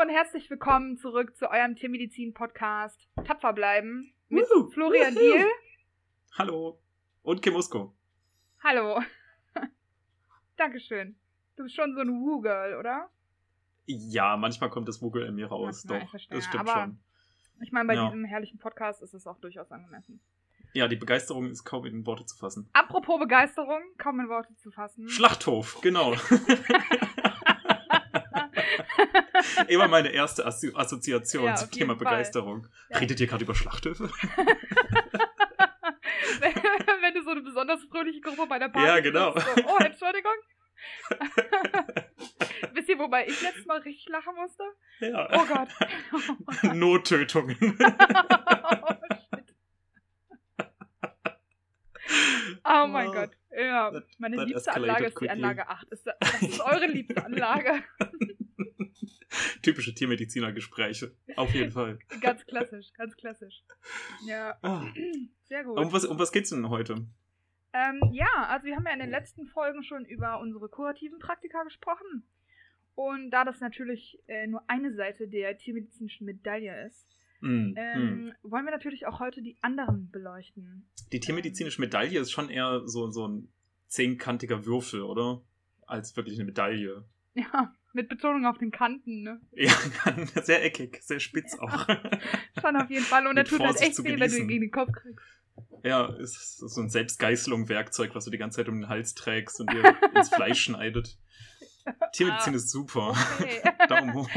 und 0.00 0.08
herzlich 0.08 0.48
willkommen 0.50 0.96
zurück 0.96 1.36
zu 1.36 1.50
eurem 1.50 1.74
Tiermedizin-Podcast 1.76 3.08
Tapfer 3.24 3.52
bleiben 3.52 4.12
mit 4.28 4.44
Wuhu, 4.44 4.70
Florian 4.70 5.14
wuhu. 5.14 5.20
Diel. 5.20 5.46
Hallo. 6.38 6.80
Und 7.22 7.42
Kim 7.42 7.54
Usko. 7.56 7.94
Hallo. 8.62 9.02
Dankeschön. 10.56 11.16
Du 11.56 11.64
bist 11.64 11.74
schon 11.76 11.94
so 11.94 12.00
ein 12.00 12.08
Woo-Girl, 12.08 12.78
oder? 12.78 13.10
Ja, 13.86 14.36
manchmal 14.36 14.70
kommt 14.70 14.88
das 14.88 15.02
Wugel 15.02 15.26
in 15.26 15.34
mir 15.34 15.48
raus. 15.48 15.84
Ich 15.84 15.88
Doch, 15.90 16.12
das 16.12 16.22
stimmt 16.44 16.54
Aber- 16.68 16.72
schon. 16.72 17.00
Ich 17.62 17.72
meine, 17.72 17.86
bei 17.88 17.94
Ja. 17.94 18.06
diesem 18.06 18.24
herrlichen 18.24 18.58
Podcast 18.58 19.02
ist 19.02 19.12
es 19.12 19.26
auch 19.26 19.38
durchaus 19.40 19.70
angemessen. 19.70 20.20
Ja, 20.72 20.88
die 20.88 20.96
Begeisterung 20.96 21.50
ist 21.50 21.64
kaum 21.64 21.84
in 21.84 22.06
Worte 22.06 22.24
zu 22.24 22.36
fassen. 22.38 22.70
Apropos 22.72 23.18
Begeisterung, 23.18 23.82
kaum 23.98 24.20
in 24.20 24.28
Worte 24.28 24.54
zu 24.56 24.70
fassen. 24.70 25.08
Schlachthof, 25.08 25.80
genau. 25.82 26.14
Immer 29.68 29.88
meine 29.88 30.08
erste 30.10 30.44
Assi 30.46 30.72
Assoziation 30.74 31.44
Ja, 31.46 31.54
zum 31.56 31.70
Thema 31.70 31.94
Fall. 31.94 31.98
Begeisterung. 31.98 32.66
Ja. 32.90 32.98
Redet 32.98 33.20
ihr 33.20 33.26
gerade 33.26 33.44
über 33.44 33.54
Schlachthöfe? 33.54 34.10
wenn, 36.40 37.14
du 37.14 37.22
so 37.22 37.30
eine 37.30 37.42
besonders 37.42 37.82
fröhliche 37.84 38.20
Gruppe 38.20 38.46
bei 38.48 38.58
der 38.58 38.68
Party 38.68 38.86
Ja, 38.88 39.00
genau. 39.00 39.32
bist, 39.32 39.46
So, 39.46 39.62
oh, 39.66 39.76
Entschuldigung. 39.78 40.32
Wisst 42.72 42.88
ihr, 42.88 42.98
wobei 42.98 43.26
ich 43.26 43.42
letztes 43.42 43.66
Mal 43.66 43.78
richtig 43.80 44.08
lachen 44.08 44.34
musste? 44.36 44.62
ja. 45.00 45.28
Oh 45.32 45.44
Gott. 45.46 45.68
Nottötungen. 46.74 47.56
oh, 47.60 48.94
shit. 49.34 49.54
oh 52.64 52.86
mein 52.86 53.08
Oh, 53.08 53.12
Gott. 53.12 53.30
Ja, 53.56 53.90
that- 53.90 54.04
meine 54.18 54.36
that 54.36 54.46
liebste 54.48 54.70
escalated 54.70 54.90
Anlage 54.90 55.04
ist 55.06 55.12
die 55.20 55.26
quickly. 55.26 55.32
Anlage 55.44 55.68
8. 55.68 55.88
Ist 55.90 56.06
das, 56.06 56.14
das 56.20 56.42
ist 56.42 56.60
eure 56.60 56.86
liebste 56.86 57.24
Anlage. 57.24 57.82
Typische 59.62 59.94
Tiermedizinergespräche. 59.94 61.14
Auf 61.36 61.54
jeden 61.54 61.70
Fall. 61.72 61.98
ganz 62.20 62.44
klassisch, 62.46 62.92
ganz 62.96 63.16
klassisch. 63.16 63.62
Ja, 64.26 64.56
Ah. 64.62 64.86
sehr 65.44 65.64
gut. 65.64 65.78
Um 65.78 65.92
was, 65.92 66.04
um 66.04 66.18
was 66.18 66.32
geht's 66.32 66.50
denn 66.50 66.68
heute? 66.68 67.06
Ähm, 67.72 68.00
ja, 68.12 68.48
also 68.48 68.66
wir 68.66 68.76
haben 68.76 68.84
ja 68.86 68.92
in 68.92 68.98
den 69.00 69.10
letzten 69.10 69.46
Folgen 69.46 69.84
schon 69.84 70.04
über 70.04 70.40
unsere 70.40 70.68
kurativen 70.68 71.18
Praktika 71.18 71.62
gesprochen. 71.62 72.24
Und 72.96 73.30
da 73.30 73.44
das 73.44 73.60
natürlich 73.60 74.18
äh, 74.26 74.46
nur 74.46 74.62
eine 74.68 74.92
Seite 74.94 75.28
der 75.28 75.56
tiermedizinischen 75.56 76.26
Medaille 76.26 76.86
ist, 76.86 77.06
hm. 77.40 77.74
ähm, 77.76 78.32
wollen 78.42 78.64
wir 78.64 78.72
natürlich 78.72 79.06
auch 79.06 79.20
heute 79.20 79.40
die 79.40 79.56
anderen 79.62 80.10
beleuchten. 80.10 80.88
Die 81.12 81.20
tiermedizinische 81.20 81.80
Medaille 81.80 82.20
ist 82.20 82.32
schon 82.32 82.50
eher 82.50 82.82
so, 82.86 83.08
so 83.10 83.26
ein 83.26 83.48
zehnkantiger 83.86 84.66
Würfel, 84.66 85.02
oder? 85.02 85.42
Als 85.86 86.16
wirklich 86.16 86.36
eine 86.36 86.44
Medaille. 86.44 87.04
Ja, 87.32 87.72
mit 87.92 88.08
Betonung 88.08 88.46
auf 88.46 88.58
den 88.58 88.70
Kanten, 88.70 89.22
ne? 89.22 89.40
Ja, 89.52 89.72
sehr 90.42 90.64
eckig, 90.64 91.00
sehr 91.02 91.20
spitz 91.20 91.58
auch. 91.58 91.86
Schon 92.60 92.76
auf 92.76 92.90
jeden 92.90 93.04
Fall. 93.04 93.26
Und 93.26 93.36
er 93.36 93.44
tut 93.44 93.60
halt 93.60 93.70
Vorsicht 93.70 93.88
echt 93.88 93.96
zu 93.96 94.04
weh, 94.04 94.18
wenn 94.18 94.30
du 94.30 94.36
ihn 94.38 94.48
gegen 94.48 94.60
den 94.62 94.70
Kopf 94.70 94.92
kriegst. 94.92 95.24
ja, 95.82 96.06
ist 96.16 96.58
so 96.58 96.80
ein 96.80 96.88
Selbstgeißelung-Werkzeug, 96.90 98.14
was 98.14 98.24
du 98.24 98.30
die 98.30 98.38
ganze 98.38 98.56
Zeit 98.58 98.68
um 98.68 98.80
den 98.80 98.88
Hals 98.88 99.14
trägst 99.14 99.60
und 99.60 99.72
dir 99.72 99.96
ins 100.14 100.28
Fleisch 100.28 100.60
schneidet. 100.64 101.18
Tiermedizin 102.12 102.52
Ah. 102.52 102.56
ist 102.56 102.70
super. 102.70 103.14
Okay. 103.40 103.62
Daumen 103.88 104.12
hoch. 104.14 104.28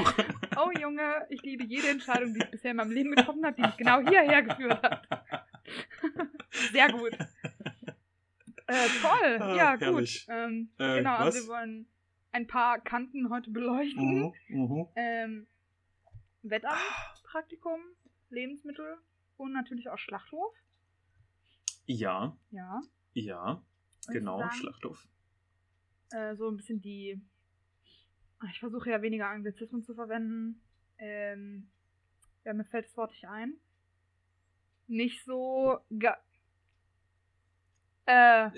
oh 0.57 0.71
Junge, 0.79 1.25
ich 1.29 1.41
liebe 1.43 1.63
jede 1.65 1.89
Entscheidung, 1.89 2.33
die 2.33 2.39
ich 2.39 2.49
bisher 2.51 2.71
in 2.71 2.77
meinem 2.77 2.91
Leben 2.91 3.13
getroffen 3.13 3.45
habe, 3.45 3.55
die 3.55 3.61
mich 3.63 3.77
genau 3.77 3.99
hierher 3.99 4.41
geführt 4.43 4.81
hat. 4.81 5.07
Sehr 6.71 6.89
gut. 6.91 7.11
Äh, 8.65 8.87
toll. 9.01 9.37
Ah, 9.41 9.55
ja, 9.55 9.71
gut. 9.75 9.81
herrlich. 9.81 10.25
Ähm, 10.29 10.69
Äh, 10.79 10.97
genau, 10.99 11.15
also 11.17 11.37
was? 11.39 11.43
wir 11.47 11.53
wollen 11.53 11.85
ein 12.33 12.47
paar 12.47 12.79
Kanten 12.81 13.29
heute 13.29 13.49
beleuchten. 13.51 14.19
Mhm, 14.19 14.33
mhm. 14.49 14.87
Ähm, 14.95 15.47
Wettamt, 16.41 16.77
Praktikum, 17.23 17.79
Lebensmittel 18.29 18.97
und 19.37 19.53
natürlich 19.53 19.87
auch 19.89 19.97
Schlachthof. 19.97 20.53
Ja, 21.85 22.35
Ja. 22.51 22.81
ja, 23.13 23.63
genau, 24.07 24.39
sagen. 24.39 24.53
Schlachthof. 24.55 25.07
Äh, 26.11 26.35
so 26.35 26.49
ein 26.49 26.57
bisschen 26.57 26.81
die. 26.81 27.21
Ich 28.51 28.59
versuche 28.59 28.89
ja 28.89 29.01
weniger 29.01 29.27
Anglizismen 29.29 29.83
zu 29.83 29.93
verwenden. 29.95 30.61
Ähm, 30.97 31.69
ja, 32.43 32.53
mir 32.53 32.65
fällt 32.65 32.85
das 32.85 32.97
Wort 32.97 33.11
nicht 33.11 33.25
ein. 33.27 33.53
Nicht 34.87 35.23
so. 35.23 35.79
Äh, 38.05 38.49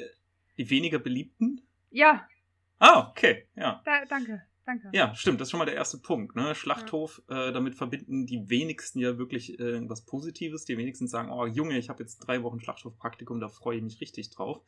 Die 0.58 0.70
weniger 0.70 0.98
beliebten? 1.00 1.62
ja, 1.92 2.28
Ah, 2.80 3.10
okay, 3.10 3.48
ja. 3.56 3.82
da, 3.86 4.06
danke, 4.06 4.42
danke. 4.66 4.90
Ja, 4.92 5.16
stimmt, 5.16 5.40
das 5.40 5.48
ist 5.48 5.52
schon 5.52 5.60
mal 5.60 5.66
der 5.66 5.76
erste 5.76 5.98
Punkt. 5.98 6.36
Ne? 6.36 6.54
Schlachthof, 6.56 7.22
äh, 7.30 7.52
damit 7.52 7.76
verbinden 7.76 8.26
die 8.26 8.50
wenigsten 8.50 9.00
ja 9.00 9.18
wirklich 9.18 9.60
äh, 9.60 9.88
was 9.90 10.06
Positives. 10.06 10.66
Die 10.66 10.78
wenigsten 10.78 11.08
sagen, 11.08 11.32
oh 11.32 11.46
Junge, 11.46 11.78
ich 11.78 11.90
habe 11.90 12.04
jetzt 12.04 12.20
drei 12.20 12.44
Wochen 12.44 12.60
Schlachthofpraktikum, 12.60 13.40
da 13.40 13.48
freue 13.48 13.78
ich 13.78 13.84
mich 13.84 14.02
richtig 14.02 14.30
drauf. 14.30 14.62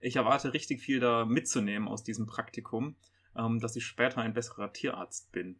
Ich 0.00 0.16
erwarte 0.16 0.54
richtig 0.54 0.80
viel 0.80 1.00
da 1.00 1.24
mitzunehmen 1.26 1.88
aus 1.88 2.02
diesem 2.02 2.26
Praktikum, 2.26 2.96
ähm, 3.36 3.60
dass 3.60 3.76
ich 3.76 3.84
später 3.84 4.18
ein 4.18 4.34
besserer 4.34 4.72
Tierarzt 4.72 5.30
bin. 5.32 5.58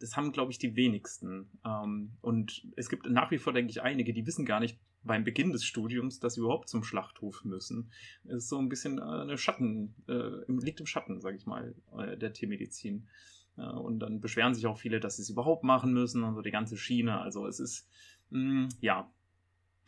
Das 0.00 0.16
haben, 0.16 0.32
glaube 0.32 0.52
ich, 0.52 0.58
die 0.58 0.74
wenigsten. 0.76 1.48
Ähm, 1.64 2.16
und 2.20 2.66
es 2.76 2.88
gibt 2.88 3.08
nach 3.08 3.30
wie 3.30 3.38
vor, 3.38 3.52
denke 3.52 3.70
ich, 3.70 3.82
einige, 3.82 4.12
die 4.12 4.26
wissen 4.26 4.44
gar 4.44 4.60
nicht 4.60 4.78
beim 5.06 5.24
Beginn 5.24 5.52
des 5.52 5.64
Studiums, 5.64 6.20
dass 6.20 6.34
sie 6.34 6.40
überhaupt 6.40 6.68
zum 6.68 6.82
Schlachthof 6.84 7.44
müssen. 7.44 7.90
Es 8.24 8.44
ist 8.44 8.48
so 8.48 8.58
ein 8.58 8.68
bisschen 8.68 8.98
äh, 8.98 9.02
eine 9.02 9.38
Schatten, 9.38 9.94
äh, 10.08 10.50
liegt 10.52 10.80
im 10.80 10.86
Schatten, 10.86 11.20
sage 11.20 11.36
ich 11.36 11.46
mal, 11.46 11.74
äh, 11.98 12.16
der 12.16 12.32
Tiermedizin. 12.32 13.08
Ja, 13.56 13.70
und 13.70 14.00
dann 14.00 14.20
beschweren 14.20 14.54
sich 14.54 14.66
auch 14.66 14.76
viele, 14.78 15.00
dass 15.00 15.16
sie 15.16 15.22
es 15.22 15.30
überhaupt 15.30 15.64
machen 15.64 15.92
müssen 15.94 16.22
und 16.24 16.34
so 16.34 16.42
die 16.42 16.50
ganze 16.50 16.76
Schiene. 16.76 17.20
Also 17.20 17.46
es 17.46 17.58
ist, 17.58 17.88
mh, 18.30 18.68
ja, 18.80 19.10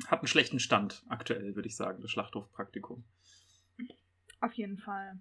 hat 0.07 0.21
einen 0.21 0.29
schlechten 0.29 0.59
Stand 0.61 1.05
aktuell, 1.09 1.55
würde 1.55 1.69
ich 1.69 1.77
sagen, 1.77 2.01
das 2.01 2.11
Schlachthofpraktikum. 2.11 3.05
Auf 4.41 4.53
jeden 4.55 4.79
Fall. 4.79 5.19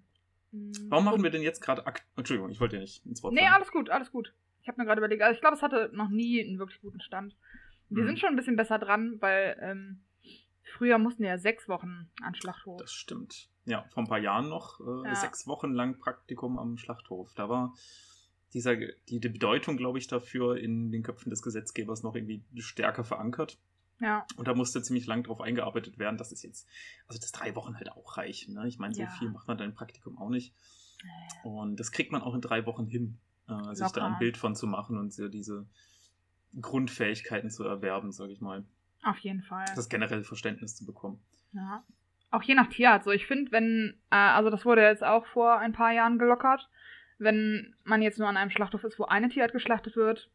Mhm. 0.52 0.72
Warum 0.88 1.04
machen 1.04 1.22
wir 1.22 1.30
denn 1.30 1.42
jetzt 1.42 1.60
gerade 1.60 1.84
Entschuldigung, 2.16 2.50
ich 2.50 2.60
wollte 2.60 2.76
ja 2.76 2.82
nicht 2.82 3.04
ins 3.04 3.22
Wort 3.22 3.34
Nee, 3.34 3.40
fallen. 3.40 3.52
alles 3.54 3.70
gut, 3.70 3.90
alles 3.90 4.10
gut. 4.12 4.32
Ich 4.62 4.68
habe 4.68 4.80
mir 4.80 4.86
gerade 4.86 5.00
überlegt, 5.00 5.22
also 5.22 5.34
ich 5.34 5.40
glaube, 5.40 5.56
es 5.56 5.62
hatte 5.62 5.90
noch 5.92 6.08
nie 6.08 6.42
einen 6.44 6.58
wirklich 6.58 6.80
guten 6.80 7.00
Stand. 7.00 7.36
Wir 7.90 8.02
Mhm. 8.02 8.06
sind 8.08 8.20
schon 8.20 8.28
ein 8.30 8.36
bisschen 8.36 8.56
besser 8.56 8.78
dran, 8.78 9.16
weil 9.20 9.56
ähm, 9.60 10.02
früher 10.76 10.98
mussten 10.98 11.24
ja 11.24 11.38
sechs 11.38 11.68
Wochen 11.68 12.10
an 12.22 12.34
Schlachthof. 12.34 12.80
Das 12.80 12.92
stimmt. 12.92 13.48
Ja, 13.64 13.84
vor 13.92 14.02
ein 14.02 14.08
paar 14.08 14.18
Jahren 14.18 14.48
noch 14.48 14.80
äh, 14.80 15.08
Ja. 15.08 15.14
sechs 15.14 15.46
Wochen 15.46 15.72
lang 15.72 15.98
Praktikum 15.98 16.58
am 16.58 16.76
Schlachthof. 16.78 17.32
Da 17.34 17.48
war 17.48 17.74
dieser, 18.54 18.76
die, 18.76 19.20
die 19.20 19.28
Bedeutung, 19.28 19.76
glaube 19.76 19.98
ich, 19.98 20.06
dafür 20.06 20.56
in 20.56 20.90
den 20.90 21.02
Köpfen 21.02 21.30
des 21.30 21.42
Gesetzgebers 21.42 22.02
noch 22.02 22.14
irgendwie 22.14 22.42
stärker 22.60 23.04
verankert. 23.04 23.58
Ja, 24.00 24.24
Und 24.36 24.46
da 24.46 24.54
musste 24.54 24.80
ziemlich 24.80 25.06
lang 25.06 25.24
drauf 25.24 25.40
eingearbeitet 25.40 25.98
werden, 25.98 26.16
dass 26.18 26.30
es 26.30 26.42
jetzt, 26.42 26.68
also 27.08 27.20
dass 27.20 27.32
drei 27.32 27.54
Wochen 27.56 27.74
halt 27.76 27.90
auch 27.90 28.16
reichen. 28.16 28.54
Ne? 28.54 28.68
Ich 28.68 28.78
meine, 28.78 28.94
so 28.94 29.02
Ja. 29.02 29.08
viel 29.18 29.28
macht 29.28 29.48
man 29.48 29.58
dann 29.58 29.70
im 29.70 29.74
Praktikum 29.74 30.16
auch 30.18 30.30
nicht. 30.30 30.54
Und 31.42 31.78
das 31.80 31.90
kriegt 31.92 32.12
man 32.12 32.22
auch 32.22 32.34
in 32.34 32.40
drei 32.40 32.64
Wochen 32.64 32.86
hin, 32.86 33.18
äh, 33.48 33.74
sich 33.74 33.90
da 33.92 34.06
ein 34.06 34.18
Bild 34.18 34.36
von 34.36 34.54
zu 34.54 34.66
machen 34.66 34.96
und 34.98 35.12
so 35.12 35.28
diese 35.28 35.66
Grundfähigkeiten 36.60 37.50
zu 37.50 37.64
erwerben, 37.64 38.12
sage 38.12 38.32
ich 38.32 38.40
mal. 38.40 38.64
auf 39.04 39.18
jeden 39.18 39.42
Fall. 39.42 39.64
Das 39.76 39.88
generelle 39.88 40.24
Verständnis 40.24 40.76
zu 40.76 40.84
bekommen. 40.84 41.20
Ja. 41.52 41.84
Auch 42.30 42.42
je 42.42 42.54
nach 42.54 42.68
Tierart. 42.68 43.04
So, 43.04 43.10
ich 43.10 43.26
finde, 43.26 43.52
wenn, 43.52 43.98
äh, 44.10 44.16
also 44.16 44.50
das 44.50 44.64
wurde 44.64 44.82
jetzt 44.82 45.04
auch 45.04 45.26
vor 45.26 45.58
ein 45.58 45.72
paar 45.72 45.92
Jahren 45.92 46.18
gelockert, 46.18 46.68
wenn 47.18 47.74
man 47.84 48.02
jetzt 48.02 48.18
nur 48.18 48.28
an 48.28 48.36
einem 48.36 48.50
Schlachthof 48.50 48.84
ist, 48.84 48.98
wo 48.98 49.04
eine 49.04 49.28
Tierart 49.28 49.52
geschlachtet 49.52 49.96
wird, 49.96 50.30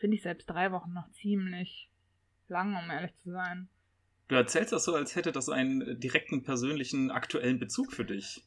finde 0.00 0.16
ich 0.16 0.22
selbst 0.22 0.46
drei 0.46 0.70
Wochen 0.72 0.92
noch 0.92 1.10
ziemlich 1.10 1.90
lang, 2.48 2.76
um 2.76 2.90
ehrlich 2.90 3.14
zu 3.16 3.30
sein. 3.32 3.68
Du 4.28 4.36
erzählst 4.36 4.72
das 4.72 4.84
so, 4.84 4.94
als 4.94 5.16
hätte 5.16 5.32
das 5.32 5.48
einen 5.48 6.00
direkten, 6.00 6.42
persönlichen, 6.44 7.10
aktuellen 7.10 7.58
Bezug 7.58 7.92
für 7.92 8.04
dich. 8.04 8.44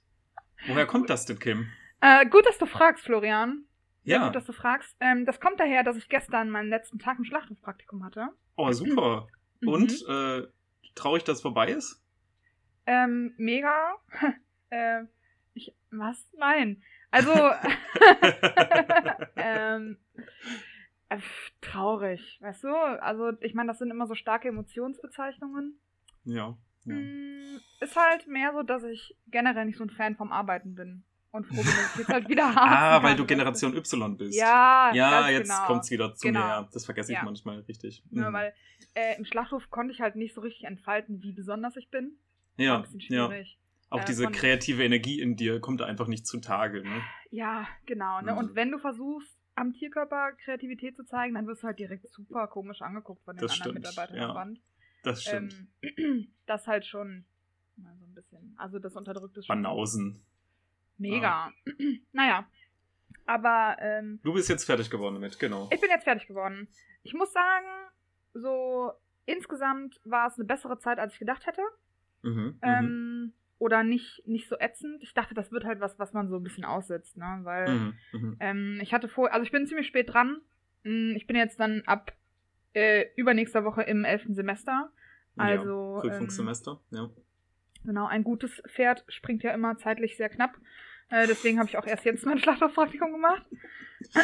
Woher 0.68 0.88
kommt 0.88 1.10
das 1.10 1.26
denn, 1.26 1.40
Kim? 1.40 1.68
Äh, 2.02 2.26
gut, 2.28 2.46
dass 2.46 2.58
du 2.58 2.66
fragst, 2.66 3.04
Florian. 3.04 3.66
Sehr 4.08 4.20
Ja, 4.20 4.28
gut, 4.28 4.38
dass 4.38 4.46
du 4.46 4.54
fragst. 4.54 4.96
Ähm, 5.02 5.26
das 5.26 5.42
kommt 5.42 5.60
daher, 5.60 5.84
dass 5.84 5.98
ich 5.98 6.08
gestern 6.08 6.50
meinen 6.50 6.70
letzten 6.70 6.98
Tag 6.98 7.18
im 7.18 7.26
Schlachthofpraktikum 7.26 8.06
hatte. 8.06 8.30
oh 8.56 8.72
super. 8.72 9.28
Mhm. 9.60 9.68
Und, 9.68 9.92
äh, 10.08 10.48
traurig, 10.96 11.26
dass 11.26 11.38
es 11.38 11.42
vorbei 11.42 11.72
ist? 11.72 12.02
Ähm, 12.86 13.34
mega. 13.36 13.96
äh, 14.70 15.04
ich, 15.54 15.76
was? 15.92 16.26
Nein. 16.38 16.82
Also, 17.12 17.34
ähm, 19.36 19.98
äh, 21.10 21.18
traurig, 21.60 22.38
weißt 22.40 22.64
du? 22.64 22.74
Also, 23.02 23.34
ich 23.42 23.56
meine, 23.56 23.68
das 23.68 23.80
sind 23.80 23.92
immer 23.92 24.08
so 24.08 24.16
starke 24.16 24.48
Emotionsbezeichnungen. 24.48 25.82
ja. 26.24 26.58
ja. 26.86 26.96
Mm, 26.96 27.60
Ist 27.82 27.98
halt 27.98 28.26
mehr 28.28 28.54
so, 28.54 28.64
dass 28.64 28.84
ich 28.84 29.18
generell 29.28 29.66
nicht 29.66 29.78
so 29.78 29.84
ein 29.84 29.90
Fan 29.90 30.16
vom 30.16 30.32
Arbeiten 30.32 30.76
bin. 30.76 31.04
Und 31.32 31.46
froh 31.46 31.56
bin, 31.58 31.66
dass 31.66 31.92
ich 31.94 32.00
jetzt 32.00 32.10
halt 32.10 32.30
wieder 32.30 32.56
habe. 32.56 32.72
Ah, 32.72 33.04
weil 33.04 33.16
du 33.16 33.26
Generation 33.26 33.76
Y 33.76 34.18
bist. 34.18 34.38
Ja, 34.38 34.92
Ja, 34.94 35.30
jetzt 35.30 35.50
genau. 35.50 35.66
kommt's 35.68 35.92
wieder 35.92 36.16
zu 36.16 36.28
Genau. 36.28 36.62
mir. 36.62 36.70
Das 36.72 36.86
vergesse 36.86 37.12
ich 37.12 37.18
Ja. 37.18 37.24
manchmal 37.26 37.60
richtig. 37.62 38.04
Ja, 38.12 38.30
Mhm. 38.30 38.34
weil 38.34 38.54
äh, 38.96 39.18
im 39.18 39.26
Schlachthof 39.26 39.70
konnte 39.70 39.94
ich 39.94 40.02
halt 40.02 40.16
nicht 40.16 40.34
so 40.34 40.42
richtig 40.42 40.64
entfalten, 40.66 41.22
wie 41.22 41.32
besonders 41.34 41.76
ich 41.76 41.90
bin. 41.90 42.18
Ja, 42.58 42.78
ein 42.78 42.82
bisschen 42.84 43.00
ja. 43.02 43.28
schwierig. 43.28 43.60
Auch 43.90 44.02
Äh, 44.02 44.06
diese 44.06 44.28
kreative 44.28 44.84
Energie 44.84 45.22
in 45.22 45.36
dir 45.36 45.60
kommt 45.62 45.82
einfach 45.82 46.08
nicht 46.08 46.26
zutage. 46.26 46.82
Ne? 46.84 47.02
Ja, 47.30 47.68
genau. 47.86 48.22
Ne? 48.22 48.32
Mhm. 48.32 48.38
Und 48.38 48.56
wenn 48.56 48.72
du 48.72 48.80
versuchst, 48.80 49.38
am 49.56 49.74
Tierkörper 49.74 50.34
Kreativität 50.44 50.96
zu 50.96 51.04
zeigen, 51.06 51.36
dann 51.36 51.48
wirst 51.48 51.64
du 51.64 51.68
halt 51.68 51.80
direkt 51.80 52.08
super 52.10 52.48
komisch 52.48 52.82
angeguckt 52.82 53.24
von 53.24 53.36
den 53.36 53.42
Das 53.42 53.52
anderen 53.54 53.82
stimmt, 53.82 53.86
Mitarbeitern 53.88 54.18
ja. 54.18 54.30
am 54.30 54.34
Band. 54.36 54.60
Das 55.04 55.24
stimmt. 55.24 55.56
Ähm, 55.82 56.28
das 56.48 56.68
halt 56.68 56.86
schon 56.86 57.26
mal 57.76 57.96
so 57.98 58.06
ein 58.06 58.14
bisschen. 58.14 58.56
Also 58.58 58.80
das 58.80 58.96
unterdrückt 58.96 59.38
es 59.38 59.46
schon. 59.46 59.56
Banausen. 59.62 60.22
Mega. 60.98 61.52
naja. 62.12 62.48
Aber 63.26 63.76
ähm, 63.82 64.20
Du 64.24 64.34
bist 64.34 64.48
jetzt 64.50 64.64
fertig 64.66 64.90
geworden 64.90 65.16
damit, 65.16 65.38
genau. 65.40 65.70
ich 65.72 65.82
bin 65.82 65.90
jetzt 65.90 66.06
fertig 66.06 66.28
geworden. 66.28 66.68
Ich 67.04 67.14
muss 67.14 67.32
sagen, 67.34 67.68
so 68.34 68.92
insgesamt 69.26 70.00
war 70.06 70.28
es 70.28 70.36
eine 70.36 70.46
bessere 70.46 70.80
Zeit, 70.80 70.98
als 71.00 71.14
ich 71.14 71.20
gedacht 71.20 71.46
hätte. 71.46 71.62
Mhm, 72.24 72.32
mhm. 72.32 72.60
Ähm, 72.62 73.34
oder 73.60 73.84
nicht, 73.84 74.24
nicht 74.28 74.48
so 74.48 74.56
ätzend. 74.60 75.02
Ich 75.04 75.14
dachte, 75.14 75.34
das 75.34 75.52
wird 75.52 75.66
halt 75.66 75.80
was, 75.80 75.98
was 76.00 76.14
man 76.14 76.30
so 76.30 76.38
ein 76.38 76.44
bisschen 76.44 76.64
aussetzt, 76.66 77.18
ne? 77.18 77.40
Weil 77.44 77.68
Mhm, 77.70 77.94
mhm. 78.14 78.38
ähm, 78.40 78.80
ich 78.82 78.94
hatte 78.94 79.10
vor, 79.10 79.32
also 79.34 79.44
ich 79.44 79.52
bin 79.52 79.68
ziemlich 79.68 79.88
spät 79.88 80.14
dran. 80.14 80.42
Mm, 80.84 81.14
Ich 81.16 81.28
bin 81.28 81.36
jetzt 81.36 81.60
dann 81.60 81.82
ab 81.86 82.14
äh, 82.74 83.06
übernächster 83.16 83.64
Woche 83.66 83.82
im 83.84 84.06
elften 84.06 84.36
Semester. 84.36 84.92
Also, 85.36 85.96
ja, 85.96 86.02
Prüfungssemester, 86.02 86.80
ja. 86.92 87.10
Genau, 87.88 88.06
ein 88.06 88.26
gutes 88.26 88.52
Pferd 88.68 89.06
springt 89.08 89.44
ja 89.44 89.54
immer 89.54 89.78
zeitlich 89.78 90.18
sehr 90.18 90.28
knapp. 90.28 90.58
Äh, 91.08 91.26
deswegen 91.26 91.58
habe 91.58 91.70
ich 91.70 91.78
auch 91.78 91.86
erst 91.86 92.04
jetzt 92.04 92.26
mein 92.26 92.38
Schlachthofpraktikum 92.38 93.14
gemacht. 93.14 93.46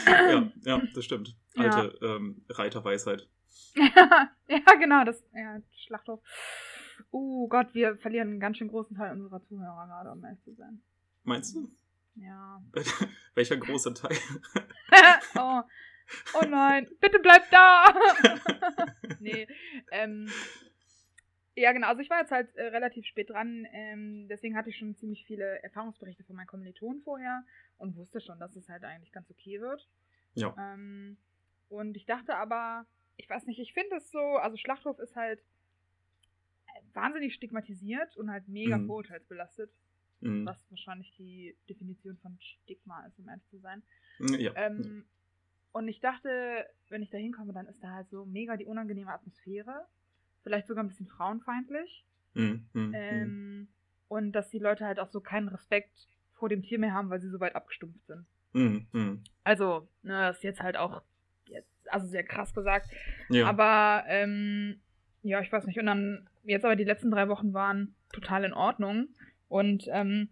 ja. 0.05 0.51
Ja, 0.65 0.81
das 0.93 1.05
stimmt. 1.05 1.37
Ja. 1.55 1.69
Alte 1.69 1.97
ähm, 2.05 2.43
Reiterweisheit. 2.49 3.29
ja, 3.75 4.75
genau, 4.77 5.05
das 5.05 5.23
ja, 5.33 5.61
Schlachthof. 5.85 6.19
Uh 7.11 7.47
Gott, 7.47 7.73
wir 7.73 7.95
verlieren 7.99 8.31
einen 8.31 8.39
ganz 8.41 8.57
schön 8.57 8.67
großen 8.67 8.97
Teil 8.97 9.13
unserer 9.13 9.41
Zuhörer 9.45 9.87
gerade, 9.87 10.11
um 10.11 10.21
ehrlich 10.25 10.43
zu 10.43 10.53
sein. 10.55 10.81
Meinst 11.23 11.55
du? 11.55 11.71
Ja. 12.15 12.61
Welcher 13.33 13.55
große 13.55 13.93
Teil? 13.93 14.17
oh. 15.35 15.61
oh 16.33 16.45
nein, 16.45 16.89
bitte 16.99 17.19
bleib 17.19 17.49
da! 17.49 17.95
nee, 19.21 19.47
ähm. 19.91 20.29
Ja, 21.55 21.71
genau. 21.71 21.87
Also 21.87 22.01
ich 22.01 22.09
war 22.09 22.19
jetzt 22.19 22.31
halt 22.31 22.55
äh, 22.55 22.63
relativ 22.67 23.05
spät 23.05 23.29
dran. 23.29 23.67
Ähm, 23.71 24.27
deswegen 24.27 24.55
hatte 24.55 24.69
ich 24.69 24.77
schon 24.77 24.95
ziemlich 24.95 25.25
viele 25.25 25.61
Erfahrungsberichte 25.61 26.23
von 26.23 26.35
meinen 26.35 26.47
Kommilitonen 26.47 27.01
vorher 27.01 27.43
und 27.77 27.95
wusste 27.95 28.21
schon, 28.21 28.39
dass 28.39 28.55
es 28.55 28.69
halt 28.69 28.83
eigentlich 28.83 29.11
ganz 29.11 29.29
okay 29.29 29.61
wird. 29.61 29.87
Ja. 30.33 30.55
Ähm, 30.57 31.17
und 31.69 31.95
ich 31.95 32.05
dachte 32.05 32.35
aber, 32.35 32.87
ich 33.17 33.29
weiß 33.29 33.45
nicht, 33.45 33.59
ich 33.59 33.73
finde 33.73 33.97
es 33.97 34.09
so, 34.09 34.19
also 34.19 34.57
Schlachthof 34.57 34.97
ist 34.99 35.15
halt 35.15 35.39
äh, 35.39 36.81
wahnsinnig 36.95 37.35
stigmatisiert 37.35 38.17
und 38.17 38.31
halt 38.31 38.47
mega 38.47 38.77
Mhm. 38.79 38.87
vorurteilsbelastet, 38.87 39.71
Mhm. 40.21 40.45
was 40.47 40.57
wahrscheinlich 40.71 41.13
die 41.17 41.55
Definition 41.69 42.17
von 42.17 42.35
Stigma 42.41 43.05
ist, 43.05 43.19
um 43.19 43.27
ehrlich 43.29 43.45
zu 43.49 43.59
sein. 43.59 43.83
Ja. 44.19 44.53
Ähm, 44.55 45.05
und 45.71 45.87
ich 45.87 45.99
dachte, 45.99 46.67
wenn 46.89 47.03
ich 47.03 47.09
da 47.11 47.17
hinkomme, 47.17 47.53
dann 47.53 47.67
ist 47.67 47.83
da 47.83 47.91
halt 47.91 48.09
so 48.09 48.25
mega 48.25 48.57
die 48.57 48.65
unangenehme 48.65 49.11
Atmosphäre. 49.11 49.85
Vielleicht 50.43 50.67
sogar 50.67 50.83
ein 50.83 50.87
bisschen 50.87 51.07
frauenfeindlich. 51.07 52.05
Mhm, 52.33 52.67
mhm, 52.73 52.87
mhm. 52.87 52.93
Ähm, 52.93 53.67
und 54.07 54.31
dass 54.33 54.49
die 54.49 54.59
Leute 54.59 54.85
halt 54.85 54.99
auch 54.99 55.09
so 55.09 55.21
keinen 55.21 55.47
Respekt 55.47 56.07
vor 56.33 56.49
dem 56.49 56.61
Tier 56.61 56.79
mehr 56.79 56.93
haben, 56.93 57.09
weil 57.09 57.21
sie 57.21 57.29
so 57.29 57.39
weit 57.39 57.55
abgestumpft 57.55 58.05
sind. 58.05 58.25
Mhm, 58.53 58.87
mhm. 58.91 59.23
Also, 59.43 59.87
ne, 60.03 60.27
das 60.27 60.37
ist 60.37 60.43
jetzt 60.43 60.61
halt 60.61 60.77
auch, 60.77 61.01
jetzt, 61.47 61.69
also 61.89 62.05
sehr 62.07 62.23
krass 62.23 62.53
gesagt. 62.53 62.87
Ja. 63.29 63.47
Aber, 63.47 64.03
ähm, 64.07 64.79
ja, 65.21 65.41
ich 65.41 65.51
weiß 65.51 65.65
nicht. 65.65 65.79
Und 65.79 65.85
dann, 65.85 66.29
jetzt 66.43 66.65
aber 66.65 66.75
die 66.75 66.83
letzten 66.83 67.11
drei 67.11 67.29
Wochen 67.29 67.53
waren 67.53 67.95
total 68.11 68.43
in 68.43 68.53
Ordnung. 68.53 69.07
Und 69.47 69.85
ähm, 69.89 70.29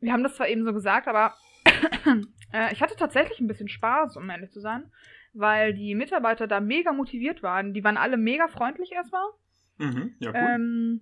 wir 0.00 0.12
haben 0.12 0.22
das 0.22 0.36
zwar 0.36 0.48
eben 0.48 0.64
so 0.64 0.72
gesagt, 0.72 1.08
aber 1.08 1.34
äh, 2.52 2.72
ich 2.72 2.82
hatte 2.82 2.96
tatsächlich 2.96 3.40
ein 3.40 3.46
bisschen 3.46 3.68
Spaß, 3.68 4.16
um 4.16 4.28
ehrlich 4.28 4.50
zu 4.50 4.60
sein, 4.60 4.90
weil 5.32 5.74
die 5.74 5.94
Mitarbeiter 5.94 6.46
da 6.46 6.60
mega 6.60 6.92
motiviert 6.92 7.42
waren. 7.42 7.72
Die 7.72 7.84
waren 7.84 7.96
alle 7.96 8.16
mega 8.16 8.48
freundlich 8.48 8.92
erstmal. 8.92 9.26
Mhm, 9.78 10.14
ja, 10.18 10.30
cool. 10.30 10.36
Ähm, 10.36 11.00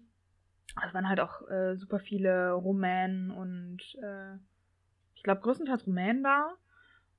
es 0.87 0.95
waren 0.95 1.09
halt 1.09 1.21
auch 1.21 1.49
äh, 1.49 1.77
super 1.77 1.99
viele 1.99 2.53
Rumänen 2.53 3.31
und 3.31 3.81
äh, 4.03 4.37
ich 5.15 5.23
glaube 5.23 5.41
größtenteils 5.41 5.87
Rumänen 5.87 6.23
da. 6.23 6.55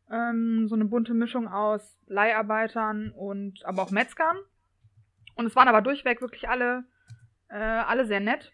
Ähm, 0.09 0.67
so 0.67 0.75
eine 0.75 0.85
bunte 0.85 1.13
Mischung 1.13 1.47
aus 1.47 1.97
Leiharbeitern 2.07 3.11
und 3.11 3.65
aber 3.65 3.83
auch 3.83 3.91
Metzgern. 3.91 4.37
Und 5.35 5.45
es 5.45 5.55
waren 5.55 5.67
aber 5.67 5.81
durchweg 5.81 6.21
wirklich 6.21 6.49
alle, 6.49 6.83
äh, 7.49 7.55
alle 7.55 8.05
sehr 8.05 8.19
nett, 8.19 8.51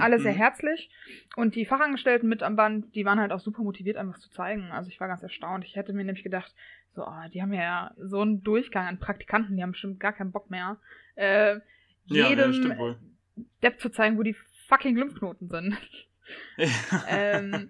alle 0.00 0.18
sehr 0.18 0.32
mhm. 0.32 0.38
herzlich. 0.38 0.90
Und 1.36 1.54
die 1.54 1.66
Fachangestellten 1.66 2.28
mit 2.28 2.42
am 2.42 2.56
Band, 2.56 2.94
die 2.94 3.04
waren 3.04 3.20
halt 3.20 3.32
auch 3.32 3.40
super 3.40 3.62
motiviert, 3.62 3.96
was 4.00 4.20
zu 4.20 4.30
zeigen. 4.30 4.70
Also 4.72 4.88
ich 4.88 5.00
war 5.00 5.08
ganz 5.08 5.22
erstaunt. 5.22 5.64
Ich 5.64 5.76
hätte 5.76 5.92
mir 5.92 6.04
nämlich 6.04 6.24
gedacht, 6.24 6.54
so, 6.94 7.06
oh, 7.06 7.28
die 7.32 7.42
haben 7.42 7.52
ja 7.52 7.92
so 7.98 8.20
einen 8.20 8.42
Durchgang 8.42 8.86
an 8.86 8.98
Praktikanten, 8.98 9.56
die 9.56 9.62
haben 9.62 9.72
bestimmt 9.72 10.00
gar 10.00 10.12
keinen 10.12 10.32
Bock 10.32 10.50
mehr. 10.50 10.78
Äh, 11.14 11.54
ja, 11.54 11.60
ja, 12.06 12.28
jedem 12.28 12.52
stimmt 12.52 12.78
wohl. 12.78 12.98
Depp 13.62 13.80
zu 13.80 13.90
zeigen, 13.90 14.18
wo 14.18 14.22
die 14.22 14.36
fucking 14.68 14.96
Lymphknoten 14.96 15.48
sind. 15.48 15.78
Ähm, 17.08 17.68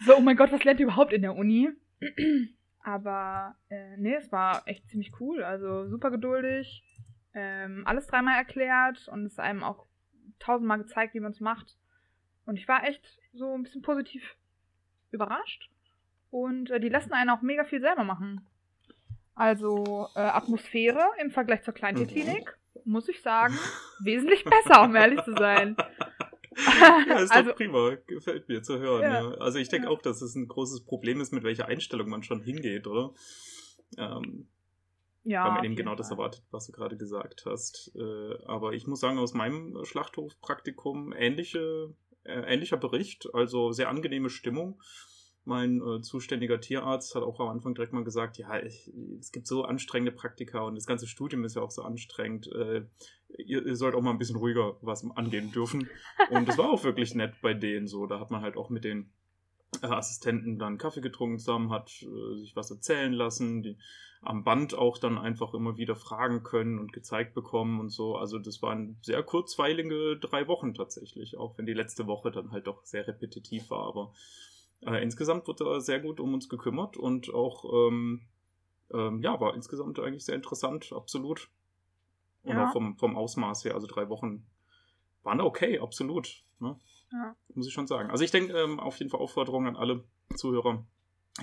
So, 0.00 0.16
oh 0.16 0.20
mein 0.20 0.36
Gott, 0.36 0.52
was 0.52 0.62
lernt 0.62 0.78
ihr 0.80 0.86
überhaupt 0.86 1.12
in 1.12 1.22
der 1.22 1.34
Uni? 1.34 1.70
Aber 2.82 3.56
äh, 3.68 3.96
nee, 3.96 4.14
es 4.14 4.30
war 4.30 4.62
echt 4.66 4.88
ziemlich 4.88 5.12
cool. 5.20 5.42
Also 5.42 5.88
super 5.88 6.10
geduldig. 6.10 6.84
Ähm, 7.34 7.82
alles 7.84 8.06
dreimal 8.06 8.36
erklärt 8.36 9.08
und 9.08 9.26
es 9.26 9.38
einem 9.38 9.64
auch 9.64 9.86
tausendmal 10.38 10.78
gezeigt, 10.78 11.14
wie 11.14 11.20
man 11.20 11.32
es 11.32 11.40
macht. 11.40 11.76
Und 12.46 12.56
ich 12.56 12.68
war 12.68 12.84
echt 12.84 13.18
so 13.32 13.54
ein 13.54 13.64
bisschen 13.64 13.82
positiv 13.82 14.36
überrascht. 15.10 15.68
Und 16.30 16.70
äh, 16.70 16.80
die 16.80 16.88
lassen 16.88 17.12
einen 17.12 17.30
auch 17.30 17.42
mega 17.42 17.64
viel 17.64 17.80
selber 17.80 18.04
machen. 18.04 18.46
Also 19.34 20.08
äh, 20.14 20.20
Atmosphäre 20.20 21.00
im 21.20 21.30
Vergleich 21.30 21.62
zur 21.62 21.72
Kleintierklinik, 21.72 22.58
muss 22.84 23.08
ich 23.08 23.22
sagen, 23.22 23.56
wesentlich 24.00 24.44
besser, 24.44 24.82
um 24.82 24.96
ehrlich 24.96 25.22
zu 25.22 25.32
sein. 25.34 25.76
ja, 27.08 27.18
ist 27.18 27.30
also, 27.30 27.50
doch 27.50 27.56
prima. 27.56 27.96
Gefällt 28.06 28.48
mir 28.48 28.62
zu 28.62 28.78
hören. 28.78 29.02
Ja. 29.02 29.30
Ja. 29.30 29.34
Also 29.38 29.58
ich 29.58 29.68
denke 29.68 29.86
Ja. 29.86 29.92
auch, 29.92 30.02
dass 30.02 30.22
es 30.22 30.34
ein 30.34 30.48
großes 30.48 30.84
Problem 30.84 31.20
ist, 31.20 31.32
mit 31.32 31.44
welcher 31.44 31.66
Einstellung 31.66 32.08
man 32.08 32.22
schon 32.22 32.40
hingeht, 32.40 32.86
oder? 32.86 33.14
Ähm, 33.96 34.48
ja, 35.24 35.44
weil 35.44 35.52
man 35.52 35.64
eben 35.64 35.76
genau 35.76 35.94
das 35.94 36.08
Fall. 36.08 36.18
erwartet, 36.18 36.42
was 36.50 36.66
du 36.66 36.72
gerade 36.72 36.96
gesagt 36.96 37.44
hast. 37.46 37.92
Äh, 37.94 38.44
aber 38.46 38.72
ich 38.72 38.86
muss 38.86 39.00
sagen, 39.00 39.18
aus 39.18 39.34
meinem 39.34 39.84
Schlachthofpraktikum 39.84 41.12
ähnliche, 41.12 41.94
äh, 42.24 42.52
ähnlicher 42.52 42.76
Bericht, 42.76 43.28
also 43.34 43.72
sehr 43.72 43.88
angenehme 43.88 44.30
Stimmung. 44.30 44.80
Mein 45.48 45.80
äh, 45.80 46.02
zuständiger 46.02 46.60
Tierarzt 46.60 47.14
hat 47.14 47.22
auch 47.22 47.40
am 47.40 47.48
Anfang 47.48 47.74
direkt 47.74 47.94
mal 47.94 48.04
gesagt, 48.04 48.36
ja, 48.36 48.62
ich, 48.62 48.92
es 49.18 49.32
gibt 49.32 49.46
so 49.46 49.64
anstrengende 49.64 50.12
Praktika 50.12 50.60
und 50.60 50.74
das 50.74 50.86
ganze 50.86 51.06
Studium 51.06 51.44
ist 51.44 51.56
ja 51.56 51.62
auch 51.62 51.70
so 51.70 51.82
anstrengend. 51.82 52.52
Äh, 52.52 52.84
ihr, 53.38 53.64
ihr 53.64 53.76
sollt 53.76 53.94
auch 53.94 54.02
mal 54.02 54.10
ein 54.10 54.18
bisschen 54.18 54.36
ruhiger 54.36 54.76
was 54.82 55.08
angehen 55.16 55.50
dürfen. 55.50 55.88
Und 56.30 56.46
das 56.48 56.58
war 56.58 56.70
auch 56.70 56.84
wirklich 56.84 57.14
nett 57.14 57.34
bei 57.40 57.54
denen 57.54 57.86
so. 57.86 58.06
Da 58.06 58.20
hat 58.20 58.30
man 58.30 58.42
halt 58.42 58.58
auch 58.58 58.68
mit 58.68 58.84
den 58.84 59.10
äh, 59.82 59.86
Assistenten 59.86 60.58
dann 60.58 60.76
Kaffee 60.76 61.00
getrunken 61.00 61.38
zusammen, 61.38 61.70
hat 61.70 61.90
äh, 62.02 62.38
sich 62.38 62.54
was 62.54 62.70
erzählen 62.70 63.12
lassen, 63.12 63.62
die 63.62 63.78
am 64.20 64.44
Band 64.44 64.74
auch 64.74 64.98
dann 64.98 65.16
einfach 65.16 65.54
immer 65.54 65.76
wieder 65.78 65.94
fragen 65.94 66.42
können 66.42 66.78
und 66.78 66.92
gezeigt 66.92 67.34
bekommen 67.34 67.80
und 67.80 67.90
so. 67.90 68.16
Also 68.16 68.38
das 68.38 68.60
waren 68.62 68.98
sehr 69.00 69.22
kurzweilige 69.22 70.18
drei 70.18 70.48
Wochen 70.48 70.74
tatsächlich, 70.74 71.36
auch 71.38 71.56
wenn 71.56 71.66
die 71.66 71.74
letzte 71.74 72.06
Woche 72.06 72.30
dann 72.30 72.50
halt 72.50 72.66
doch 72.66 72.84
sehr 72.84 73.06
repetitiv 73.06 73.70
war. 73.70 73.86
Aber 73.86 74.12
äh, 74.82 75.02
insgesamt 75.02 75.46
wurde 75.48 75.64
da 75.64 75.80
sehr 75.80 76.00
gut 76.00 76.20
um 76.20 76.34
uns 76.34 76.48
gekümmert 76.48 76.96
und 76.96 77.32
auch, 77.32 77.64
ähm, 77.88 78.22
ähm, 78.92 79.20
ja, 79.22 79.40
war 79.40 79.54
insgesamt 79.54 79.98
eigentlich 79.98 80.24
sehr 80.24 80.34
interessant, 80.34 80.92
absolut. 80.92 81.48
Und 82.44 82.56
Ja. 82.56 82.66
auch 82.68 82.72
vom, 82.72 82.96
vom 82.96 83.16
Ausmaß 83.16 83.64
her, 83.64 83.74
also 83.74 83.86
drei 83.86 84.08
Wochen 84.08 84.46
waren 85.22 85.40
okay, 85.40 85.78
absolut. 85.80 86.44
Ne? 86.60 86.78
Ja. 87.12 87.36
Muss 87.54 87.66
ich 87.66 87.72
schon 87.72 87.86
sagen. 87.86 88.10
Also 88.10 88.24
ich 88.24 88.30
denke, 88.30 88.52
ähm, 88.56 88.80
auf 88.80 88.98
jeden 88.98 89.10
Fall 89.10 89.20
Aufforderung 89.20 89.66
an 89.66 89.76
alle 89.76 90.04
Zuhörer, 90.36 90.84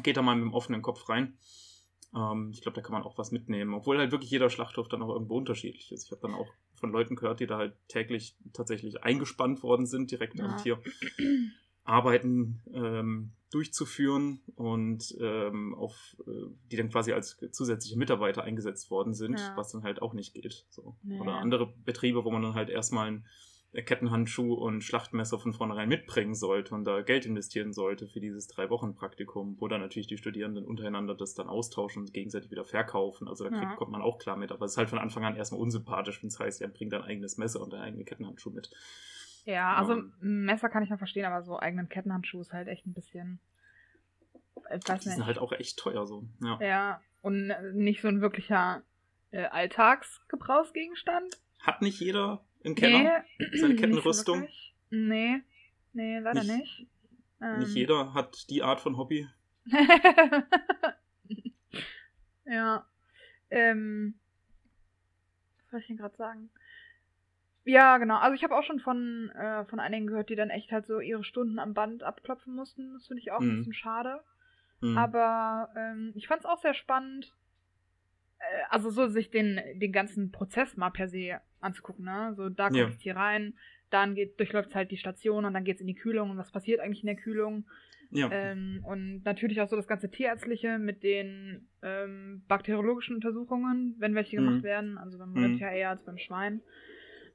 geht 0.03 0.17
da 0.17 0.21
mal 0.21 0.35
mit 0.35 0.43
dem 0.45 0.53
offenen 0.53 0.81
Kopf 0.81 1.07
rein. 1.09 1.37
Ähm, 2.15 2.51
ich 2.53 2.61
glaube, 2.61 2.75
da 2.75 2.81
kann 2.81 2.93
man 2.93 3.03
auch 3.03 3.17
was 3.17 3.31
mitnehmen, 3.31 3.73
obwohl 3.73 3.97
halt 3.97 4.11
wirklich 4.11 4.31
jeder 4.31 4.49
Schlachthof 4.49 4.87
dann 4.87 5.01
auch 5.03 5.09
irgendwo 5.09 5.37
unterschiedlich 5.37 5.91
ist. 5.91 6.05
Ich 6.05 6.11
habe 6.11 6.21
dann 6.21 6.33
auch 6.33 6.47
von 6.73 6.91
Leuten 6.91 7.15
gehört, 7.15 7.39
die 7.39 7.47
da 7.47 7.57
halt 7.57 7.75
täglich 7.87 8.35
tatsächlich 8.53 9.03
eingespannt 9.03 9.63
worden 9.63 9.85
sind, 9.85 10.11
direkt 10.11 10.39
Ja. 10.39 10.45
am 10.45 10.57
Tier. 10.57 10.81
Arbeiten 11.85 12.61
ähm, 12.73 13.31
durchzuführen 13.51 14.41
und 14.55 15.15
ähm, 15.21 15.73
auf 15.75 16.17
äh, 16.27 16.31
die 16.71 16.75
dann 16.75 16.89
quasi 16.89 17.13
als 17.13 17.37
zusätzliche 17.51 17.97
Mitarbeiter 17.97 18.43
eingesetzt 18.43 18.91
worden 18.91 19.13
sind, 19.13 19.39
Ja. 19.39 19.53
was 19.55 19.71
dann 19.71 19.83
halt 19.83 20.01
auch 20.01 20.13
nicht 20.13 20.33
geht. 20.33 20.65
So. 20.69 20.97
Nee. 21.03 21.19
Oder 21.21 21.35
andere 21.35 21.73
Betriebe, 21.85 22.25
wo 22.25 22.31
man 22.31 22.41
dann 22.41 22.53
halt 22.55 22.69
erstmal 22.69 23.07
einen 23.07 23.25
äh, 23.71 23.81
Kettenhandschuh 23.83 24.55
und 24.55 24.83
Schlachtmesser 24.83 25.39
von 25.39 25.53
vornherein 25.53 25.87
mitbringen 25.87 26.33
sollte 26.35 26.73
und 26.75 26.83
da 26.85 27.01
Geld 27.01 27.25
investieren 27.25 27.71
sollte 27.71 28.07
für 28.07 28.19
dieses 28.19 28.47
drei 28.47 28.69
Wochen 28.69 28.93
Praktikum, 28.95 29.55
wo 29.59 29.67
dann 29.69 29.79
natürlich 29.79 30.07
die 30.07 30.17
Studierenden 30.17 30.65
untereinander 30.65 31.15
das 31.15 31.33
dann 31.35 31.47
austauschen 31.47 32.01
und 32.01 32.13
gegenseitig 32.13 32.51
wieder 32.51 32.65
verkaufen. 32.65 33.27
Also 33.29 33.43
da 33.45 33.51
kriegt, 33.51 33.63
Ja. 33.71 33.75
kommt 33.75 33.91
man 33.91 34.01
auch 34.01 34.17
klar 34.17 34.35
mit, 34.37 34.51
aber 34.51 34.65
es 34.65 34.71
ist 34.73 34.77
halt 34.77 34.89
von 34.89 34.99
Anfang 34.99 35.23
an 35.23 35.35
erstmal 35.37 35.61
unsympathisch, 35.61 36.21
wenn 36.21 36.27
es 36.29 36.39
heißt, 36.39 36.59
ja, 36.61 36.67
bring 36.67 36.89
dein 36.89 37.03
eigenes 37.03 37.37
Messer 37.37 37.61
und 37.61 37.71
deinen 37.71 37.83
eigenen 37.83 38.05
Kettenhandschuh 38.05 38.49
mit. 38.49 38.69
Ja, 39.45 39.75
also 39.75 39.93
ein 39.93 40.11
Messer 40.45 40.69
kann 40.69 40.81
ich 40.83 40.89
noch 40.89 40.97
verstehen, 40.97 41.25
aber 41.25 41.43
so 41.43 41.59
eigenen 41.59 41.87
Kettenhandschuh 41.89 42.41
ist 42.41 42.51
halt 42.53 42.67
echt 42.67 42.85
ein 42.87 42.93
bisschen. 42.93 43.39
Ich 44.75 44.87
weiß 44.89 44.99
Die 45.01 45.09
sind 45.09 45.17
nicht. 45.19 45.27
halt 45.27 45.37
auch 45.37 45.51
echt 45.51 45.77
teuer 45.77 46.07
so. 46.07 46.23
Ja. 46.41 46.59
Ja, 46.61 47.01
und 47.21 47.49
äh, 47.51 47.71
nicht 47.73 48.01
so 48.01 48.07
ein 48.07 48.21
wirklicher 48.21 48.81
äh, 49.31 49.45
Alltagsgebrauchsgegenstand. 49.45 51.39
Hat 51.61 51.81
nicht 51.83 51.99
jeder 51.99 52.43
im 52.63 52.73
Keller? 52.75 53.23
Nee, 53.37 53.45
seine 53.59 53.73
nicht 53.75 53.79
so 53.79 53.87
Kettenrüstung? 53.87 54.39
wirklich. 54.41 54.73
Nee, 54.89 55.41
nee, 55.93 56.17
leider 56.19 56.43
Nicht- 56.43 56.57
nicht. 56.57 56.87
Ähm, 57.41 57.59
Nicht 57.59 57.75
jeder 57.75 58.13
hat 58.13 58.49
die 58.49 58.63
Art 58.63 58.79
von 58.81 58.97
Hobby. 58.97 59.27
ja. 62.45 62.85
Ähm, 63.49 64.15
was 65.59 65.71
soll 65.71 65.79
ich 65.81 65.87
denn 65.87 65.97
gerade 65.97 66.15
sagen? 66.15 66.49
Ja, 67.65 67.97
genau. 67.97 68.17
Also 68.17 68.35
ich 68.35 68.43
habe 68.43 68.55
auch 68.55 68.63
schon 68.63 68.79
von, 68.79 69.31
äh, 69.31 69.65
von 69.65 69.79
einigen 69.79 70.05
gehört, 70.07 70.29
die 70.29 70.35
dann 70.35 70.51
echt 70.51 70.71
halt 70.71 70.85
so 70.85 70.99
ihre 70.99 71.23
Stunden 71.23 71.57
am 71.59 71.73
Band 71.73 72.03
abklopfen 72.03 72.53
mussten. 72.53 72.93
Das 72.93 73.07
finde 73.07 73.21
ich 73.21 73.31
auch 73.31 73.41
ein 73.41 73.49
Mhm. 73.49 73.57
bisschen 73.57 73.73
schade. 73.73 74.21
Hm. 74.81 74.95
Aber 74.97 75.69
ähm, 75.75 76.11
ich 76.15 76.27
fand 76.27 76.41
es 76.41 76.45
auch 76.45 76.59
sehr 76.61 76.75
spannend, 76.75 77.33
äh, 78.39 78.43
also 78.69 78.91
so 78.91 79.07
sich 79.07 79.31
den, 79.31 79.59
den 79.79 79.91
ganzen 79.91 80.31
Prozess 80.31 80.77
mal 80.77 80.91
per 80.91 81.07
se 81.07 81.41
anzugucken. 81.59 82.05
Ne? 82.05 82.33
So, 82.35 82.49
da 82.49 82.67
kommt 82.67 82.77
Ja. 82.77 82.87
es 82.87 83.01
hier 83.01 83.15
rein, 83.15 83.55
dann 83.89 84.13
geht, 84.13 84.39
durchläuft 84.39 84.75
halt 84.75 84.91
die 84.91 84.97
Station 84.97 85.45
und 85.45 85.53
dann 85.55 85.63
geht 85.63 85.75
es 85.77 85.81
in 85.81 85.87
die 85.87 85.95
Kühlung 85.95 86.29
und 86.29 86.37
was 86.37 86.51
passiert 86.51 86.79
eigentlich 86.81 87.01
in 87.01 87.07
der 87.07 87.15
Kühlung. 87.15 87.65
ja. 88.11 88.29
Ähm, 88.31 88.81
und 88.83 89.23
natürlich 89.23 89.59
auch 89.61 89.67
so 89.69 89.75
das 89.75 89.87
ganze 89.87 90.11
Tierärztliche 90.11 90.77
mit 90.77 91.01
den 91.01 91.67
ähm, 91.81 92.43
bakteriologischen 92.47 93.15
Untersuchungen, 93.15 93.95
wenn 93.97 94.13
welche 94.13 94.35
Mhm. 94.37 94.45
gemacht 94.45 94.63
werden. 94.63 94.97
Also 94.99 95.17
beim 95.17 95.33
Mhm. 95.33 95.43
Rind 95.43 95.59
ja 95.59 95.71
eher 95.71 95.89
als 95.89 96.03
beim 96.03 96.19
Schwein. 96.19 96.61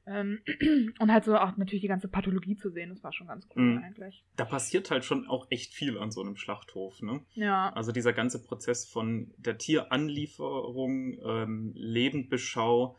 Ähm, 0.07 0.41
und 0.99 1.13
halt 1.13 1.25
so 1.25 1.37
auch 1.37 1.57
natürlich 1.57 1.83
die 1.83 1.89
ganze 1.89 2.09
Pathologie 2.09 2.57
zu 2.57 2.71
sehen, 2.71 2.89
das 2.91 3.05
war 3.05 3.13
schon 3.13 3.27
ganz 3.27 3.47
cool 3.55 3.63
Mhm. 3.63 3.79
eigentlich. 3.85 4.25
da 4.37 4.45
passiert 4.45 4.91
halt 4.91 5.05
schon 5.05 5.29
auch 5.29 5.47
echt 5.51 5.75
viel 5.75 5.99
an 5.99 6.11
so 6.11 6.21
einem 6.23 6.37
Schlachthof, 6.37 7.03
ne? 7.03 7.21
Ja. 7.35 7.71
Also 7.75 7.93
dieser 7.93 8.13
ganze 8.13 8.43
Prozess 8.43 8.89
von 8.89 9.33
der 9.37 9.59
Tieranlieferung, 9.59 11.19
ähm, 11.25 11.73
Lebendbeschau, 11.75 12.97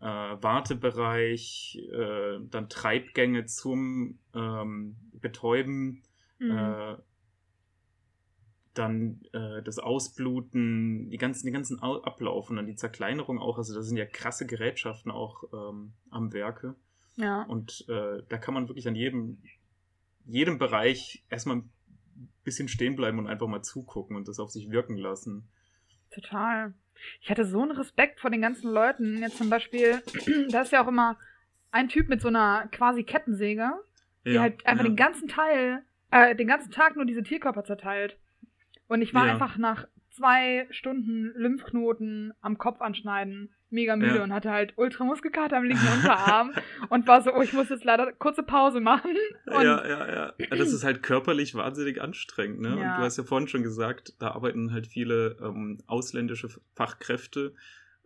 äh, 0.00 0.04
Wartebereich, 0.06 1.78
äh, 1.92 2.38
dann 2.50 2.68
Treibgänge 2.68 3.46
zum 3.46 4.18
ähm, 4.34 4.96
Betäuben, 5.12 6.02
Mhm. 6.38 6.50
äh, 6.50 6.96
dann 8.74 9.20
äh, 9.32 9.62
das 9.62 9.78
Ausbluten, 9.78 11.10
die 11.10 11.18
ganzen, 11.18 11.46
die 11.46 11.52
ganzen 11.52 11.82
Au- 11.82 12.02
Ablauf 12.02 12.48
und 12.50 12.56
dann 12.56 12.66
die 12.66 12.74
Zerkleinerung 12.76 13.38
auch. 13.38 13.58
Also 13.58 13.74
da 13.74 13.82
sind 13.82 13.96
ja 13.96 14.06
krasse 14.06 14.46
Gerätschaften 14.46 15.10
auch 15.10 15.44
ähm, 15.52 15.92
am 16.10 16.32
Werke. 16.32 16.74
ja. 17.16 17.42
Und 17.42 17.84
äh, 17.88 18.22
da 18.28 18.38
kann 18.38 18.54
man 18.54 18.68
wirklich 18.68 18.88
an 18.88 18.94
jedem, 18.94 19.42
jedem 20.26 20.58
Bereich 20.58 21.24
erstmal 21.28 21.56
ein 21.56 21.70
bisschen 22.44 22.68
stehen 22.68 22.96
bleiben 22.96 23.18
und 23.18 23.26
einfach 23.26 23.46
mal 23.46 23.62
zugucken 23.62 24.16
und 24.16 24.26
das 24.28 24.38
auf 24.40 24.50
sich 24.50 24.70
wirken 24.70 24.96
lassen. 24.96 25.48
Total. 26.10 26.72
Ich 27.20 27.30
hatte 27.30 27.44
so 27.44 27.62
einen 27.62 27.72
Respekt 27.72 28.20
vor 28.20 28.30
den 28.30 28.40
ganzen 28.40 28.70
Leuten. 28.70 29.18
Jetzt 29.18 29.38
zum 29.38 29.50
Beispiel, 29.50 30.02
da 30.50 30.62
ist 30.62 30.72
ja 30.72 30.82
auch 30.84 30.88
immer 30.88 31.18
ein 31.72 31.88
Typ 31.88 32.08
mit 32.08 32.20
so 32.20 32.28
einer 32.28 32.68
quasi 32.70 33.02
Kettensäge, 33.02 33.70
die 34.24 34.38
halt 34.38 34.64
einfach 34.66 34.84
ja. 34.84 34.90
den 34.90 34.96
ganzen 34.96 35.26
Teil, 35.28 35.82
äh, 36.10 36.36
den 36.36 36.46
ganzen 36.46 36.70
Tag 36.70 36.96
nur 36.96 37.04
diese 37.04 37.22
Tierkörper 37.22 37.64
zerteilt. 37.64 38.18
Und 38.92 39.00
ich 39.02 39.14
war 39.14 39.26
Ja. 39.26 39.32
einfach 39.32 39.56
nach 39.56 39.86
zwei 40.10 40.66
Stunden 40.70 41.32
Lymphknoten 41.34 42.34
am 42.42 42.58
Kopf 42.58 42.82
anschneiden 42.82 43.54
mega 43.70 43.96
müde 43.96 44.16
Ja. 44.16 44.22
und 44.22 44.34
hatte 44.34 44.50
halt 44.50 44.74
Ultramuskelkater 44.76 45.56
am 45.56 45.64
linken 45.64 45.88
Unterarm 45.88 46.50
und 46.90 47.06
war 47.06 47.22
so, 47.22 47.32
oh, 47.34 47.40
ich 47.40 47.54
muss 47.54 47.70
jetzt 47.70 47.84
leider 47.84 48.12
kurze 48.12 48.42
Pause 48.42 48.80
machen. 48.80 49.16
Und 49.46 49.62
ja, 49.64 49.88
ja, 49.88 50.14
ja. 50.14 50.46
Das 50.50 50.72
ist 50.74 50.84
halt 50.84 51.02
körperlich 51.02 51.54
wahnsinnig 51.54 52.02
anstrengend, 52.02 52.60
ne? 52.60 52.72
Und 52.76 52.82
Ja. 52.82 52.96
du 52.98 53.02
hast 53.02 53.16
ja 53.16 53.24
vorhin 53.24 53.48
schon 53.48 53.62
gesagt, 53.62 54.12
da 54.18 54.32
arbeiten 54.32 54.72
halt 54.72 54.86
viele 54.86 55.38
ähm, 55.40 55.78
ausländische 55.86 56.50
Fachkräfte, 56.74 57.54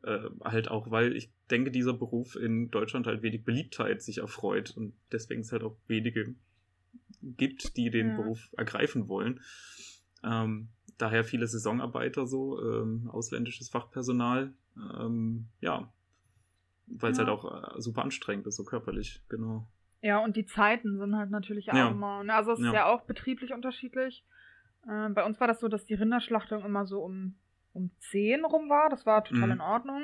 äh, 0.04 0.20
halt 0.44 0.70
auch, 0.70 0.92
weil 0.92 1.16
ich 1.16 1.32
denke, 1.50 1.72
dieser 1.72 1.94
Beruf 1.94 2.36
in 2.36 2.70
Deutschland 2.70 3.08
halt 3.08 3.22
wenig 3.22 3.44
Beliebtheit 3.44 4.02
sich 4.02 4.18
erfreut 4.18 4.72
und 4.76 4.94
deswegen 5.10 5.40
es 5.40 5.50
halt 5.50 5.64
auch 5.64 5.76
wenige 5.88 6.36
gibt, 7.22 7.76
die 7.76 7.90
den 7.90 8.10
Ja. 8.10 8.14
Beruf 8.14 8.50
ergreifen 8.56 9.08
wollen. 9.08 9.40
Ähm, 10.22 10.68
daher 10.98 11.24
viele 11.24 11.46
Saisonarbeiter 11.46 12.26
so, 12.26 12.60
ähm, 12.62 13.08
ausländisches 13.12 13.68
Fachpersonal, 13.68 14.52
ähm, 14.98 15.48
ja, 15.60 15.92
weil 16.86 17.12
es 17.12 17.18
Ja. 17.18 17.24
halt 17.26 17.30
auch 17.38 17.76
äh, 17.76 17.80
super 17.80 18.02
anstrengend 18.02 18.46
ist, 18.46 18.56
so 18.56 18.64
körperlich, 18.64 19.22
genau. 19.28 19.66
Ja, 20.02 20.18
und 20.18 20.36
die 20.36 20.46
Zeiten 20.46 20.98
sind 20.98 21.16
halt 21.16 21.30
natürlich 21.30 21.70
auch 21.72 21.76
Ja. 21.76 21.88
immer. 21.88 22.22
ne, 22.22 22.34
Also 22.34 22.52
es 22.52 22.60
ist 22.60 22.66
Ja. 22.66 22.72
ja 22.74 22.86
auch 22.86 23.02
betrieblich 23.02 23.52
unterschiedlich. 23.52 24.24
Ähm, 24.88 25.14
bei 25.14 25.24
uns 25.24 25.40
war 25.40 25.48
das 25.48 25.58
so, 25.60 25.68
dass 25.68 25.84
die 25.84 25.94
Rinderschlachtung 25.94 26.64
immer 26.64 26.86
so 26.86 27.00
um, 27.02 27.34
um 27.72 27.90
10 27.98 28.44
rum 28.44 28.68
war. 28.68 28.88
Das 28.88 29.04
war 29.04 29.24
total 29.24 29.46
Mhm. 29.46 29.52
in 29.52 29.60
Ordnung. 29.60 30.02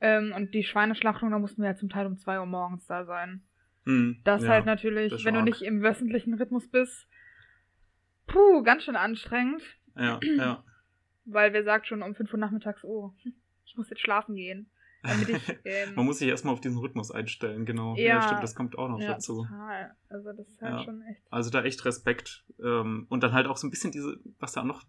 Ähm, 0.00 0.32
und 0.36 0.52
die 0.52 0.64
Schweineschlachtung, 0.64 1.30
da 1.30 1.38
mussten 1.38 1.62
wir 1.62 1.70
ja 1.70 1.76
zum 1.76 1.88
Teil 1.88 2.06
um 2.06 2.18
2 2.18 2.40
Uhr 2.40 2.46
morgens 2.46 2.86
da 2.86 3.04
sein. 3.04 3.42
Hm, 3.86 4.20
Das 4.24 4.42
ja. 4.42 4.50
halt 4.50 4.66
natürlich, 4.66 5.12
das 5.12 5.24
wenn 5.24 5.34
du 5.34 5.40
arg. 5.40 5.48
nicht 5.48 5.62
im 5.62 5.82
wöchentlichen 5.82 6.34
Rhythmus 6.34 6.68
bist, 6.68 7.08
puh, 8.26 8.62
ganz 8.62 8.84
schön 8.84 8.96
anstrengend. 8.96 9.62
Ja, 9.96 10.20
ja. 10.22 10.64
Weil 11.24 11.52
wer 11.52 11.64
sagt 11.64 11.86
schon 11.86 12.02
um 12.02 12.14
5 12.14 12.32
Uhr 12.32 12.38
nachmittags, 12.38 12.82
oh, 12.84 13.12
ich 13.64 13.76
muss 13.76 13.90
jetzt 13.90 14.00
schlafen 14.00 14.34
gehen. 14.34 14.70
Ich, 15.04 15.28
ähm, 15.64 15.94
Man 15.94 16.04
muss 16.06 16.18
sich 16.18 16.28
erstmal 16.28 16.54
auf 16.54 16.60
diesen 16.60 16.78
Rhythmus 16.78 17.10
einstellen, 17.10 17.64
genau. 17.64 17.96
Ja, 17.96 18.02
Ja. 18.16 18.22
stimmt, 18.22 18.42
das 18.42 18.54
kommt 18.54 18.78
auch 18.78 18.88
noch 18.88 19.00
ja, 19.00 19.14
dazu. 19.14 19.42
total. 19.42 19.96
Also 20.08 20.32
das 20.32 20.48
ist 20.48 20.62
halt 20.62 20.74
Ja. 20.78 20.84
schon 20.84 21.02
echt. 21.02 21.22
Also 21.30 21.50
da 21.50 21.62
echt 21.64 21.84
Respekt. 21.84 22.44
Ähm, 22.62 23.06
und 23.08 23.22
dann 23.22 23.32
halt 23.32 23.46
auch 23.46 23.56
so 23.56 23.66
ein 23.66 23.70
bisschen 23.70 23.90
diese, 23.92 24.18
was 24.38 24.52
da 24.52 24.60
auch 24.62 24.66
noch 24.66 24.84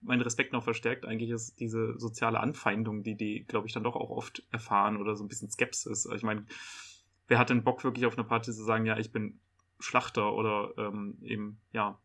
meinen 0.00 0.22
Respekt 0.22 0.52
noch 0.52 0.64
verstärkt 0.64 1.04
eigentlich 1.06 1.30
ist, 1.30 1.60
diese 1.60 1.96
soziale 1.98 2.40
Anfeindung, 2.40 3.04
die 3.04 3.14
die, 3.16 3.44
glaube 3.46 3.68
ich, 3.68 3.72
dann 3.72 3.84
doch 3.84 3.94
auch 3.94 4.10
oft 4.10 4.42
erfahren 4.50 4.96
oder 4.96 5.14
so 5.14 5.24
ein 5.24 5.28
bisschen 5.28 5.48
Skepsis. 5.48 6.06
Also 6.06 6.16
Ich 6.16 6.24
meine, 6.24 6.44
wer 7.28 7.38
hat 7.38 7.50
denn 7.50 7.62
Bock 7.62 7.84
wirklich 7.84 8.04
auf 8.06 8.18
eine 8.18 8.26
Party 8.26 8.50
zu 8.52 8.64
sagen, 8.64 8.84
ja, 8.84 8.98
ich 8.98 9.12
bin 9.12 9.40
Schlachter 9.78 10.32
oder 10.34 10.72
ähm, 10.76 11.18
eben, 11.22 11.60
ja, 11.72 12.00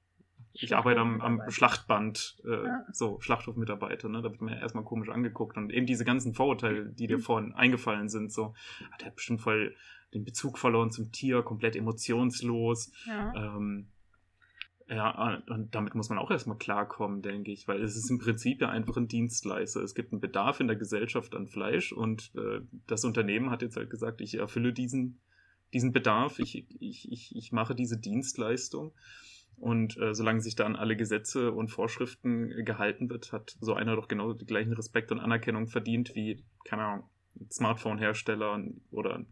ich 0.59 0.75
arbeite 0.75 0.99
am, 0.99 1.21
am. 1.21 1.41
Schlachtband, 1.49 2.37
äh, 2.45 2.65
Ja. 2.65 2.85
so 2.91 3.19
Schlachthofmitarbeiter, 3.21 4.09
ne? 4.09 4.21
Da 4.21 4.31
wird 4.31 4.41
man 4.41 4.53
ja 4.53 4.59
erstmal 4.59 4.83
komisch 4.83 5.09
angeguckt 5.09 5.57
und 5.57 5.71
eben 5.71 5.85
diese 5.85 6.05
ganzen 6.05 6.33
Vorurteile, 6.33 6.85
die 6.85 7.03
Mhm. 7.03 7.07
dir 7.07 7.19
vorhin 7.19 7.53
eingefallen 7.53 8.09
sind, 8.09 8.31
so, 8.31 8.53
hat 8.91 9.03
er 9.03 9.11
bestimmt 9.11 9.41
voll 9.41 9.75
den 10.13 10.23
Bezug 10.23 10.57
verloren 10.57 10.91
zum 10.91 11.11
Tier, 11.11 11.41
komplett 11.43 11.75
emotionslos. 11.75 12.91
Ja. 13.05 13.33
Ähm, 13.35 13.87
ja, 14.89 15.41
und 15.49 15.75
damit 15.75 15.95
muss 15.95 16.07
man 16.09 16.17
auch 16.17 16.31
erstmal 16.31 16.57
klarkommen, 16.57 17.21
denke 17.21 17.51
ich, 17.51 17.67
weil 17.67 17.81
es 17.81 17.97
ist 17.97 18.09
im 18.09 18.19
Prinzip 18.19 18.61
ja 18.61 18.69
einfach 18.69 18.95
ein 18.95 19.09
Dienstleister. 19.09 19.81
Es 19.81 19.95
gibt 19.95 20.13
einen 20.13 20.21
Bedarf 20.21 20.61
in 20.61 20.67
der 20.67 20.77
Gesellschaft 20.77 21.35
an 21.35 21.47
Fleisch 21.47 21.91
und 21.91 22.31
äh, 22.35 22.61
das 22.87 23.03
Unternehmen 23.03 23.49
hat 23.51 23.61
jetzt 23.61 23.75
halt 23.75 23.89
gesagt, 23.89 24.21
ich 24.21 24.35
erfülle 24.35 24.71
diesen, 24.71 25.19
diesen 25.73 25.91
Bedarf, 25.91 26.39
ich, 26.39 26.65
ich, 26.79 27.11
ich, 27.11 27.35
ich 27.35 27.51
mache 27.51 27.75
diese 27.75 27.97
Dienstleistung. 27.97 28.93
Und 29.57 29.97
äh, 29.97 30.13
solange 30.13 30.41
sich 30.41 30.55
da 30.55 30.65
an 30.65 30.75
alle 30.75 30.95
Gesetze 30.95 31.51
und 31.51 31.69
Vorschriften 31.69 32.51
äh, 32.51 32.63
gehalten 32.63 33.09
wird, 33.09 33.31
hat 33.31 33.57
so 33.59 33.73
einer 33.73 33.95
doch 33.95 34.07
genau 34.07 34.33
den 34.33 34.45
gleichen 34.45 34.73
Respekt 34.73 35.11
und 35.11 35.19
Anerkennung 35.19 35.67
verdient 35.67 36.13
wie, 36.13 36.45
keine 36.65 36.83
Ahnung, 36.83 37.09
Smartphone-Hersteller 37.51 38.63
oder 38.91 39.25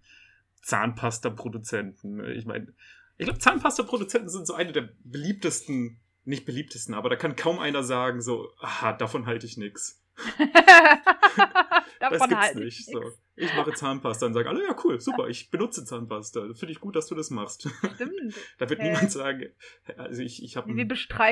Zahnpasta-Produzenten. 0.63 2.23
Ich 2.31 2.45
meine, 2.45 2.73
ich 3.17 3.25
glaube, 3.25 3.39
Zahnpasta-Produzenten 3.39 4.29
sind 4.29 4.47
so 4.47 4.53
eine 4.53 4.71
der 4.71 4.89
beliebtesten, 5.03 5.99
nicht 6.23 6.45
beliebtesten, 6.45 6.95
aber 6.95 7.09
da 7.09 7.15
kann 7.15 7.35
kaum 7.35 7.59
einer 7.59 7.83
sagen, 7.83 8.21
so, 8.21 8.49
aha, 8.59 8.93
davon 8.93 9.27
halte 9.27 9.45
ich 9.45 9.57
nichts. 9.57 10.03
Das 11.99 12.11
Davon 12.11 12.29
gibt's 12.29 12.45
halt 12.45 12.55
nicht. 12.57 12.85
So. 12.85 12.99
nix. 12.99 13.17
Ich 13.37 13.53
mache 13.53 13.73
Zahnpasta 13.73 14.25
und 14.27 14.33
sage 14.33 14.49
alle, 14.49 14.63
ja 14.63 14.75
cool, 14.83 14.99
super, 14.99 15.27
ich 15.27 15.49
benutze 15.49 15.83
Zahnpasta. 15.83 16.53
Finde 16.53 16.71
ich 16.71 16.79
gut, 16.79 16.95
dass 16.95 17.07
du 17.07 17.15
das 17.15 17.29
machst. 17.29 17.69
Stimmt. 17.95 18.33
da 18.57 18.69
wird 18.69 18.79
Hä? 18.79 18.91
niemand 18.91 19.11
sagen, 19.11 19.51
also 19.97 20.21
ich, 20.21 20.41
ich 20.41 20.55
habe 20.55 20.71
ein 20.71 20.87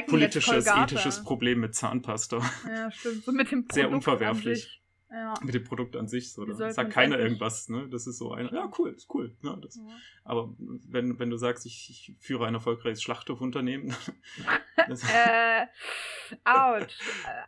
politisches, 0.08 0.68
ethisches 0.68 1.24
Problem 1.24 1.62
mit 1.62 1.76
Zahnpasta. 1.76 2.42
Ja, 2.68 2.92
stimmt. 2.92 3.24
So 3.24 3.32
mit 3.32 3.52
dem 3.52 3.62
Produkt 3.62 3.74
Sehr 3.74 3.90
unverwerflich. 3.90 4.83
Ja. 5.14 5.36
mit 5.44 5.54
dem 5.54 5.64
Produkt 5.64 5.96
an 5.96 6.08
sich. 6.08 6.34
So, 6.34 6.44
da 6.44 6.72
sagt 6.72 6.92
keiner 6.92 7.20
irgendwas. 7.20 7.70
Ne? 7.70 7.88
Das 7.90 8.08
ist 8.08 8.18
so 8.18 8.32
ein, 8.32 8.50
ja 8.52 8.68
cool, 8.80 8.90
ist 8.90 9.14
cool. 9.14 9.36
Ja, 9.44 9.56
das. 9.56 9.76
Ja. 9.76 9.84
Aber 10.24 10.56
wenn, 10.58 11.20
wenn 11.20 11.30
du 11.30 11.38
sagst, 11.38 11.68
ich, 11.68 11.90
ich 11.92 12.16
führe 12.20 12.48
ein 12.48 12.56
erfolgreiches 12.56 13.04
Schlachthofunternehmen, 13.04 13.96
Äh, 14.76 15.68
ouch. 16.46 16.82
Äh, 16.82 16.88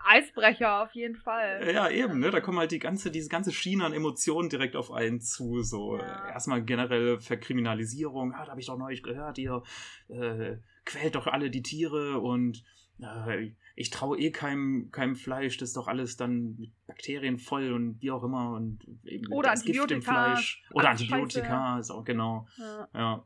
Eisbrecher 0.05 0.83
auf 0.83 0.93
jeden 0.93 1.15
Fall. 1.15 1.71
Ja, 1.73 1.89
eben, 1.89 2.19
ne? 2.19 2.29
Da 2.29 2.39
kommen 2.39 2.59
halt 2.59 2.71
die 2.71 2.79
ganze, 2.79 3.09
diese 3.09 3.29
ganze 3.29 3.51
Schiene 3.51 3.83
an 3.83 3.93
Emotionen 3.93 4.47
direkt 4.49 4.75
auf 4.75 4.91
einen 4.91 5.19
zu. 5.21 5.63
So 5.63 5.97
Ja. 5.97 6.29
erstmal 6.29 6.63
generelle 6.63 7.19
Verkriminalisierung, 7.19 8.33
ah, 8.33 8.45
da 8.45 8.51
habe 8.51 8.61
ich 8.61 8.67
doch 8.67 8.77
neulich 8.77 9.01
gehört, 9.03 9.37
ihr 9.39 9.63
äh, 10.07 10.57
quält 10.85 11.15
doch 11.15 11.25
alle 11.27 11.49
die 11.49 11.63
Tiere 11.63 12.19
und 12.19 12.63
äh, 12.99 13.51
ich 13.75 13.89
traue 13.89 14.17
eh 14.17 14.31
keinem, 14.31 14.89
keinem 14.91 15.15
Fleisch, 15.15 15.57
das 15.57 15.69
ist 15.69 15.77
doch 15.77 15.87
alles 15.87 16.15
dann 16.17 16.55
mit 16.57 16.71
Bakterien 16.87 17.37
voll 17.37 17.73
und 17.73 18.01
wie 18.01 18.11
auch 18.11 18.23
immer 18.23 18.51
und 18.51 18.79
eben 19.03 19.31
Oder 19.31 19.51
das 19.51 19.63
Gift 19.63 19.75
im 19.75 19.81
Antibiotika. 19.83 20.33
Fleisch. 20.33 20.63
Oder 20.71 20.89
Antibiotika, 20.89 21.79
ist 21.79 21.91
auch 21.91 22.03
genau. 22.05 22.47
Ja, 22.57 22.87
Ja. 22.93 23.25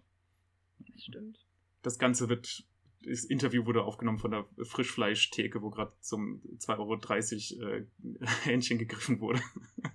das 0.79 1.03
stimmt. 1.03 1.45
Das 1.83 1.99
Ganze 1.99 2.29
wird 2.29 2.65
das 3.05 3.23
Interview 3.23 3.65
wurde 3.65 3.83
aufgenommen 3.83 4.19
von 4.19 4.31
der 4.31 4.45
Frischfleischtheke, 4.63 5.61
wo 5.61 5.69
gerade 5.69 5.93
zum 6.01 6.41
2,30 6.57 7.59
Euro 7.61 7.71
äh, 7.75 7.85
Hähnchen 8.43 8.77
gegriffen 8.77 9.19
wurde. 9.21 9.41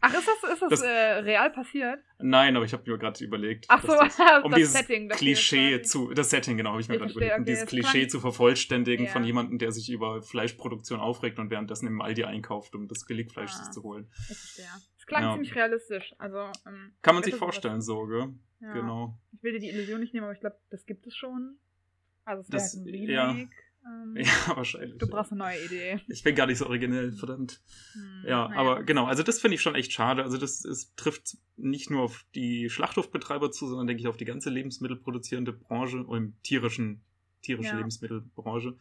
Ach, 0.00 0.12
ist 0.14 0.26
das, 0.26 0.52
ist 0.52 0.62
das, 0.62 0.70
das 0.70 0.82
äh, 0.82 0.88
real 0.88 1.50
passiert? 1.50 2.00
Nein, 2.18 2.56
aber 2.56 2.64
ich 2.64 2.72
habe 2.72 2.90
mir 2.90 2.96
gerade 2.98 3.22
überlegt, 3.24 3.66
Ach 3.68 3.82
so, 3.82 3.88
das, 3.88 4.18
um 4.44 4.50
das 4.50 4.58
dieses 4.58 4.72
Setting, 4.72 5.08
das 5.08 5.18
Klischee 5.18 5.82
zu, 5.82 6.14
das 6.14 6.30
Setting, 6.30 6.56
genau, 6.56 6.70
habe 6.72 6.80
ich 6.80 6.88
mir 6.88 6.98
gerade 6.98 7.10
überlegt, 7.12 7.34
um 7.36 7.42
okay, 7.42 7.50
dieses 7.50 7.62
das 7.64 7.70
Klischee 7.70 7.98
klang- 8.00 8.08
zu 8.10 8.20
vervollständigen 8.20 9.08
von 9.08 9.22
Ja. 9.22 9.26
jemandem, 9.26 9.58
der 9.58 9.72
sich 9.72 9.90
über 9.90 10.22
Fleischproduktion 10.22 11.00
aufregt 11.00 11.38
und 11.38 11.50
währenddessen 11.50 11.86
im 11.86 12.00
Aldi 12.00 12.24
einkauft, 12.24 12.74
um 12.74 12.88
das 12.88 13.04
Billigfleisch 13.04 13.50
Ah. 13.52 13.64
sich 13.64 13.70
zu 13.72 13.82
holen. 13.82 14.10
Es 14.30 15.06
klang 15.06 15.22
Ja. 15.24 15.32
ziemlich 15.32 15.54
realistisch. 15.54 16.14
Also, 16.18 16.38
ähm, 16.66 16.94
Kann 17.02 17.14
man 17.14 17.22
ich 17.22 17.26
sich 17.30 17.34
vorstellen, 17.36 17.82
so, 17.82 18.06
gell? 18.06 18.34
Ja. 18.60 18.72
Genau. 18.72 19.18
Ich 19.32 19.42
will 19.42 19.52
dir 19.52 19.58
die 19.60 19.68
Illusion 19.68 20.00
nicht 20.00 20.14
nehmen, 20.14 20.24
aber 20.24 20.32
ich 20.32 20.40
glaube, 20.40 20.56
das 20.70 20.86
gibt 20.86 21.06
es 21.06 21.14
schon. 21.14 21.58
Also, 22.24 22.42
es 22.42 22.48
Das- 22.48 22.74
ein 22.74 22.86
ja. 22.88 23.30
Remake. 23.30 23.50
Ähm, 23.86 24.16
Ja, 24.16 24.56
wahrscheinlich. 24.56 24.96
Du 24.96 25.06
brauchst 25.06 25.32
eine 25.32 25.40
neue 25.40 25.62
Idee. 25.62 26.00
Ich 26.08 26.22
bin 26.22 26.34
gar 26.34 26.46
nicht 26.46 26.56
so 26.56 26.64
originell, 26.66 27.12
verdammt. 27.12 27.60
Hm, 27.92 28.24
Ja, 28.26 28.48
naja. 28.48 28.58
aber 28.58 28.82
genau, 28.82 29.04
also 29.04 29.22
das 29.22 29.38
finde 29.40 29.56
ich 29.56 29.60
schon 29.60 29.74
echt 29.74 29.92
schade. 29.92 30.22
Also 30.22 30.38
das 30.38 30.64
es 30.64 30.94
trifft 30.94 31.36
nicht 31.58 31.90
nur 31.90 32.00
auf 32.00 32.24
die 32.34 32.70
Schlachthofbetreiber 32.70 33.52
zu, 33.52 33.66
sondern 33.68 33.86
denke 33.86 34.00
ich 34.00 34.08
auf 34.08 34.16
die 34.16 34.24
ganze 34.24 34.48
lebensmittelproduzierende 34.48 35.52
Branche 35.52 36.02
und 36.02 36.32
tierischen, 36.42 37.02
tierische 37.42 37.68
Ja. 37.72 37.76
Lebensmittelbranche. 37.76 38.74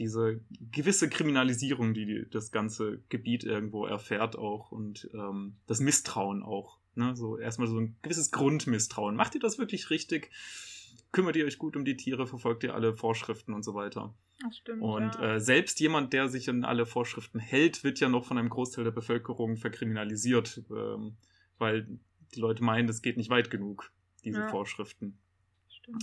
Diese 0.00 0.40
gewisse 0.72 1.08
Kriminalisierung, 1.08 1.94
die 1.94 2.04
die 2.04 2.26
das 2.28 2.50
ganze 2.50 3.00
Gebiet 3.10 3.44
irgendwo 3.44 3.86
erfährt 3.86 4.34
auch 4.36 4.72
und 4.72 5.08
ähm, 5.14 5.54
das 5.68 5.78
Misstrauen 5.78 6.42
auch. 6.42 6.80
Ne? 6.96 7.14
So 7.14 7.38
erstmal 7.38 7.68
so 7.68 7.78
ein 7.78 7.94
gewisses 8.02 8.32
Grundmisstrauen. 8.32 9.14
Macht 9.14 9.36
ihr 9.36 9.40
das 9.40 9.58
wirklich 9.58 9.90
richtig? 9.90 10.32
Kümmert 11.14 11.36
ihr 11.36 11.44
euch 11.44 11.58
gut 11.58 11.76
um 11.76 11.84
die 11.84 11.96
Tiere? 11.96 12.26
Verfolgt 12.26 12.64
ihr 12.64 12.74
alle 12.74 12.92
Vorschriften 12.92 13.54
und 13.54 13.62
so 13.62 13.72
weiter? 13.74 14.12
Das 14.40 14.56
stimmt. 14.58 14.82
Und 14.82 15.14
ja. 15.14 15.36
äh, 15.36 15.40
selbst 15.40 15.78
jemand, 15.78 16.12
der 16.12 16.28
sich 16.28 16.50
an 16.50 16.64
alle 16.64 16.86
Vorschriften 16.86 17.38
hält, 17.38 17.84
wird 17.84 18.00
ja 18.00 18.08
noch 18.08 18.24
von 18.24 18.36
einem 18.36 18.48
Großteil 18.48 18.82
der 18.82 18.90
Bevölkerung 18.90 19.56
verkriminalisiert, 19.56 20.62
ähm, 20.70 21.16
weil 21.58 21.86
die 22.34 22.40
Leute 22.40 22.64
meinen, 22.64 22.88
das 22.88 23.00
geht 23.00 23.16
nicht 23.16 23.30
weit 23.30 23.48
genug, 23.48 23.92
diese 24.24 24.40
Ja. 24.40 24.48
Vorschriften. 24.48 25.16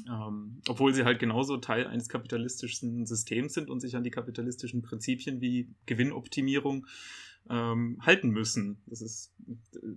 Ähm, 0.07 0.61
obwohl 0.69 0.93
sie 0.93 1.03
halt 1.03 1.19
genauso 1.19 1.57
Teil 1.57 1.87
eines 1.87 2.07
kapitalistischen 2.07 3.05
Systems 3.05 3.53
sind 3.53 3.69
und 3.69 3.81
sich 3.81 3.97
an 3.97 4.03
die 4.03 4.11
kapitalistischen 4.11 4.81
Prinzipien 4.81 5.41
wie 5.41 5.67
Gewinnoptimierung 5.87 6.87
ähm, 7.49 7.97
halten 8.01 8.29
müssen. 8.29 8.81
Das 8.85 9.01
ist, 9.01 9.33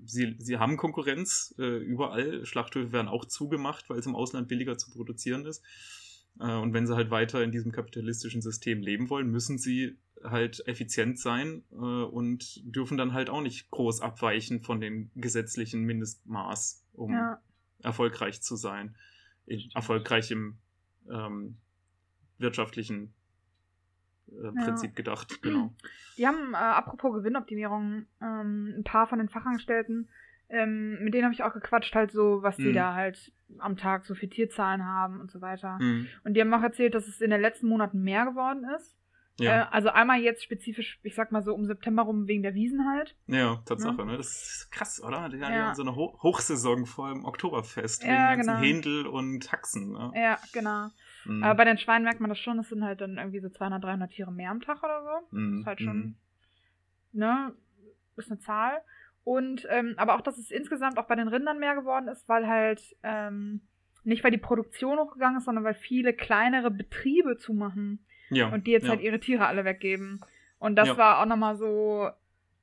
sie, 0.05 0.37
sie 0.39 0.59
haben 0.59 0.77
Konkurrenz 0.77 1.55
äh, 1.59 1.79
überall. 1.79 2.45
Schlachthöfe 2.45 2.93
werden 2.93 3.09
auch 3.09 3.25
zugemacht, 3.25 3.89
weil 3.89 3.99
es 3.99 4.07
im 4.07 4.17
Ausland 4.17 4.49
billiger 4.49 4.79
zu 4.79 4.91
produzieren 4.91 5.47
ist. 5.47 5.63
Äh, 6.41 6.53
und 6.53 6.73
wenn 6.73 6.87
sie 6.87 6.95
halt 6.97 7.11
weiter 7.11 7.43
in 7.43 7.53
diesem 7.53 7.73
kapitalistischen 7.73 8.43
System 8.43 8.81
leben 8.83 9.11
wollen, 9.11 9.31
müssen 9.31 9.59
sie 9.59 9.97
halt 10.23 10.67
effizient 10.67 11.19
sein 11.19 11.65
äh, 11.73 11.77
und 11.77 12.63
dürfen 12.65 12.97
dann 12.97 13.13
halt 13.13 13.29
auch 13.29 13.43
nicht 13.43 13.71
groß 13.71 14.01
abweichen 14.01 14.63
von 14.63 14.81
dem 14.81 15.11
gesetzlichen 15.15 15.83
Mindestmaß, 15.83 16.83
um 16.95 17.13
Ja, 17.13 17.43
erfolgreich 17.83 18.41
zu 18.41 18.57
sein. 18.57 18.97
In, 19.47 19.71
erfolgreich 19.75 20.31
im 20.31 20.57
ähm, 21.11 21.59
wirtschaftlichen 22.39 23.13
äh, 24.29 24.53
Prinzip 24.65 24.95
gedacht, 24.97 25.41
genau. 25.43 25.73
die 26.19 26.27
haben, 26.27 26.55
äh, 26.55 26.57
apropos 26.57 27.13
Gewinnoptimierung, 27.15 28.07
ähm, 28.23 28.75
ein 28.79 28.85
paar 28.85 29.07
von 29.07 29.19
den 29.19 29.29
Fachangestellten, 29.29 30.09
ähm, 30.49 31.03
mit 31.03 31.15
denen 31.15 31.25
habe 31.25 31.35
ich 31.35 31.43
auch 31.43 31.53
gequatscht, 31.55 31.95
halt 31.95 32.13
so, 32.13 32.43
was 32.43 32.57
die 32.57 32.69
Mhm. 32.71 32.75
da 32.75 32.95
halt 32.95 33.33
am 33.59 33.77
Tag 33.77 34.05
so 34.05 34.15
für 34.15 34.29
Tierzahlen 34.29 34.85
haben 34.85 35.21
und 35.21 35.31
so 35.31 35.41
weiter. 35.41 35.79
Hm. 35.79 36.07
Und 36.25 36.35
die 36.35 36.41
haben 36.41 36.53
auch 36.55 36.63
erzählt, 36.63 36.95
dass 36.95 37.09
es 37.09 37.21
in 37.21 37.31
den 37.31 37.41
letzten 37.41 37.69
Monaten 37.69 38.03
mehr 38.03 38.25
geworden 38.27 38.65
ist. 38.77 38.95
Äh, 39.41 39.45
Ja, 39.47 39.69
also 39.71 39.89
einmal 39.89 40.21
jetzt 40.21 40.45
spezifisch, 40.45 41.01
ich 41.03 41.15
sag 41.17 41.33
mal 41.33 41.43
so 41.43 41.55
um 41.55 41.65
September 41.67 42.03
rum 42.03 42.29
wegen 42.29 42.43
der 42.45 42.55
Wiesen 42.55 42.87
halt. 42.89 43.17
ja, 43.27 43.57
Tatsache, 43.67 44.05
ne? 44.07 44.17
Das 44.17 44.29
ist 44.29 44.69
krass, 44.71 45.03
oder? 45.03 45.29
Die, 45.29 45.37
die 45.39 45.43
Ja. 45.43 45.49
haben 45.49 45.75
so 45.75 45.83
eine 45.83 45.97
Ho 45.97 46.17
Hochsaison 46.23 46.87
vor 46.87 47.09
dem 47.13 47.25
Oktoberfest, 47.25 48.05
Ja, 48.05 48.11
wegen 48.11 48.29
ganzen 48.29 48.51
genau. 48.51 48.61
Händel 48.61 49.07
und 49.09 49.51
Haxen. 49.51 49.91
Ne? 49.93 50.13
Ja, 50.15 50.39
genau. 50.53 50.91
Hm. 51.25 51.43
Aber 51.43 51.55
bei 51.55 51.65
den 51.65 51.79
Schweinen 51.79 52.05
merkt 52.05 52.21
man 52.21 52.29
das 52.31 52.39
schon, 52.39 52.59
es 52.59 52.69
sind 52.69 52.85
halt 52.85 53.01
dann 53.01 53.19
irgendwie 53.19 53.41
so 53.41 53.49
200, 53.49 53.83
300 53.83 54.11
Tiere 54.11 54.33
mehr 54.33 54.51
am 54.51 54.61
Tag 54.61 54.83
oder 54.83 55.03
so. 55.03 55.37
Hm, 55.37 55.59
Ist 55.59 55.67
halt 55.67 55.81
schon, 55.81 56.17
ne, 57.13 57.53
ist 58.17 58.31
eine 58.31 58.41
Zahl. 58.41 58.81
Und, 59.25 59.67
ähm, 59.71 59.95
aber 59.97 60.17
auch, 60.17 60.21
dass 60.21 60.37
es 60.39 60.51
insgesamt 60.51 60.99
auch 60.99 61.07
bei 61.07 61.17
den 61.17 61.29
Rindern 61.29 61.59
mehr 61.59 61.75
geworden 61.75 62.09
ist, 62.09 62.29
weil 62.29 62.47
halt, 62.47 62.83
ähm, 63.03 63.63
nicht 64.03 64.23
weil 64.23 64.31
die 64.31 64.37
Produktion 64.39 64.99
hochgegangen 64.99 65.39
ist, 65.39 65.47
sondern 65.47 65.65
weil 65.65 65.75
viele 65.75 66.13
kleinere 66.13 66.71
Betriebe 66.71 67.39
zumachen 67.39 68.05
Ja, 68.29 68.49
und 68.49 68.67
die 68.67 68.73
jetzt 68.73 68.85
ja. 68.85 68.91
halt 68.91 69.01
ihre 69.01 69.19
Tiere 69.21 69.47
alle 69.47 69.65
weggeben. 69.65 70.21
Und 70.59 70.77
das 70.77 70.89
Ja. 70.89 70.97
war 70.99 71.21
auch 71.21 71.27
nochmal 71.27 71.57
so, 71.57 72.11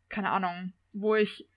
keine 0.10 0.30
Ahnung, 0.30 0.74
wo 0.94 1.16
ich 1.16 1.48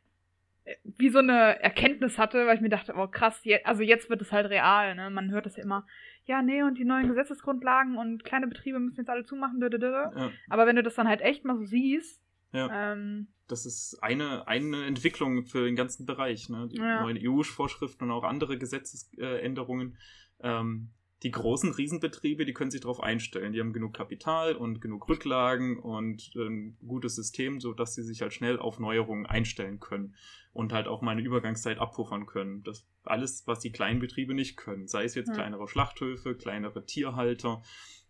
äh, 0.64 0.76
wie 0.84 1.10
so 1.10 1.18
eine 1.18 1.60
Erkenntnis 1.62 2.16
hatte, 2.18 2.46
weil 2.46 2.54
ich 2.54 2.62
mir 2.62 2.70
dachte, 2.70 2.94
oh 2.96 3.06
krass, 3.06 3.44
je, 3.44 3.62
also 3.64 3.82
jetzt 3.82 4.08
wird 4.08 4.22
es 4.22 4.32
halt 4.32 4.48
real, 4.48 4.94
ne? 4.94 5.10
Man 5.10 5.30
hört 5.30 5.44
das 5.44 5.56
ja 5.56 5.62
immer, 5.62 5.86
ja, 6.26 6.42
nee, 6.42 6.62
und 6.62 6.78
die 6.78 6.84
neuen 6.84 7.08
Gesetzesgrundlagen 7.08 7.96
und 7.96 8.24
kleine 8.24 8.46
Betriebe 8.46 8.78
müssen 8.78 8.98
jetzt 8.98 9.10
alle 9.10 9.24
zumachen. 9.24 9.60
Ja, 9.60 10.30
Aber 10.48 10.66
wenn 10.66 10.76
du 10.76 10.82
das 10.82 10.94
dann 10.94 11.08
halt 11.08 11.20
echt 11.20 11.44
mal 11.44 11.56
so 11.56 11.64
siehst, 11.64 12.20
ja. 12.52 12.92
ähm, 12.92 13.28
das 13.46 13.66
ist 13.66 13.98
eine, 14.02 14.48
eine 14.48 14.86
Entwicklung 14.86 15.44
für 15.44 15.64
den 15.66 15.76
ganzen 15.76 16.06
Bereich. 16.06 16.48
Ne? 16.48 16.68
Die 16.68 16.78
Ja. 16.78 17.02
neuen 17.02 17.18
EU-Vorschriften 17.20 18.04
und 18.04 18.10
auch 18.10 18.24
andere 18.24 18.56
Gesetzesänderungen. 18.58 19.98
Ähm, 20.40 20.90
die 21.24 21.30
großen 21.30 21.72
Riesenbetriebe, 21.72 22.44
die 22.44 22.52
können 22.52 22.70
sich 22.70 22.82
darauf 22.82 23.02
einstellen. 23.02 23.54
Die 23.54 23.60
haben 23.60 23.72
genug 23.72 23.94
Kapital 23.94 24.54
und 24.54 24.82
genug 24.82 25.08
Rücklagen 25.08 25.78
und 25.78 26.34
ein 26.36 26.76
gutes 26.86 27.16
System, 27.16 27.60
sodass 27.60 27.94
sie 27.94 28.02
sich 28.02 28.20
halt 28.20 28.34
schnell 28.34 28.58
auf 28.58 28.78
Neuerungen 28.78 29.24
einstellen 29.24 29.80
können 29.80 30.14
und 30.52 30.74
halt 30.74 30.86
auch 30.86 31.00
mal 31.00 31.12
eine 31.12 31.22
Übergangszeit 31.22 31.78
abpuffern 31.78 32.26
können. 32.26 32.62
Das 32.62 32.86
alles, 33.04 33.46
was 33.46 33.60
die 33.60 33.72
kleinen 33.72 34.00
Betriebe 34.00 34.34
nicht 34.34 34.56
können. 34.56 34.86
Sei 34.86 35.04
es 35.04 35.14
jetzt 35.14 35.28
Ja. 35.28 35.34
kleinere 35.34 35.66
Schlachthöfe, 35.66 36.36
kleinere 36.36 36.84
Tierhalter 36.84 37.62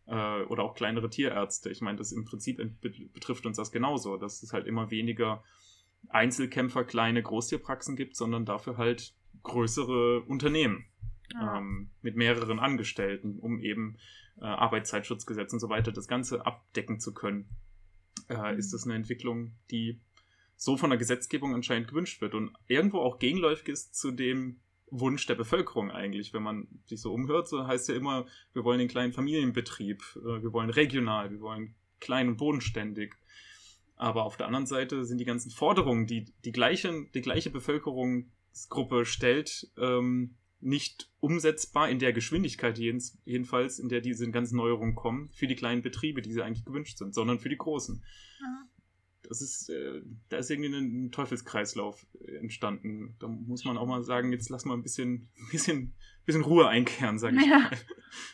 äh, 0.07 0.43
oder 0.43 0.65
auch 0.65 0.75
kleinere 0.75 1.09
Tierärzte. 1.09 1.71
Ich 1.71 1.81
meine, 1.81 1.99
das 1.99 2.11
im 2.11 2.25
Prinzip 2.25 2.61
betrifft 3.13 3.47
uns 3.47 3.57
das 3.57 3.71
genauso, 3.71 4.17
dass 4.17 4.43
es 4.43 4.53
halt 4.53 4.67
immer 4.67 4.91
weniger 4.91 5.45
Einzelkämpfer, 6.09 6.85
kleine 6.85 7.23
Großtierpraxen 7.23 7.95
gibt, 7.95 8.17
sondern 8.17 8.45
dafür 8.45 8.77
halt 8.77 9.15
größere 9.45 10.23
Unternehmen 10.23 10.87
ja. 11.35 11.59
ähm, 11.59 11.91
mit 12.01 12.17
mehreren 12.17 12.59
Angestellten, 12.59 13.39
um 13.39 13.59
eben 13.59 13.99
äh, 14.41 14.45
Arbeitszeitschutzgesetz 14.45 15.53
und 15.53 15.61
so 15.61 15.69
weiter 15.69 15.93
das 15.93 16.09
Ganze 16.09 16.47
abdecken 16.47 17.01
zu 17.01 17.13
können. 17.13 17.49
Äh, 18.29 18.53
Mhm. 18.53 18.59
Ist 18.59 18.73
das 18.73 18.85
eine 18.85 18.95
Entwicklung, 18.95 19.53
die 19.71 20.01
so 20.57 20.77
von 20.77 20.91
der 20.91 20.99
Gesetzgebung 20.99 21.55
anscheinend 21.55 21.89
gewünscht 21.89 22.21
wird 22.21 22.35
und 22.35 22.53
irgendwo 22.69 23.01
auch 23.01 23.19
gegenläufig 23.19 23.69
ist 23.69 23.95
zu 23.95 24.13
dem 24.13 24.61
Wunsch 24.91 25.27
der 25.27 25.35
Bevölkerung 25.35 25.91
eigentlich. 25.91 26.33
Wenn 26.33 26.43
man 26.43 26.69
sich 26.85 27.01
so 27.01 27.13
umhört, 27.13 27.49
so 27.49 27.67
heißt 27.67 27.89
ja 27.89 27.97
immer, 27.97 28.27
wir 28.53 28.65
wollen 28.65 28.79
den 28.79 28.89
kleinen 28.89 29.13
Familienbetrieb, 29.13 30.03
äh, 30.17 30.43
wir 30.43 30.53
wollen 30.53 30.71
regional, 30.71 31.31
wir 31.31 31.41
wollen 31.41 31.75
klein 32.01 32.29
und 32.29 32.37
bodenständig. 32.37 33.15
Aber 33.97 34.25
auf 34.25 34.37
der 34.37 34.47
anderen 34.47 34.67
Seite 34.67 35.05
sind 35.05 35.19
die 35.19 35.25
ganzen 35.25 35.51
Forderungen, 35.51 36.07
die 36.07 36.27
die 36.45 36.53
gleiche, 36.53 37.07
die 37.15 37.21
gleiche 37.21 37.51
Bevölkerungsgruppe 37.51 39.05
stellt, 39.05 39.71
ähm, 39.79 40.37
nicht 40.65 41.11
umsetzbar 41.21 41.89
in 41.91 41.99
der 41.99 42.13
Geschwindigkeit 42.13 42.79
jedenfalls, 42.79 43.79
in 43.79 43.89
der 43.89 44.01
diese 44.01 44.31
ganzen 44.31 44.57
Neuerungen 44.57 44.95
kommen, 44.95 45.31
für 45.33 45.47
die 45.47 45.57
kleinen 45.57 45.83
Betriebe, 45.83 46.23
die 46.23 46.33
sie 46.33 46.43
eigentlich 46.43 46.65
gewünscht 46.65 46.99
sind, 46.99 47.15
sondern 47.15 47.39
für 47.39 47.49
die 47.49 47.59
großen. 47.59 48.03
Ja. 48.41 48.67
Das 49.27 49.41
ist, 49.41 49.71
äh, 49.71 50.03
da 50.29 50.37
ist 50.37 50.51
irgendwie 50.51 50.75
ein 50.75 51.11
Teufelskreislauf 51.11 52.07
äh, 52.21 52.37
entstanden. 52.37 53.17
Da 53.21 53.27
muss 53.29 53.65
man 53.65 53.79
auch 53.79 53.87
mal 53.87 54.03
sagen, 54.05 54.33
jetzt 54.33 54.51
lass 54.51 54.65
mal 54.67 54.75
ein 54.75 54.83
bisschen, 54.83 55.31
bisschen, 55.51 55.95
bisschen 56.27 56.43
Ruhe 56.43 56.69
einkehren, 56.69 57.19
sag 57.19 57.33
ich 57.35 57.47
Ja. 57.47 57.71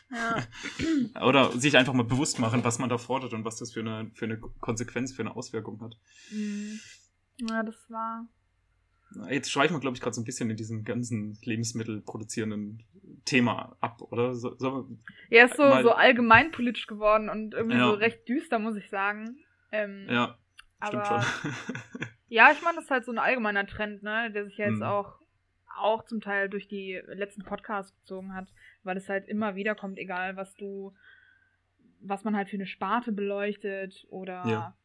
mal. 0.09 0.45
Ja. 1.15 1.25
Oder 1.27 1.57
sich 1.57 1.77
einfach 1.77 1.93
mal 1.93 2.03
bewusst 2.03 2.39
machen, 2.39 2.63
was 2.63 2.79
man 2.79 2.89
da 2.89 2.97
fordert 2.97 3.33
und 3.33 3.45
was 3.45 3.55
das 3.57 3.71
für 3.71 3.79
eine, 3.81 4.11
für 4.15 4.25
eine 4.25 4.37
Konsequenz, 4.37 5.13
für 5.13 5.21
eine 5.21 5.35
Auswirkung 5.35 5.81
hat. 5.81 5.97
Mhm. 6.31 6.79
ja, 7.49 7.63
das 7.63 7.75
war. 7.89 8.27
Jetzt 9.29 9.51
schweifen 9.51 9.75
wir, 9.75 9.79
glaube 9.79 9.95
ich, 9.95 10.01
gerade 10.01 10.13
so 10.13 10.21
ein 10.21 10.25
bisschen 10.25 10.49
in 10.49 10.55
diesem 10.57 10.83
ganzen 10.85 11.37
Lebensmittel 11.43 12.01
produzierenden 12.01 12.83
Thema 13.25 13.75
ab, 13.81 14.01
oder? 14.01 14.33
So, 14.35 14.55
so, 14.57 14.87
Ja, 15.29 15.45
ist 15.45 15.57
so, 15.57 15.63
Mal- 15.63 15.83
so 15.83 15.91
allgemeinpolitisch 15.91 16.87
geworden 16.87 17.29
und 17.29 17.53
irgendwie 17.53 17.77
Ja. 17.77 17.87
so 17.89 17.93
recht 17.93 18.27
düster, 18.29 18.57
muss 18.59 18.75
ich 18.77 18.89
sagen. 18.89 19.37
Ähm, 19.71 20.07
ja, 20.09 20.37
stimmt 20.85 21.03
aber, 21.03 21.21
schon. 21.21 21.51
Ja, 22.29 22.51
ich 22.53 22.61
meine, 22.61 22.75
das 22.75 22.85
ist 22.85 22.91
halt 22.91 23.03
so 23.03 23.11
ein 23.11 23.17
allgemeiner 23.17 23.67
Trend, 23.67 24.03
ne, 24.03 24.31
der 24.31 24.45
sich 24.45 24.57
ja 24.57 24.67
jetzt 24.67 24.77
Mhm. 24.77 24.83
auch, 24.83 25.19
auch 25.77 26.05
zum 26.05 26.21
Teil 26.21 26.47
durch 26.49 26.69
die 26.69 27.01
letzten 27.07 27.43
Podcasts 27.43 27.93
gezogen 27.97 28.33
hat, 28.33 28.47
weil 28.83 28.95
es 28.95 29.09
halt 29.09 29.27
immer 29.27 29.55
wieder 29.55 29.75
kommt, 29.75 29.97
egal 29.97 30.37
was 30.37 30.55
du, 30.55 30.93
was 31.99 32.23
man 32.23 32.35
halt 32.37 32.49
für 32.49 32.55
eine 32.55 32.65
Sparte 32.65 33.11
beleuchtet 33.11 34.05
oder 34.09 34.45
Ja. 34.47 34.77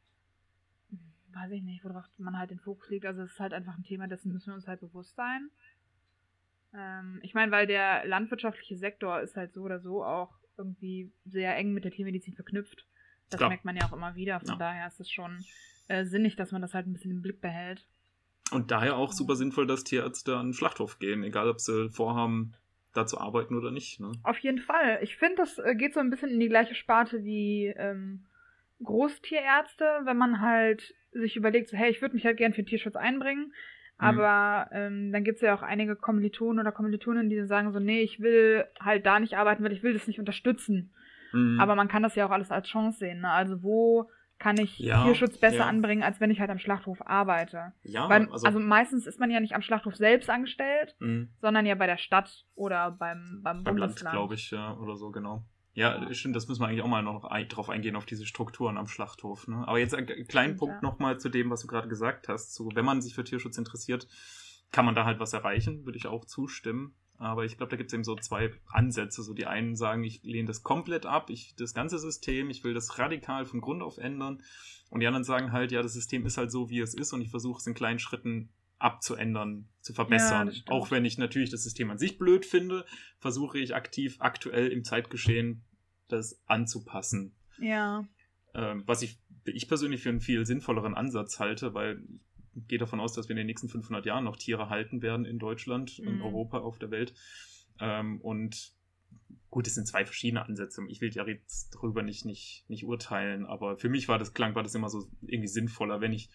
Weiß 1.37 1.53
ich 1.53 1.63
nicht, 1.63 1.85
worauf 1.85 2.05
man 2.19 2.39
halt 2.39 2.51
den 2.51 2.59
Fokus 2.59 2.89
legt. 2.91 3.07
Also 3.07 3.23
es 3.23 3.33
ist 3.33 3.41
halt 3.41 3.53
einfach 3.53 3.77
ein 3.77 3.85
Thema, 3.85 4.09
dessen 4.09 4.33
müssen 4.33 4.49
wir 4.49 4.55
uns 4.55 4.67
halt 4.67 4.81
bewusst 4.81 5.15
sein. 5.15 5.51
Ähm, 6.75 7.21
ich 7.23 7.35
meine, 7.35 7.53
weil 7.53 7.67
der 7.67 8.07
landwirtschaftliche 8.07 8.77
Sektor 8.77 9.21
ist 9.21 9.37
halt 9.37 9.53
so 9.53 9.63
oder 9.63 9.79
so 9.79 10.05
auch 10.05 10.35
irgendwie 10.59 11.13
sehr 11.25 11.55
eng 11.57 11.73
mit 11.73 11.85
der 11.85 11.93
Tiermedizin 11.93 12.35
verknüpft. 12.35 12.87
Das 13.31 13.39
Klar. 13.39 13.51
merkt 13.51 13.65
man 13.65 13.77
ja 13.77 13.85
auch 13.87 13.93
immer 13.93 14.15
wieder. 14.15 14.41
Von 14.41 14.51
Ja. 14.51 14.57
daher 14.57 14.87
ist 14.87 15.01
es 15.01 15.11
schon 15.11 15.45
äh, 15.89 16.05
sinnig, 16.05 16.37
dass 16.37 16.53
man 16.53 16.63
das 16.63 16.75
halt 16.75 16.87
ein 16.87 16.93
bisschen 16.93 17.11
im 17.11 17.23
Blick 17.23 17.41
behält. 17.41 17.87
Und 18.53 18.71
daher 18.71 18.97
auch 18.97 19.13
super 19.13 19.35
sinnvoll, 19.37 19.67
dass 19.67 19.85
Tierärzte 19.85 20.37
an 20.37 20.49
den 20.49 20.55
Schlachthof 20.55 20.99
gehen, 20.99 21.25
egal 21.25 21.49
ob 21.49 21.61
sie 21.61 21.91
vorhaben, 21.91 22.55
da 22.93 23.05
zu 23.07 23.19
arbeiten 23.19 23.57
oder 23.57 23.71
nicht. 23.71 24.01
Ne? 24.01 24.13
Auf 24.23 24.39
jeden 24.39 24.61
Fall. 24.61 25.01
Ich 25.03 25.17
finde, 25.17 25.37
das 25.37 25.59
äh, 25.59 25.75
geht 25.75 25.95
so 25.95 26.01
ein 26.01 26.11
bisschen 26.11 26.31
in 26.31 26.41
die 26.41 26.49
gleiche 26.49 26.75
Sparte 26.75 27.25
wie 27.25 27.67
ähm, 27.77 28.25
Großtierärzte, 28.83 29.85
wenn 30.05 30.17
man 30.17 30.41
halt 30.41 30.95
sich 31.13 31.37
überlegt, 31.37 31.69
so, 31.69 31.77
hey, 31.77 31.91
ich 31.91 32.03
würde 32.03 32.15
mich 32.15 32.27
halt 32.27 32.37
gern 32.37 32.53
für 32.53 32.65
Tierschutz 32.65 32.97
einbringen. 32.97 33.53
Aber 33.99 34.69
ähm, 34.73 35.11
dann 35.11 35.25
gibt 35.25 35.37
es 35.37 35.43
ja 35.43 35.55
auch 35.55 35.63
einige 35.63 35.97
Kommilitonen 35.97 36.61
oder 36.61 36.73
Kommilitoninnen, 36.73 37.31
die 37.31 37.47
sagen 37.47 37.73
so, 37.73 37.79
nee, 37.79 38.03
ich 38.03 38.21
will 38.21 38.67
halt 38.79 39.07
da 39.07 39.19
nicht 39.19 39.39
arbeiten, 39.39 39.65
weil 39.65 39.73
ich 39.73 39.83
will 39.83 39.95
das 39.95 40.07
nicht 40.07 40.19
unterstützen. 40.19 40.93
Mhm. 41.33 41.59
Aber 41.61 41.75
man 41.75 41.89
kann 41.89 42.03
das 42.03 42.15
ja 42.15 42.27
auch 42.27 42.31
alles 42.31 42.51
als 42.51 42.69
Chance 42.69 42.99
sehen. 42.99 43.21
Ne? 43.21 43.31
Also 43.31 43.63
wo 43.63 44.11
kann 44.39 44.59
ich 44.59 44.79
Ja, 44.79 45.03
Tierschutz 45.05 45.39
besser 45.39 45.59
ja. 45.59 45.67
anbringen, 45.67 46.03
als 46.03 46.21
wenn 46.21 46.31
ich 46.31 46.41
halt 46.41 46.51
am 46.51 46.59
Schlachthof 46.59 46.99
arbeite? 47.07 47.73
ja, 47.85 48.07
Weil, 48.11 48.29
also, 48.31 48.47
also, 48.47 48.61
meistens 48.61 49.07
ist 49.07 49.19
man 49.19 49.31
ja 49.31 49.41
nicht 49.41 49.55
am 49.55 49.63
Schlachthof 49.63 49.97
selbst 49.97 50.29
angestellt, 50.29 50.95
mhm. 50.99 51.31
sondern 51.41 51.65
ja 51.65 51.75
bei 51.75 51.87
der 51.87 51.97
Stadt 51.97 52.45
oder 52.55 52.91
beim, 52.91 53.41
beim, 53.43 53.65
beim 53.65 53.77
Land, 53.79 53.93
Bundesland. 53.93 54.15
glaube 54.15 54.35
ich, 54.35 54.51
ja, 54.51 54.77
oder 54.77 54.97
so, 54.97 55.11
genau. 55.11 55.43
Ja, 55.77 56.03
Ja. 56.03 56.15
stimmt, 56.15 56.35
das 56.35 56.49
müssen 56.49 56.63
wir 56.63 56.69
eigentlich 56.69 56.83
auch 56.83 56.89
mal 56.89 57.03
noch 57.03 57.25
ein, 57.25 57.49
drauf 57.49 57.69
eingehen, 57.69 57.97
auf 57.97 58.07
diese 58.07 58.25
Strukturen 58.27 58.79
am 58.79 58.89
Schlachthof. 58.89 59.47
Ne? 59.47 59.69
Aber 59.69 59.79
jetzt 59.79 59.95
einen 59.95 60.07
kleinen 60.07 60.27
Stimmt, 60.27 60.59
Punkt 60.59 60.75
ja. 60.77 60.83
nochmal 60.83 61.21
zu 61.21 61.29
dem, 61.29 61.51
was 61.51 61.61
du 61.61 61.67
gerade 61.67 61.87
gesagt 61.87 62.29
hast. 62.29 62.55
So, 62.55 62.71
wenn 62.75 62.85
man 62.85 63.03
sich 63.03 63.15
für 63.15 63.25
Tierschutz 63.25 63.59
interessiert, 63.59 64.09
kann 64.73 64.87
man 64.87 64.95
da 64.95 65.05
halt 65.05 65.21
was 65.21 65.35
erreichen, 65.35 65.85
würde 65.85 65.99
ich 65.99 66.07
auch 66.07 66.25
zustimmen. 66.25 66.95
Aber 67.19 67.45
ich 67.45 67.57
glaube, 67.57 67.71
da 67.71 67.77
gibt 67.77 67.91
es 67.91 67.95
eben 67.95 68.05
so 68.05 68.17
zwei 68.17 68.53
Ansätze. 68.69 69.23
So 69.23 69.35
die 69.35 69.47
einen 69.47 69.77
sagen, 69.77 70.03
ich 70.03 70.23
lehne 70.23 70.47
das 70.49 70.63
komplett 70.63 71.05
ab, 71.07 71.29
ich 71.31 71.55
das 71.57 71.75
ganze 71.75 71.99
System, 71.99 72.51
ich 72.51 72.65
will 72.65 72.75
das 72.75 72.99
radikal 72.99 73.45
von 73.45 73.61
Grund 73.61 73.83
auf 73.83 73.99
ändern. 73.99 74.43
Und 74.91 75.01
die 75.01 75.07
anderen 75.07 75.25
sagen 75.25 75.53
halt, 75.53 75.73
ja, 75.73 75.83
das 75.83 75.93
System 75.93 76.25
ist 76.25 76.39
halt 76.39 76.51
so, 76.51 76.71
wie 76.71 76.81
es 76.81 76.95
ist 76.95 77.13
und 77.13 77.21
ich 77.21 77.31
versuche 77.31 77.59
es 77.59 77.67
in 77.67 77.75
kleinen 77.75 77.99
Schritten 77.99 78.51
abzuändern, 78.87 79.69
zu 79.81 79.93
verbessern. 79.93 80.53
stimmt. 80.53 80.71
auch 80.71 80.91
wenn 80.91 81.05
ich 81.05 81.19
natürlich 81.19 81.51
das 81.51 81.63
System 81.65 81.91
an 81.91 81.99
sich 81.99 82.19
blöd 82.19 82.47
finde, 82.47 82.85
versuche 83.19 83.59
ich 83.59 83.75
aktiv 83.75 84.17
aktuell 84.21 84.69
im 84.69 84.85
Zeitgeschehen 84.85 85.65
das 86.09 86.41
anzupassen. 86.47 87.35
Ja, 87.59 88.07
Ähm, 88.55 88.85
was 88.87 89.03
ich, 89.03 89.19
ich 89.45 89.69
persönlich 89.69 90.03
für 90.03 90.09
einen 90.11 90.21
viel 90.21 90.47
sinnvolleren 90.47 90.95
Ansatz 90.95 91.39
halte, 91.41 91.75
weil 91.75 92.03
ich 92.55 92.67
gehe 92.69 92.79
davon 92.79 93.01
aus, 93.01 93.13
dass 93.13 93.29
wir 93.29 93.33
in 93.33 93.39
den 93.39 93.47
nächsten 93.49 93.69
500 93.69 94.07
Jahren 94.07 94.25
noch 94.25 94.37
Tiere 94.37 94.71
halten 94.71 95.03
werden 95.03 95.27
in 95.27 95.39
Deutschland, 95.39 95.99
in 95.99 96.17
Mhm. 96.17 96.23
Europa, 96.23 96.59
auf 96.61 96.79
der 96.79 96.91
Welt. 96.91 97.13
Ähm, 97.81 98.21
und 98.23 98.73
gut, 99.51 99.67
es 99.67 99.75
sind 99.75 99.87
zwei 99.87 100.05
verschiedene 100.07 100.45
Ansätze. 100.45 100.81
Ich 100.89 101.01
will 101.01 101.11
ja 101.13 101.27
jetzt 101.27 101.75
darüber 101.75 102.03
nicht, 102.03 102.25
nicht, 102.25 102.65
nicht 102.69 102.85
urteilen, 102.85 103.45
aber 103.47 103.77
für 103.77 103.89
mich 103.91 104.09
war 104.09 104.19
das 104.19 104.33
klang, 104.33 104.55
war 104.55 104.63
das 104.63 104.75
immer 104.75 104.89
so 104.89 105.07
irgendwie 105.23 105.49
sinnvoller, 105.49 106.01
wenn 106.01 106.13
ich, 106.13 106.31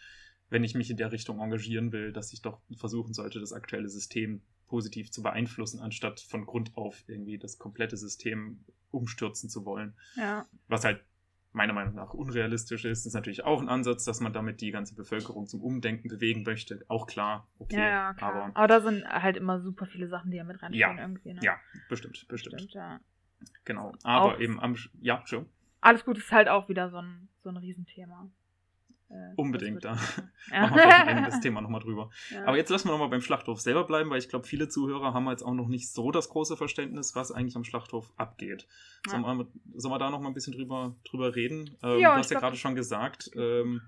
wenn 0.51 0.63
ich 0.63 0.75
mich 0.75 0.91
in 0.91 0.97
der 0.97 1.11
Richtung 1.11 1.39
engagieren 1.39 1.91
will, 1.91 2.13
dass 2.13 2.33
ich 2.33 2.41
doch 2.43 2.61
versuchen 2.75 3.13
sollte, 3.13 3.39
das 3.39 3.53
aktuelle 3.53 3.89
System 3.89 4.41
positiv 4.67 5.09
zu 5.09 5.23
beeinflussen, 5.23 5.79
anstatt 5.79 6.19
von 6.19 6.45
Grund 6.45 6.77
auf 6.77 7.03
irgendwie 7.07 7.39
das 7.39 7.57
komplette 7.57 7.97
System 7.97 8.63
umstürzen 8.91 9.49
zu 9.49 9.65
wollen 9.65 9.95
ja. 10.15 10.45
was 10.67 10.83
halt 10.83 11.03
meiner 11.53 11.73
Meinung 11.73 11.95
nach 11.95 12.13
unrealistisch 12.13 12.85
ist, 12.85 13.05
ist 13.05 13.13
natürlich 13.13 13.43
auch 13.43 13.61
ein 13.61 13.67
Ansatz, 13.67 14.05
dass 14.05 14.21
man 14.21 14.31
damit 14.31 14.61
die 14.61 14.71
ganze 14.71 14.95
Bevölkerung 14.95 15.47
zum 15.47 15.61
Umdenken 15.61 16.07
bewegen 16.07 16.43
möchte. 16.43 16.85
Auch 16.87 17.07
klar, 17.07 17.47
okay. 17.59 17.77
ja, 17.77 17.89
ja, 17.89 18.13
klar. 18.13 18.33
Aber 18.33 18.55
Aber, 18.55 18.67
da 18.67 18.81
sind 18.81 19.05
halt 19.05 19.37
immer 19.37 19.59
super 19.59 19.85
viele 19.85 20.07
Sachen, 20.07 20.31
die 20.31 20.37
ja 20.37 20.43
mit 20.43 20.61
reinspielen 20.61 20.97
Ja, 20.97 21.01
irgendwie. 21.01 21.33
Ne? 21.33 21.41
ja, 21.43 21.57
bestimmt, 21.89 22.25
bestimmt. 22.29 22.61
Stimmt, 22.61 22.73
ja. 22.73 22.99
Genau. 23.65 23.91
Aber 24.03 24.35
Auch- 24.35 24.39
eben 24.39 24.59
am, 24.59 24.77
ja, 25.01 25.21
schon. 25.25 25.47
Alles 25.81 26.05
gut 26.05 26.17
ist 26.17 26.31
halt 26.31 26.47
auch 26.47 26.69
wieder 26.69 26.89
so 26.89 26.97
ein, 26.97 27.27
so 27.43 27.49
ein 27.49 27.57
Riesenthema. 27.57 28.29
Äh, 29.11 29.33
Unbedingt, 29.35 29.83
das 29.83 29.99
da 29.99 30.17
wird- 30.17 30.31
machen 30.71 30.75
wir 30.77 31.07
eigenes 31.07 31.39
Thema 31.41 31.59
nochmal 31.61 31.81
drüber. 31.81 32.09
ja. 32.29 32.45
Aber 32.45 32.55
jetzt 32.57 32.69
lassen 32.69 32.87
wir 32.87 32.91
nochmal 32.93 33.09
beim 33.09 33.21
Schlachthof 33.21 33.59
selber 33.59 33.83
bleiben, 33.85 34.09
weil 34.09 34.19
ich 34.19 34.29
glaube, 34.29 34.47
viele 34.47 34.69
Zuhörer 34.69 35.13
haben 35.13 35.27
jetzt 35.29 35.43
auch 35.43 35.53
noch 35.53 35.67
nicht 35.67 35.91
so 35.91 36.11
das 36.11 36.29
große 36.29 36.55
Verständnis, 36.55 37.13
was 37.15 37.31
eigentlich 37.31 37.55
am 37.57 37.63
Schlachthof 37.65 38.13
abgeht. 38.15 38.67
Ja. 39.07 39.11
Sollen, 39.21 39.37
wir, 39.37 39.47
sollen 39.75 39.93
wir 39.93 39.99
da 39.99 40.09
nochmal 40.09 40.31
ein 40.31 40.33
bisschen 40.33 40.53
drüber, 40.53 40.95
drüber 41.03 41.35
reden? 41.35 41.77
Ähm, 41.83 41.99
Ja, 41.99 42.13
du 42.13 42.19
hast 42.19 42.31
ja 42.31 42.39
gerade 42.39 42.53
das- 42.53 42.59
schon 42.59 42.75
gesagt, 42.75 43.31
ähm, 43.35 43.81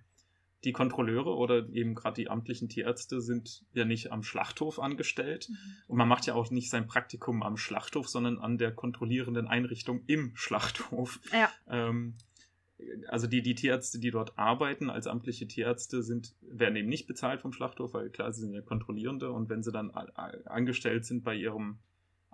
die 0.66 0.72
Kontrolleure 0.72 1.36
oder 1.36 1.68
eben 1.74 1.94
gerade 1.94 2.16
die 2.16 2.30
amtlichen 2.30 2.70
Tierärzte 2.70 3.20
sind 3.22 3.64
ja 3.74 3.84
nicht 3.84 4.14
am 4.14 4.24
Schlachthof 4.24 4.80
angestellt. 4.80 5.50
Mhm. 5.50 5.56
Und 5.88 5.98
man 5.98 6.08
macht 6.08 6.26
ja 6.26 6.36
auch 6.36 6.50
nicht 6.52 6.70
sein 6.70 6.88
Praktikum 6.88 7.44
am 7.44 7.58
Schlachthof, 7.58 8.08
sondern 8.08 8.38
an 8.40 8.58
der 8.58 8.72
kontrollierenden 8.72 9.48
Einrichtung 9.48 10.04
im 10.08 10.32
Schlachthof. 10.36 11.20
Ja. 11.34 11.50
Ähm, 11.70 12.16
also 13.08 13.28
die, 13.28 13.42
die 13.42 13.56
Tierärzte, 13.56 14.00
die 14.00 14.12
dort 14.12 14.38
arbeiten 14.38 14.90
als 14.90 15.08
amtliche 15.08 15.48
Tierärzte, 15.48 16.04
sind, 16.04 16.36
werden 16.42 16.76
eben 16.76 16.90
nicht 16.90 17.08
bezahlt 17.08 17.42
vom 17.42 17.54
Schlachthof, 17.54 17.94
weil 17.94 18.10
klar, 18.10 18.32
sie 18.34 18.42
sind 18.42 18.54
ja 18.54 18.62
Kontrollierende 18.62 19.32
und 19.32 19.50
wenn 19.50 19.64
sie 19.64 19.72
dann 19.72 19.92
angestellt 19.92 21.06
sind 21.06 21.24
bei 21.24 21.36
ihrem 21.36 21.80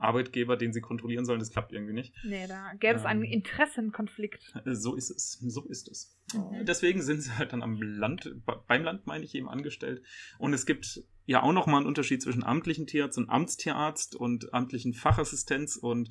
Arbeitgeber, 0.02 0.58
den 0.58 0.74
sie 0.74 0.82
kontrollieren 0.82 1.26
sollen, 1.26 1.40
das 1.40 1.52
klappt 1.52 1.74
irgendwie 1.74 1.94
nicht. 1.94 2.14
Nee, 2.24 2.48
da 2.48 2.72
gäbe 2.80 2.98
es 2.98 3.06
einen 3.06 3.24
Ähm. 3.24 3.32
Interessenkonflikt. 3.32 4.54
So 4.66 4.96
ist 4.96 5.10
es. 5.10 5.34
So 5.42 5.66
ist 5.66 5.90
es. 5.90 6.18
Mhm. 6.34 6.66
Deswegen 6.66 7.02
sind 7.02 7.22
sie 7.22 7.38
halt 7.38 7.54
dann 7.54 7.62
am 7.62 7.82
Land, 7.82 8.34
beim 8.68 8.84
Land 8.84 9.08
meine 9.08 9.24
ich 9.26 9.36
eben 9.36 9.50
angestellt. 9.50 10.02
Und 10.38 10.54
es 10.54 10.66
gibt 10.66 11.04
ja 11.26 11.44
auch 11.44 11.54
nochmal 11.54 11.78
einen 11.78 11.88
Unterschied 11.88 12.22
zwischen 12.22 12.44
amtlichen 12.44 12.88
Tierarzt 12.88 13.18
und 13.18 13.30
Amtstierarzt 13.30 14.16
und 14.16 14.54
amtlichen 14.54 14.94
Fachassistenz 14.94 15.76
und 15.76 16.10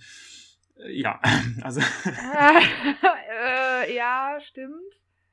äh, 0.76 0.92
ja, 0.92 1.20
also 1.62 1.80
äh, 3.38 3.94
ja, 3.94 4.38
stimmt. 4.48 4.74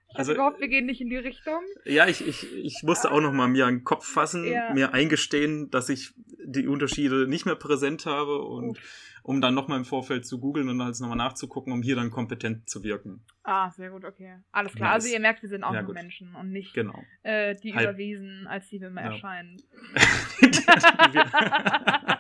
Ich 0.10 0.20
Also, 0.20 0.32
also, 0.32 0.42
gehofft, 0.42 0.62
wir 0.62 0.68
gehen 0.70 0.86
nicht 0.86 1.02
in 1.02 1.10
die 1.10 1.18
Richtung. 1.18 1.60
ja, 1.84 2.08
ich, 2.08 2.26
ich, 2.26 2.56
ich 2.56 2.84
musste 2.84 3.12
auch 3.12 3.20
nochmal 3.22 3.48
mir 3.50 3.66
einen 3.66 3.84
Kopf 3.84 4.06
fassen, 4.06 4.46
Ja. 4.46 4.72
mir 4.74 4.94
eingestehen, 4.94 5.70
dass 5.72 5.90
ich 5.90 6.14
die 6.46 6.68
Unterschiede 6.68 7.28
nicht 7.28 7.46
mehr 7.46 7.56
präsent 7.56 8.06
habe 8.06 8.42
und 8.44 8.80
um 9.24 9.42
dann 9.42 9.56
nochmal 9.56 9.80
im 9.80 9.86
Vorfeld 9.86 10.26
zu 10.28 10.40
googeln 10.40 10.70
und 10.70 10.80
alles 10.80 11.00
nochmal 11.00 11.18
nachzugucken, 11.18 11.74
um 11.74 11.82
hier 11.82 11.96
dann 11.96 12.12
kompetent 12.12 12.70
zu 12.70 12.84
wirken. 12.84 13.26
Ah, 13.44 13.72
sehr 13.72 13.90
gut, 13.90 14.06
okay. 14.06 14.38
Alles 14.52 14.74
klar. 14.76 14.90
Nice. 14.94 15.04
Also 15.04 15.14
ihr 15.16 15.20
merkt, 15.20 15.42
wir 15.42 15.50
sind 15.50 15.64
auch 15.64 15.74
Ja, 15.74 15.80
nur 15.82 15.88
gut. 15.88 15.96
Menschen 15.96 16.36
und 16.36 16.52
nicht 16.52 16.74
Genau. 16.76 17.04
äh, 17.24 17.56
die 17.56 17.74
Halb- 17.74 17.90
Überwesen, 17.90 18.46
als 18.48 18.70
die 18.70 18.80
wir 18.80 18.90
immer 18.90 19.02
Ja. 19.02 19.08
erscheinen. 19.08 19.58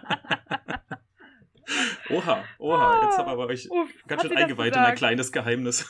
oha, 2.10 2.43
oha, 2.60 3.04
jetzt 3.06 3.17
haben 3.17 3.28
wir 3.30 3.36
bei 3.38 3.45
euch 3.45 3.69
Uff, 3.69 3.89
ganz 4.08 4.23
hat 4.23 4.30
schön 4.30 4.38
eingeweiht 4.38 4.75
in 4.75 4.82
ein 4.82 4.95
kleines 4.95 5.32
Geheimnis. 5.32 5.86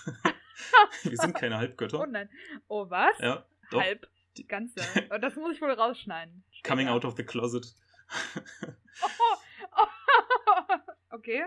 wir 1.04 1.18
sind 1.18 1.36
keine 1.36 1.56
Oh 1.56 1.60
Halbgötter. 1.60 2.08
nein. 2.08 2.30
Oh, 2.68 2.90
was? 2.90 3.18
Ja, 3.20 3.46
doch. 3.72 3.82
Halb. 3.82 4.08
Die 4.38 4.48
ganze. 4.48 4.76
Oh, 5.12 5.18
das 5.18 5.36
muss 5.36 5.54
ich 5.56 5.62
wohl 5.62 5.72
rausschneiden. 5.72 6.44
Coming 6.64 6.88
Später. 6.88 6.96
out 6.96 7.06
of 7.06 7.16
the 7.18 7.24
closet. 7.24 7.66
okay. 11.12 11.46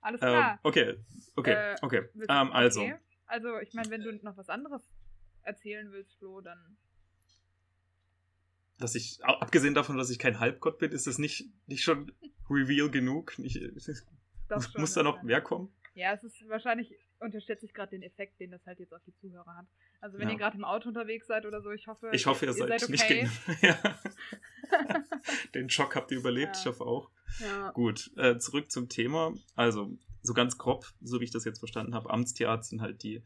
Alles 0.00 0.22
Ähm, 0.22 0.28
klar. 0.28 0.58
okay, 0.62 0.96
okay, 1.36 1.52
Äh, 1.52 1.76
okay. 1.82 2.08
Ähm, 2.28 2.52
also, 2.52 2.80
okay. 2.80 2.96
Also, 3.26 3.58
ich 3.58 3.74
meine, 3.74 3.90
wenn 3.90 4.00
du 4.02 4.12
noch 4.24 4.36
was 4.36 4.48
anderes 4.48 4.82
erzählen 5.42 5.92
willst, 5.92 6.16
Flo, 6.18 6.40
dann. 6.40 6.76
Dass 8.80 8.94
ich, 8.94 9.22
abgesehen 9.24 9.74
davon, 9.74 9.96
dass 9.96 10.10
ich 10.10 10.18
kein 10.18 10.40
Halbgott 10.40 10.78
bin, 10.78 10.92
ist 10.92 11.06
es 11.06 11.18
nicht, 11.18 11.48
nicht 11.66 11.82
schon 11.82 12.12
Reveal 12.48 12.90
genug? 12.90 13.38
Nicht, 13.38 13.60
Doch 14.48 14.62
schon, 14.62 14.80
muss 14.80 14.94
da 14.94 15.02
noch 15.02 15.22
mehr 15.22 15.40
kommen? 15.40 15.72
Ja, 15.94 16.12
es 16.14 16.24
ist 16.24 16.48
wahrscheinlich, 16.48 16.94
unterschätze 17.18 17.66
ich 17.66 17.74
gerade 17.74 17.90
den 17.90 18.02
Effekt, 18.02 18.40
den 18.40 18.50
das 18.50 18.64
halt 18.66 18.78
jetzt 18.78 18.92
auf 18.92 19.02
die 19.04 19.14
Zuhörer 19.14 19.56
hat. 19.56 19.66
Also, 20.00 20.18
wenn 20.18 20.28
Ja. 20.28 20.34
ihr 20.34 20.38
gerade 20.38 20.56
im 20.56 20.64
Auto 20.64 20.88
unterwegs 20.88 21.26
seid 21.26 21.44
oder 21.46 21.60
so, 21.62 21.70
ich 21.70 21.86
hoffe. 21.86 22.10
Ich 22.12 22.26
hoffe, 22.26 22.46
ihr, 22.46 22.52
seid, 22.52 22.88
nicht 22.88 23.04
okay. 23.04 23.28
gegen. 23.46 23.58
ja. 23.62 24.00
Den 25.54 25.68
Schock 25.68 25.96
habt 25.96 26.10
ihr 26.10 26.18
überlebt, 26.18 26.56
Ja. 26.56 26.60
ich 26.60 26.66
hoffe 26.66 26.84
auch. 26.84 27.10
Gut, 27.74 28.10
äh, 28.16 28.38
zurück 28.38 28.70
zum 28.70 28.88
Thema. 28.88 29.34
Also, 29.54 29.96
so 30.22 30.34
ganz 30.34 30.58
grob, 30.58 30.86
so 31.00 31.20
wie 31.20 31.24
ich 31.24 31.30
das 31.30 31.44
jetzt 31.44 31.58
verstanden 31.58 31.94
habe, 31.94 32.10
Amtstierarzt 32.10 32.70
sind 32.70 32.80
halt 32.82 33.02
die 33.02 33.22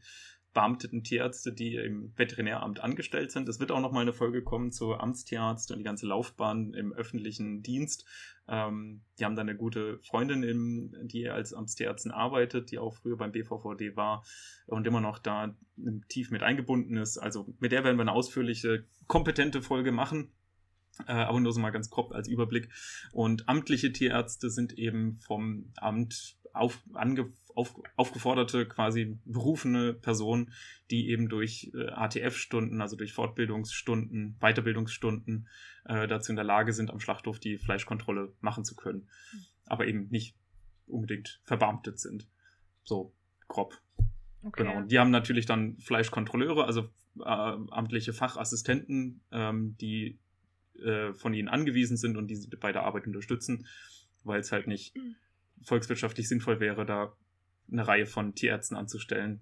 beamteten 0.55 1.03
Tierärzte, 1.03 1.51
die 1.51 1.75
im 1.75 2.13
Veterinäramt 2.15 2.79
angestellt 2.79 3.31
sind. 3.31 3.47
Es 3.49 3.59
wird 3.59 3.71
auch 3.71 3.81
nochmal 3.81 4.03
eine 4.03 4.13
Folge 4.13 4.41
kommen 4.41 4.71
zu 4.71 4.95
Amtstierarzt 4.95 5.69
und 5.69 5.77
die 5.77 5.83
ganze 5.83 6.07
Laufbahn 6.07 6.73
im 6.73 6.93
öffentlichen 6.93 7.61
Dienst. 7.61 8.05
Ähm, 8.47 9.01
die 9.19 9.25
haben 9.25 9.35
da 9.35 9.41
eine 9.41 9.57
gute 9.57 9.99
Freundin, 9.99 10.43
im, 10.43 10.95
die 11.03 11.29
als 11.29 11.53
Amtstierärztin 11.53 12.11
arbeitet, 12.11 12.71
die 12.71 12.79
auch 12.79 12.95
früher 12.95 13.17
beim 13.17 13.33
BVVD 13.33 13.97
war 13.97 14.23
und 14.65 14.87
immer 14.87 15.01
noch 15.01 15.19
da 15.19 15.53
tief 16.07 16.31
mit 16.31 16.41
eingebunden 16.41 16.95
ist. 16.95 17.17
Also 17.17 17.53
mit 17.59 17.73
der 17.73 17.83
werden 17.83 17.97
wir 17.97 18.03
eine 18.03 18.13
ausführliche, 18.13 18.85
kompetente 19.07 19.61
Folge 19.61 19.91
machen. 19.91 20.31
Äh, 21.05 21.11
aber 21.11 21.41
nur 21.41 21.51
so 21.51 21.59
mal 21.59 21.71
ganz 21.71 21.89
grob 21.89 22.13
als 22.13 22.29
Überblick. 22.29 22.69
Und 23.11 23.49
amtliche 23.49 23.91
Tierärzte 23.91 24.49
sind 24.49 24.79
eben 24.79 25.19
vom 25.19 25.73
Amt 25.75 26.37
auf, 26.55 26.81
ange, 26.93 27.31
auf, 27.53 27.75
aufgeforderte, 27.95 28.67
quasi 28.67 29.17
berufene 29.25 29.93
Personen, 29.93 30.53
die 30.91 31.09
eben 31.09 31.29
durch 31.29 31.71
äh, 31.73 31.89
ATF-Stunden, 31.89 32.81
also 32.81 32.95
durch 32.95 33.13
Fortbildungsstunden, 33.13 34.37
Weiterbildungsstunden 34.39 35.47
äh, 35.85 36.07
dazu 36.07 36.31
in 36.31 36.35
der 36.35 36.45
Lage 36.45 36.73
sind, 36.73 36.91
am 36.91 36.99
Schlachthof 36.99 37.39
die 37.39 37.57
Fleischkontrolle 37.57 38.33
machen 38.41 38.65
zu 38.65 38.75
können. 38.75 39.07
Aber 39.65 39.87
eben 39.87 40.07
nicht 40.09 40.35
unbedingt 40.87 41.41
verbeamtet 41.43 41.99
sind. 41.99 42.27
So 42.83 43.13
grob. 43.47 43.81
Okay. 44.43 44.63
Genau. 44.63 44.77
Und 44.77 44.91
die 44.91 44.99
haben 44.99 45.11
natürlich 45.11 45.45
dann 45.45 45.77
Fleischkontrolleure, 45.79 46.65
also 46.65 46.89
äh, 47.19 47.23
amtliche 47.23 48.13
Fachassistenten, 48.13 49.21
ähm, 49.31 49.75
die 49.81 50.19
äh, 50.83 51.13
von 51.13 51.33
ihnen 51.33 51.47
angewiesen 51.47 51.97
sind 51.97 52.17
und 52.17 52.27
die 52.27 52.35
sie 52.35 52.47
bei 52.49 52.71
der 52.71 52.83
Arbeit 52.83 53.07
unterstützen, 53.07 53.65
weil 54.23 54.39
es 54.39 54.51
halt 54.51 54.67
nicht 54.67 54.95
Mhm. 54.95 55.15
Volkswirtschaftlich 55.65 56.27
sinnvoll 56.27 56.59
wäre, 56.59 56.85
da 56.85 57.13
eine 57.71 57.87
Reihe 57.87 58.05
von 58.05 58.35
Tierärzten 58.35 58.77
anzustellen 58.77 59.41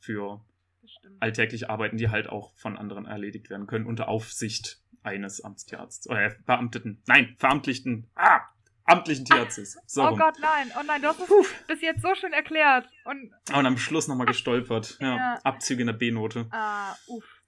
für 0.00 0.44
Das 0.82 0.90
stimmt. 0.92 1.22
alltäglich 1.22 1.70
Arbeiten, 1.70 1.96
die 1.96 2.10
halt 2.10 2.28
auch 2.28 2.54
von 2.56 2.76
anderen 2.76 3.06
erledigt 3.06 3.50
werden 3.50 3.66
können, 3.66 3.86
unter 3.86 4.08
Aufsicht 4.08 4.80
eines 5.02 5.42
Amtstierarztes. 5.42 6.10
Oder 6.10 6.34
Beamteten. 6.46 7.02
Nein, 7.06 7.34
Veramtlichen. 7.38 8.06
Ah! 8.14 8.40
Amtlichen 8.84 9.26
Tierarztes. 9.26 9.76
So 9.86 10.02
oh 10.02 10.08
rum. 10.08 10.18
Gott, 10.18 10.36
nein. 10.40 10.70
Oh 10.78 10.82
nein, 10.86 11.02
du 11.02 11.08
hast 11.08 11.20
es 11.20 11.28
bis 11.66 11.82
jetzt 11.82 12.00
so 12.00 12.14
schön 12.14 12.32
erklärt. 12.32 12.88
Und, 13.04 13.30
Und 13.54 13.66
am 13.66 13.76
Schluss 13.76 14.08
nochmal 14.08 14.26
gestolpert. 14.34 14.96
Ja, 15.00 15.16
Ja. 15.16 15.40
Abzüge 15.44 15.82
in 15.82 15.88
der 15.88 15.92
B-Note. 15.94 16.46
ah, 16.50 16.94
uff. 17.06 17.42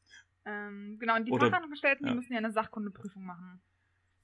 Ähm, 0.44 0.96
genau, 0.98 1.16
und 1.16 1.26
die 1.26 1.30
Fachangestellten, 1.30 2.06
ja. 2.06 2.12
die 2.12 2.16
müssen 2.18 2.32
ja 2.32 2.38
eine 2.38 2.52
Sachkundeprüfung 2.52 3.24
machen. 3.24 3.60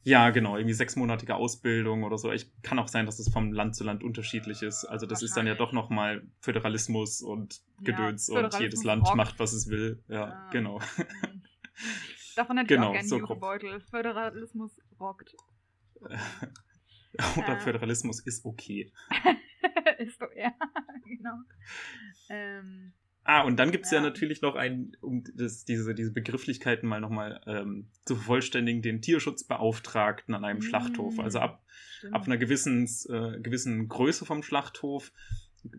Ja, 0.08 0.30
genau, 0.30 0.56
irgendwie 0.56 0.72
sechsmonatige 0.74 1.34
Ausbildung 1.34 2.04
oder 2.04 2.16
so. 2.16 2.30
Ich 2.30 2.48
kann 2.62 2.78
auch 2.78 2.86
sein, 2.86 3.06
dass 3.06 3.18
es 3.18 3.28
vom 3.28 3.52
Land 3.52 3.74
zu 3.74 3.82
Land 3.82 4.04
unterschiedlich 4.04 4.62
ist. 4.62 4.84
Also 4.84 5.04
das 5.04 5.20
ist 5.22 5.36
dann 5.36 5.48
ja 5.48 5.56
doch 5.56 5.72
nochmal 5.72 6.22
Föderalismus 6.38 7.22
und 7.22 7.60
Gedöns 7.82 8.28
und 8.28 8.36
Föderalismus 8.36 8.60
jedes 8.62 8.84
Land 8.84 9.02
rockt. 9.04 9.16
macht, 9.16 9.38
was 9.40 9.52
es 9.52 9.68
will. 9.68 10.04
Ja, 10.06 10.26
Ah. 10.26 10.50
genau. 10.52 10.78
Mhm. 10.78 11.42
Davon 12.36 12.56
hätte 12.58 12.72
ich 12.74 12.76
Genau, 12.78 12.88
auch 12.90 12.92
gerne 12.92 13.08
so. 13.08 13.18
Jutebeutel. 13.18 13.80
Föderalismus 13.80 14.78
rockt. 15.00 15.34
Oder 16.00 17.56
Äh. 17.56 17.60
Föderalismus 17.60 18.20
ist 18.20 18.44
okay. 18.44 18.92
ist 19.98 20.20
doch 20.22 20.30
eher. 20.30 20.54
genau. 21.04 21.34
Ähm, 22.28 22.92
Ah, 23.28 23.42
und 23.42 23.56
dann 23.56 23.72
gibt 23.72 23.86
es 23.86 23.90
ja. 23.90 23.98
Ja. 23.98 24.04
natürlich 24.04 24.40
noch 24.40 24.54
einen, 24.54 24.96
um 25.00 25.24
das, 25.34 25.64
diese, 25.64 25.96
diese 25.96 26.12
Begrifflichkeiten 26.12 26.88
mal 26.88 27.00
nochmal 27.00 27.40
ähm, 27.46 27.88
zu 28.04 28.14
vervollständigen, 28.14 28.82
den 28.82 29.02
Tierschutzbeauftragten 29.02 30.32
an 30.32 30.44
einem 30.44 30.60
Mm. 30.60 30.62
Schlachthof. 30.62 31.18
Also 31.18 31.40
ab, 31.40 31.64
stimmt. 31.98 32.14
ab 32.14 32.26
einer 32.26 32.36
gewissen, 32.36 32.84
äh, 33.08 33.40
gewissen 33.40 33.88
Größe 33.88 34.24
vom 34.24 34.44
Schlachthof, 34.44 35.10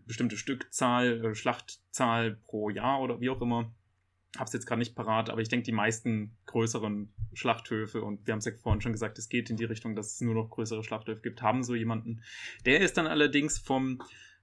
bestimmte 0.06 0.36
Stückzahl, 0.36 1.24
äh, 1.24 1.34
Schlachtzahl 1.34 2.36
pro 2.44 2.68
Jahr 2.68 3.00
oder 3.00 3.18
wie 3.22 3.30
auch 3.30 3.40
immer. 3.40 3.72
Hab's 4.36 4.52
jetzt 4.52 4.66
gerade 4.66 4.80
nicht 4.80 4.94
parat, 4.94 5.30
aber 5.30 5.40
ich 5.40 5.48
denke, 5.48 5.64
die 5.64 5.72
meisten 5.72 6.36
größeren 6.44 7.10
Schlachthöfe, 7.32 8.02
und 8.02 8.26
wir 8.26 8.32
haben 8.32 8.40
es 8.40 8.44
ja 8.44 8.52
vorhin 8.62 8.82
schon 8.82 8.92
gesagt, 8.92 9.18
es 9.18 9.30
geht 9.30 9.48
in 9.48 9.56
die 9.56 9.64
Richtung, 9.64 9.96
dass 9.96 10.12
es 10.12 10.20
nur 10.20 10.34
noch 10.34 10.50
größere 10.50 10.84
Schlachthöfe 10.84 11.22
gibt, 11.22 11.40
haben 11.40 11.62
so 11.62 11.74
jemanden. 11.74 12.20
Der 12.66 12.80
ist 12.80 12.98
dann 12.98 13.06
allerdings 13.06 13.58
vom 13.58 14.02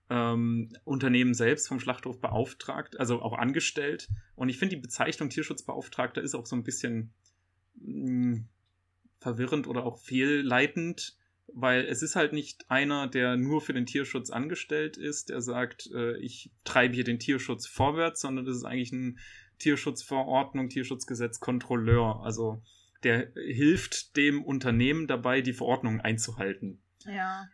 ähm, 0.09 0.69
Unternehmen 0.83 1.33
selbst, 1.33 1.67
vom 1.67 1.79
Schlachthof 1.79 2.21
beauftragt, 2.21 2.99
also 2.99 3.21
auch 3.21 3.33
angestellt. 3.33 4.07
Und 4.35 4.49
ich 4.49 4.57
finde, 4.57 4.75
die 4.75 4.81
Bezeichnung 4.81 5.29
Tierschutzbeauftragter 5.29 6.21
ist 6.21 6.35
auch 6.35 6.45
so 6.45 6.55
ein 6.55 6.63
bisschen 6.63 7.13
mh, 7.75 8.41
verwirrend 9.17 9.67
oder 9.67 9.83
auch 9.85 9.99
fehlleitend, 9.99 11.17
weil 11.47 11.85
es 11.85 12.01
ist 12.01 12.15
halt 12.15 12.33
nicht 12.33 12.69
einer, 12.69 13.07
der 13.07 13.37
nur 13.37 13.61
für 13.61 13.73
den 13.73 13.85
Tierschutz 13.85 14.29
angestellt 14.29 14.97
ist, 14.97 15.29
der 15.29 15.41
sagt, 15.41 15.89
äh, 15.93 16.17
ich 16.17 16.51
treibe 16.63 16.95
hier 16.95 17.03
den 17.03 17.19
Tierschutz 17.19 17.67
vorwärts, 17.67 18.21
sondern 18.21 18.45
das 18.45 18.57
ist 18.57 18.65
eigentlich 18.65 18.91
ein 18.91 19.19
Tierschutzverordnung, 19.59 20.69
Tierschutzgesetz, 20.69 21.39
Kontrolleur. 21.39 22.21
Also 22.23 22.61
der 23.03 23.31
hilft 23.35 24.17
dem 24.17 24.43
Unternehmen 24.43 25.07
dabei, 25.07 25.41
die 25.41 25.53
Verordnung 25.53 26.01
einzuhalten. 26.01 26.81
Ja. 27.05 27.47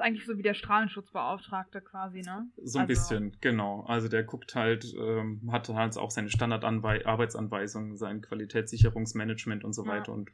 Ist 0.00 0.06
eigentlich 0.06 0.24
so 0.24 0.38
wie 0.38 0.42
der 0.42 0.54
Strahlenschutzbeauftragte 0.54 1.82
quasi, 1.82 2.22
ne? 2.22 2.46
So 2.64 2.78
ein 2.78 2.82
Also- 2.82 2.88
bisschen, 2.88 3.36
genau. 3.42 3.82
Also 3.82 4.08
der 4.08 4.22
guckt 4.24 4.54
halt, 4.54 4.94
ähm, 4.98 5.42
hat 5.52 5.68
halt 5.68 5.98
auch 5.98 6.10
seine 6.10 6.30
Standardarbeitsanweisungen, 6.30 7.96
sein 7.98 8.22
Qualitätssicherungsmanagement 8.22 9.62
und 9.62 9.74
so 9.74 9.84
Ja. 9.84 9.90
weiter 9.92 10.12
und 10.12 10.30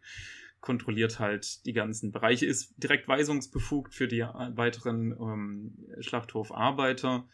kontrolliert 0.60 1.18
halt 1.18 1.66
die 1.66 1.72
ganzen 1.72 2.12
Bereiche, 2.12 2.46
ist 2.46 2.74
direkt 2.80 3.08
weisungsbefugt 3.08 3.92
für 3.92 4.06
die 4.06 4.20
äh, 4.20 4.28
weiteren 4.56 5.10
ähm, 5.12 5.74
Schlachthofarbeiter, 6.00 7.24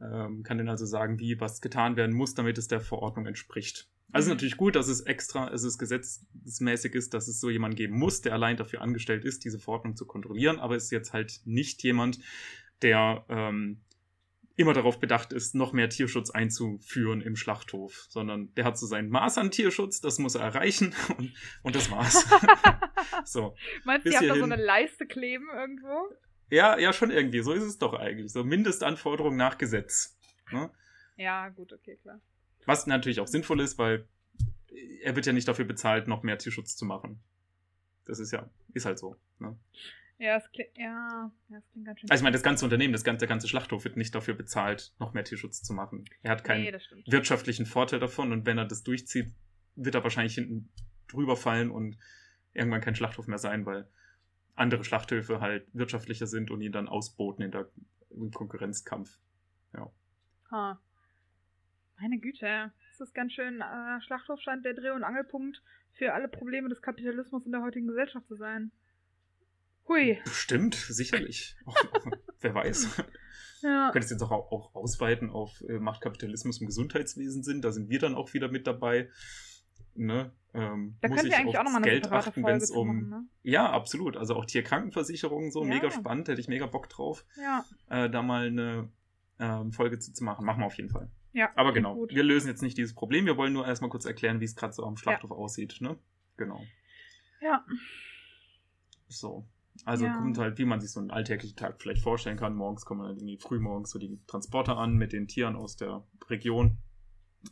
ähm, 0.00 0.44
kann 0.44 0.58
denen 0.58 0.68
also 0.70 0.86
sagen, 0.86 1.18
wie 1.18 1.40
was 1.40 1.60
getan 1.60 1.96
werden 1.96 2.14
muss, 2.14 2.34
damit 2.34 2.56
es 2.56 2.68
der 2.68 2.80
Verordnung 2.80 3.26
entspricht. 3.26 3.88
Also 4.12 4.24
es 4.24 4.26
Mhm. 4.26 4.30
ist 4.32 4.34
natürlich 4.36 4.56
gut, 4.56 4.76
dass 4.76 4.88
es 4.88 5.00
extra, 5.02 5.52
es 5.52 5.62
ist 5.64 5.78
gesetzmäßig 5.78 6.94
ist, 6.94 7.14
dass 7.14 7.28
es 7.28 7.40
so 7.40 7.50
jemanden 7.50 7.76
geben 7.76 7.98
muss, 7.98 8.20
der 8.20 8.32
allein 8.32 8.56
dafür 8.56 8.80
angestellt 8.82 9.24
ist, 9.24 9.44
diese 9.44 9.58
Verordnung 9.58 9.96
zu 9.96 10.06
kontrollieren, 10.06 10.58
aber 10.58 10.76
es 10.76 10.84
ist 10.84 10.90
jetzt 10.90 11.12
halt 11.12 11.40
nicht 11.44 11.82
jemand, 11.82 12.18
der 12.82 13.24
ähm, 13.28 13.82
immer 14.56 14.72
darauf 14.74 15.00
bedacht 15.00 15.32
ist, 15.32 15.54
noch 15.54 15.72
mehr 15.72 15.88
Tierschutz 15.88 16.30
einzuführen 16.30 17.22
im 17.22 17.36
Schlachthof, 17.36 18.06
sondern 18.08 18.52
der 18.54 18.64
hat 18.64 18.76
so 18.78 18.86
sein 18.86 19.08
Maß 19.08 19.38
an 19.38 19.50
Tierschutz, 19.50 20.00
das 20.00 20.18
muss 20.18 20.34
er 20.34 20.42
erreichen 20.42 20.94
und, 21.18 21.32
und 21.62 21.76
das 21.76 21.90
war's. 21.90 22.26
so. 23.24 23.54
Meinst 23.84 24.06
du, 24.06 24.10
ihr 24.10 24.18
habt 24.18 24.28
da 24.28 24.36
so 24.36 24.44
eine 24.44 24.56
Leiste 24.56 25.06
kleben 25.06 25.48
irgendwo? 25.54 26.14
Ja, 26.50 26.78
ja, 26.78 26.92
schon 26.92 27.10
irgendwie. 27.10 27.40
So 27.42 27.52
ist 27.52 27.62
es 27.62 27.78
doch 27.78 27.94
eigentlich. 27.94 28.32
So 28.32 28.42
Mindestanforderungen 28.44 29.36
nach 29.36 29.56
Gesetz. 29.56 30.18
Ne? 30.50 30.70
Ja, 31.16 31.48
gut, 31.48 31.72
okay, 31.72 31.96
klar. 32.02 32.20
Was 32.66 32.86
natürlich 32.86 33.20
auch 33.20 33.26
sinnvoll 33.26 33.60
ist, 33.60 33.78
weil 33.78 34.06
er 35.02 35.16
wird 35.16 35.26
ja 35.26 35.32
nicht 35.32 35.48
dafür 35.48 35.64
bezahlt, 35.64 36.08
noch 36.08 36.22
mehr 36.22 36.38
Tierschutz 36.38 36.76
zu 36.76 36.84
machen. 36.84 37.20
Das 38.04 38.18
ist 38.18 38.32
ja, 38.32 38.48
ist 38.74 38.86
halt 38.86 38.98
so. 38.98 39.16
Ne? 39.38 39.56
Ja, 40.18 40.36
es 40.36 40.50
klingt, 40.52 40.76
ja, 40.76 41.32
ja, 41.48 41.56
es 41.56 41.70
klingt 41.70 41.86
ganz 41.86 42.00
schön. 42.00 42.10
Also 42.10 42.20
ich 42.20 42.24
meine, 42.24 42.34
das 42.34 42.42
ganze 42.42 42.64
Unternehmen, 42.64 42.92
das 42.92 43.04
ganze, 43.04 43.20
der 43.20 43.28
ganze 43.28 43.48
Schlachthof 43.48 43.84
wird 43.84 43.96
nicht 43.96 44.14
dafür 44.14 44.34
bezahlt, 44.34 44.92
noch 44.98 45.14
mehr 45.14 45.24
Tierschutz 45.24 45.62
zu 45.62 45.72
machen. 45.72 46.04
Er 46.22 46.32
hat 46.32 46.44
keinen 46.44 46.64
nee, 46.64 46.70
das 46.70 46.82
wirtschaftlichen 47.06 47.66
Vorteil 47.66 48.00
davon 48.00 48.32
und 48.32 48.44
wenn 48.46 48.58
er 48.58 48.66
das 48.66 48.82
durchzieht, 48.82 49.32
wird 49.76 49.94
er 49.94 50.02
wahrscheinlich 50.02 50.34
hinten 50.34 50.68
drüber 51.08 51.36
fallen 51.36 51.70
und 51.70 51.96
irgendwann 52.52 52.80
kein 52.80 52.94
Schlachthof 52.94 53.28
mehr 53.28 53.38
sein, 53.38 53.64
weil 53.64 53.88
andere 54.54 54.84
Schlachthöfe 54.84 55.40
halt 55.40 55.66
wirtschaftlicher 55.72 56.26
sind 56.26 56.50
und 56.50 56.60
ihn 56.60 56.72
dann 56.72 56.88
ausboten 56.88 57.42
in 57.42 57.50
der 57.50 57.70
im 58.10 58.30
Konkurrenzkampf. 58.30 59.18
Ha. 60.50 60.80
Meine 62.00 62.18
Güte, 62.18 62.72
das 62.90 63.00
ist 63.08 63.14
ganz 63.14 63.32
schön. 63.32 63.60
Äh, 63.60 64.00
Schlachthof 64.02 64.40
scheint 64.40 64.64
der 64.64 64.74
Dreh- 64.74 64.90
und 64.90 65.04
Angelpunkt 65.04 65.62
für 65.92 66.12
alle 66.14 66.28
Probleme 66.28 66.68
des 66.68 66.80
Kapitalismus 66.82 67.44
in 67.46 67.52
der 67.52 67.62
heutigen 67.62 67.86
Gesellschaft 67.88 68.26
zu 68.26 68.36
sein. 68.36 68.70
Hui. 69.88 70.18
Bestimmt, 70.24 70.74
sicherlich. 70.74 71.56
Auch, 71.66 71.76
wer 72.40 72.54
weiß. 72.54 73.02
Ja. 73.62 73.88
Du 73.88 73.92
könntest 73.92 74.12
jetzt 74.12 74.22
auch, 74.22 74.30
auch 74.30 74.74
ausweiten 74.74 75.28
auf 75.28 75.60
äh, 75.68 75.78
Macht 75.78 76.00
Kapitalismus 76.00 76.60
im 76.62 76.66
Gesundheitswesen 76.66 77.42
sind. 77.42 77.62
Da 77.62 77.72
sind 77.72 77.90
wir 77.90 77.98
dann 77.98 78.14
auch 78.14 78.32
wieder 78.32 78.48
mit 78.50 78.66
dabei. 78.66 79.10
Ne? 79.94 80.32
Ähm, 80.54 80.96
Da 81.02 81.08
muss 81.08 81.16
könnt 81.18 81.28
ich 81.28 81.34
ihr 81.34 81.38
eigentlich 81.40 81.58
auch 81.58 81.64
nochmal 81.64 81.82
eine 81.82 81.90
Geld 81.90 82.10
achten, 82.10 82.42
wenn 82.42 82.56
es 82.56 82.70
um. 82.70 82.86
machen, 82.86 83.08
ne? 83.10 83.24
Ja, 83.42 83.70
absolut. 83.70 84.16
Also 84.16 84.34
auch 84.36 84.46
Tierkrankenversicherung, 84.46 85.50
so 85.50 85.62
Ja. 85.62 85.68
mega 85.68 85.90
spannend, 85.90 86.28
hätte 86.28 86.40
ich 86.40 86.48
mega 86.48 86.64
Bock 86.66 86.88
drauf, 86.88 87.26
Ja. 87.36 87.64
äh, 87.90 88.08
da 88.08 88.22
mal 88.22 88.46
eine 88.46 88.88
ähm, 89.40 89.72
Folge 89.72 89.98
zu, 89.98 90.12
zu 90.12 90.22
machen. 90.22 90.44
Machen 90.44 90.60
wir 90.60 90.66
auf 90.66 90.76
jeden 90.76 90.90
Fall. 90.90 91.10
Ja. 91.32 91.48
Aber 91.56 91.72
genau, 91.72 91.94
Gut. 91.94 92.14
wir 92.14 92.22
lösen 92.22 92.48
jetzt 92.48 92.62
nicht 92.62 92.76
dieses 92.76 92.94
Problem. 92.94 93.24
Wir 93.26 93.36
wollen 93.36 93.52
nur 93.52 93.66
erstmal 93.66 93.90
kurz 93.90 94.04
erklären, 94.04 94.40
wie 94.40 94.44
es 94.44 94.54
gerade 94.56 94.72
so 94.72 94.84
am 94.84 94.96
Schlachthof 94.96 95.30
aussieht. 95.30 95.78
Ne? 95.80 95.96
Genau. 96.36 96.62
Ja. 97.40 97.64
So. 99.08 99.46
Also 99.84 100.04
Ja. 100.06 100.16
kommt 100.16 100.38
halt, 100.38 100.58
wie 100.58 100.64
man 100.64 100.80
sich 100.80 100.90
so 100.90 101.00
einen 101.00 101.10
alltäglichen 101.10 101.56
Tag 101.56 101.80
vielleicht 101.80 102.02
vorstellen 102.02 102.36
kann. 102.36 102.54
Morgens 102.54 102.84
kommen 102.84 103.02
dann 103.02 103.16
irgendwie 103.16 103.38
frühmorgens 103.38 103.90
so 103.90 103.98
die 103.98 104.18
Transporter 104.26 104.76
an 104.76 104.96
mit 104.96 105.12
den 105.12 105.26
Tieren 105.28 105.56
aus 105.56 105.76
der 105.76 106.04
Region. 106.28 106.78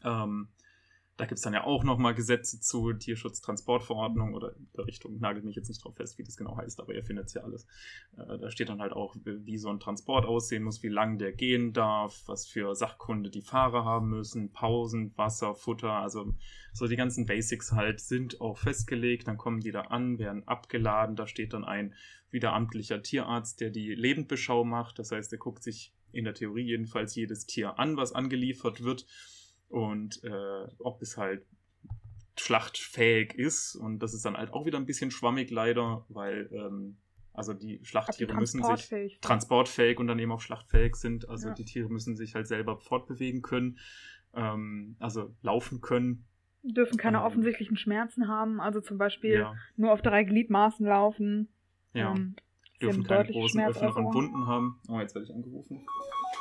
Ähm, 0.05 0.49
da 1.19 1.25
gibt 1.25 1.39
es 1.39 1.43
dann 1.43 1.53
ja 1.53 1.65
auch 1.65 1.83
nochmal 1.83 2.15
Gesetze 2.15 2.61
zu 2.61 2.93
Tierschutztransportverordnung 2.93 4.35
oder 4.35 4.55
in 4.55 4.69
der 4.77 4.87
Richtung, 4.87 5.19
nagelt 5.19 5.45
mich 5.45 5.57
jetzt 5.57 5.69
nicht 5.69 5.85
drauf 5.85 5.97
fest, 5.97 6.17
wie 6.17 6.23
das 6.23 6.37
genau 6.37 6.57
heißt, 6.57 6.81
aber 6.81 6.95
ihr 6.95 7.03
findet 7.03 7.27
es 7.27 7.35
ja 7.35 7.43
alles. 7.43 7.67
Äh, 8.17 8.39
da 8.39 8.51
steht 8.53 8.69
dann 8.69 8.81
halt 8.81 8.93
auch, 8.93 9.17
wie 9.25 9.59
so 9.59 9.69
ein 9.69 9.81
Transport 9.81 10.25
aussehen 10.27 10.63
muss, 10.63 10.85
wie 10.85 10.89
lang 10.89 11.19
der 11.19 11.33
gehen 11.33 11.73
darf, 11.73 12.23
was 12.27 12.47
für 12.47 12.73
Sachkunde 12.77 13.31
die 13.31 13.43
Fahrer 13.43 13.85
haben 13.85 14.11
müssen, 14.11 14.53
Pausen, 14.53 15.13
Wasser, 15.17 15.57
Futter, 15.57 15.93
also 15.93 16.35
so 16.73 16.87
die 16.87 16.97
ganzen 16.97 17.27
Basics 17.27 17.73
halt 17.73 17.99
sind 17.99 18.41
auch 18.41 18.57
festgelegt, 18.57 19.27
dann 19.27 19.39
kommen 19.39 19.59
die 19.59 19.73
da 19.73 19.83
an, 19.83 20.21
werden 20.21 20.47
abgeladen, 20.47 21.17
da 21.17 21.27
steht 21.27 21.53
dann 21.53 21.65
ein 21.65 21.95
wieder 22.31 22.53
amtlicher 22.53 23.03
Tierarzt, 23.03 23.61
der 23.61 23.71
die 23.71 23.93
Lebendbeschau 23.93 24.63
macht, 24.63 25.01
das 25.01 25.11
heißt, 25.11 25.33
er 25.33 25.39
guckt 25.39 25.65
sich 25.65 25.93
in 26.13 26.25
der 26.25 26.35
Theorie 26.35 26.63
jedenfalls 26.63 27.17
jedes 27.17 27.45
Tier 27.47 27.81
an, 27.81 27.97
was 27.97 28.13
angeliefert 28.13 28.85
wird 28.85 29.05
und 29.69 30.23
äh, 30.25 30.67
ob 30.79 31.03
es 31.03 31.17
halt 31.17 31.45
schlachtfähig 32.37 33.35
ist 33.35 33.75
und 33.75 33.99
das 34.01 34.15
ist 34.15 34.25
dann 34.25 34.37
halt 34.37 34.53
auch 34.53 34.65
wieder 34.65 34.79
ein 34.79 34.87
bisschen 34.87 35.11
schwammig 35.11 35.51
leider, 35.51 36.05
weil 36.09 36.49
ähm, 36.53 36.97
also 37.33 37.53
die 37.53 37.75
Ob 37.77 37.81
die 37.81 37.85
Schlachttiere 37.87 38.35
müssen 38.35 38.63
sich 38.65 39.19
transportfähig 39.21 39.99
und 39.99 40.07
dann 40.07 40.19
eben 40.19 40.33
auch 40.33 40.41
schlachtfähig 40.41 40.97
sind. 40.97 41.29
Also 41.29 41.49
Ja. 41.49 41.55
die 41.55 41.65
Tiere 41.65 41.89
müssen 41.89 42.17
sich 42.17 42.35
halt 42.35 42.47
selber 42.47 42.79
fortbewegen 42.79 43.43
können, 43.43 43.79
ähm, 44.35 44.97
also 44.99 45.35
laufen 45.43 45.81
können. 45.81 46.25
dürfen 46.63 46.97
keine 46.99 47.19
ähm, 47.19 47.25
offensichtlichen 47.25 47.77
Schmerzen 47.77 48.29
haben, 48.29 48.61
also 48.61 48.81
zum 48.81 48.99
Beispiel 48.99 49.35
Ja, 49.35 49.55
nur 49.77 49.93
auf 49.93 50.03
drei 50.03 50.25
Gliedmaßen 50.25 50.87
laufen. 50.87 51.49
ja. 51.93 52.15
Dürfen 52.81 53.03
keine 53.03 53.25
großen, 53.25 53.61
offeneren. 53.61 54.15
Wunden 54.15 54.47
haben. 54.47 54.81
Oh, 54.89 55.01
jetzt 55.01 55.13
werde 55.13 55.27
ich 55.27 55.35
angerufen. 55.35 55.85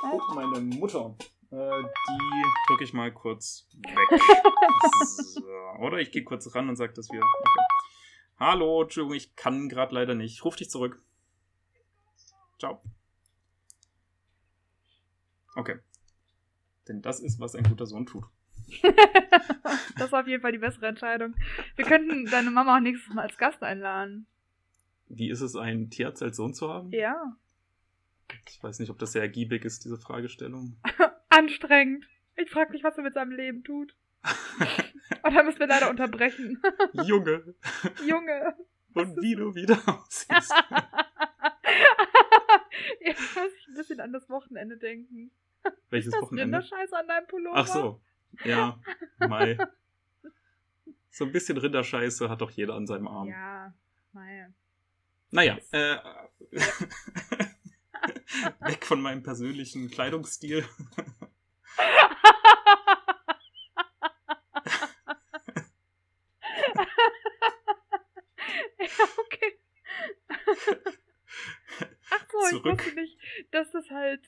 Oh, 0.03 0.21
meine 0.35 0.59
Mutter. 0.61 1.15
Äh, 1.51 1.83
die 1.83 2.43
drücke 2.67 2.83
ich 2.83 2.93
mal 2.93 3.11
kurz 3.13 3.67
weg. 3.73 4.21
so. 5.05 5.41
Oder 5.79 5.99
ich 5.99 6.11
gehe 6.11 6.23
kurz 6.23 6.53
ran 6.53 6.67
und 6.67 6.75
sage, 6.75 6.93
dass 6.93 7.09
wir. 7.09 7.19
Okay. 7.19 7.65
Hallo, 8.39 8.83
Entschuldigung, 8.83 9.15
ich 9.15 9.35
kann 9.35 9.69
gerade 9.69 9.95
leider 9.95 10.13
nicht. 10.13 10.33
Ich 10.33 10.45
rufe 10.45 10.57
dich 10.57 10.69
zurück. 10.69 11.01
Ciao. 12.59 12.81
Okay. 15.55 15.79
Denn 16.87 17.01
das 17.01 17.19
ist, 17.19 17.39
was 17.39 17.55
ein 17.55 17.63
guter 17.63 17.85
Sohn 17.85 18.05
tut. 18.05 18.25
das 19.95 20.07
ist 20.07 20.13
auf 20.13 20.27
jeden 20.27 20.41
Fall 20.41 20.51
die 20.51 20.57
bessere 20.57 20.87
Entscheidung. 20.87 21.35
Wir 21.75 21.85
könnten 21.85 22.25
deine 22.25 22.51
Mama 22.51 22.77
auch 22.77 22.81
nächstes 22.81 23.13
Mal 23.13 23.23
als 23.23 23.37
Gast 23.37 23.63
einladen. 23.63 24.27
Wie 25.07 25.29
ist 25.29 25.41
es, 25.41 25.55
einen 25.55 25.89
Tierarzt 25.89 26.21
als 26.21 26.37
Sohn 26.37 26.53
zu 26.53 26.69
haben? 26.69 26.91
Ja. 26.91 27.37
Ich 28.49 28.61
weiß 28.61 28.79
nicht, 28.79 28.89
ob 28.89 28.99
das 28.99 29.13
sehr 29.13 29.21
ergiebig 29.21 29.63
ist, 29.63 29.85
diese 29.85 29.97
Fragestellung. 29.97 30.77
Anstrengend. 31.37 32.07
Ich 32.35 32.49
frage 32.49 32.71
mich, 32.71 32.83
was 32.83 32.97
er 32.97 33.03
mit 33.03 33.13
seinem 33.13 33.31
Leben 33.31 33.63
tut. 33.63 33.95
Und 35.23 35.35
dann 35.35 35.45
müssen 35.45 35.59
wir 35.59 35.67
leider 35.67 35.89
unterbrechen. 35.89 36.61
Junge. 37.05 37.53
Junge. 38.05 38.55
Und 38.93 39.21
wie 39.21 39.35
du 39.35 39.53
wieder 39.53 39.77
aussiehst. 39.87 40.51
Jetzt 43.01 43.35
muss 43.35 43.51
ich 43.59 43.67
ein 43.67 43.73
bisschen 43.75 43.99
an 43.99 44.11
das 44.13 44.27
Wochenende 44.29 44.77
denken. 44.77 45.29
Welches 45.89 46.11
das 46.11 46.21
Wochenende? 46.23 46.57
Rinderscheiße 46.57 46.97
an 46.97 47.07
deinem 47.07 47.27
Pullover. 47.27 47.57
Ach 47.57 47.67
so. 47.67 48.01
Ja, 48.43 48.79
Mai. 49.19 49.57
So 51.11 51.25
ein 51.25 51.31
bisschen 51.31 51.57
Rinderscheiße 51.57 52.29
hat 52.29 52.41
doch 52.41 52.51
jeder 52.51 52.73
an 52.75 52.87
seinem 52.87 53.07
Arm. 53.07 53.27
Ja, 53.29 53.73
Mai. 54.11 54.47
Naja, 55.29 55.57
äh, 55.71 55.97
weg 58.61 58.85
von 58.85 59.01
meinem 59.01 59.23
persönlichen 59.23 59.89
Kleidungsstil. 59.89 60.65
ja, 68.79 68.87
okay. 69.17 69.59
Ach 72.09 72.25
so, 72.31 72.37
ich 72.43 72.49
Zurück. 72.49 72.79
wusste 72.79 72.95
nicht, 72.95 73.17
dass 73.51 73.71
das 73.71 73.89
halt, 73.89 74.21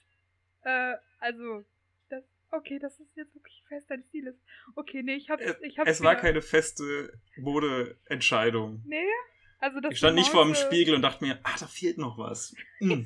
äh, 0.63 0.95
also, 1.19 1.65
das, 2.09 2.23
okay, 2.51 2.79
dass 2.79 2.97
das 2.97 3.07
jetzt 3.15 3.33
wirklich 3.35 3.63
fest 3.67 3.89
dein 3.89 4.03
Stil 4.03 4.27
ist. 4.27 4.39
Okay, 4.75 5.03
nee, 5.03 5.15
ich 5.15 5.29
hab's, 5.29 5.43
ich 5.61 5.77
hab's 5.79 5.89
es 5.89 6.01
war 6.01 6.15
keine 6.15 6.41
feste 6.41 7.19
Modeentscheidung. 7.37 8.83
Nee, 8.85 9.05
also 9.59 9.79
das 9.79 9.91
Ich 9.91 9.97
stand 9.97 10.15
nicht 10.15 10.29
vor 10.29 10.45
dem 10.45 10.55
Spiegel 10.55 10.95
und 10.95 11.01
dachte 11.01 11.23
mir, 11.23 11.39
ah, 11.43 11.55
da 11.59 11.67
fehlt 11.67 11.97
noch 11.97 12.17
was. 12.17 12.55
Hm, 12.79 13.05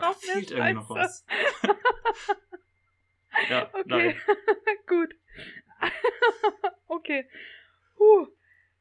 brauch 0.00 0.22
mehr 0.22 0.34
fehlt 0.34 0.50
irgendwie 0.50 0.72
noch 0.74 0.90
was. 0.90 1.24
ja, 3.48 3.68
Okay, 3.72 3.82
nein. 3.86 4.16
gut. 4.86 5.14
okay. 6.88 7.28
Huh. 7.98 8.26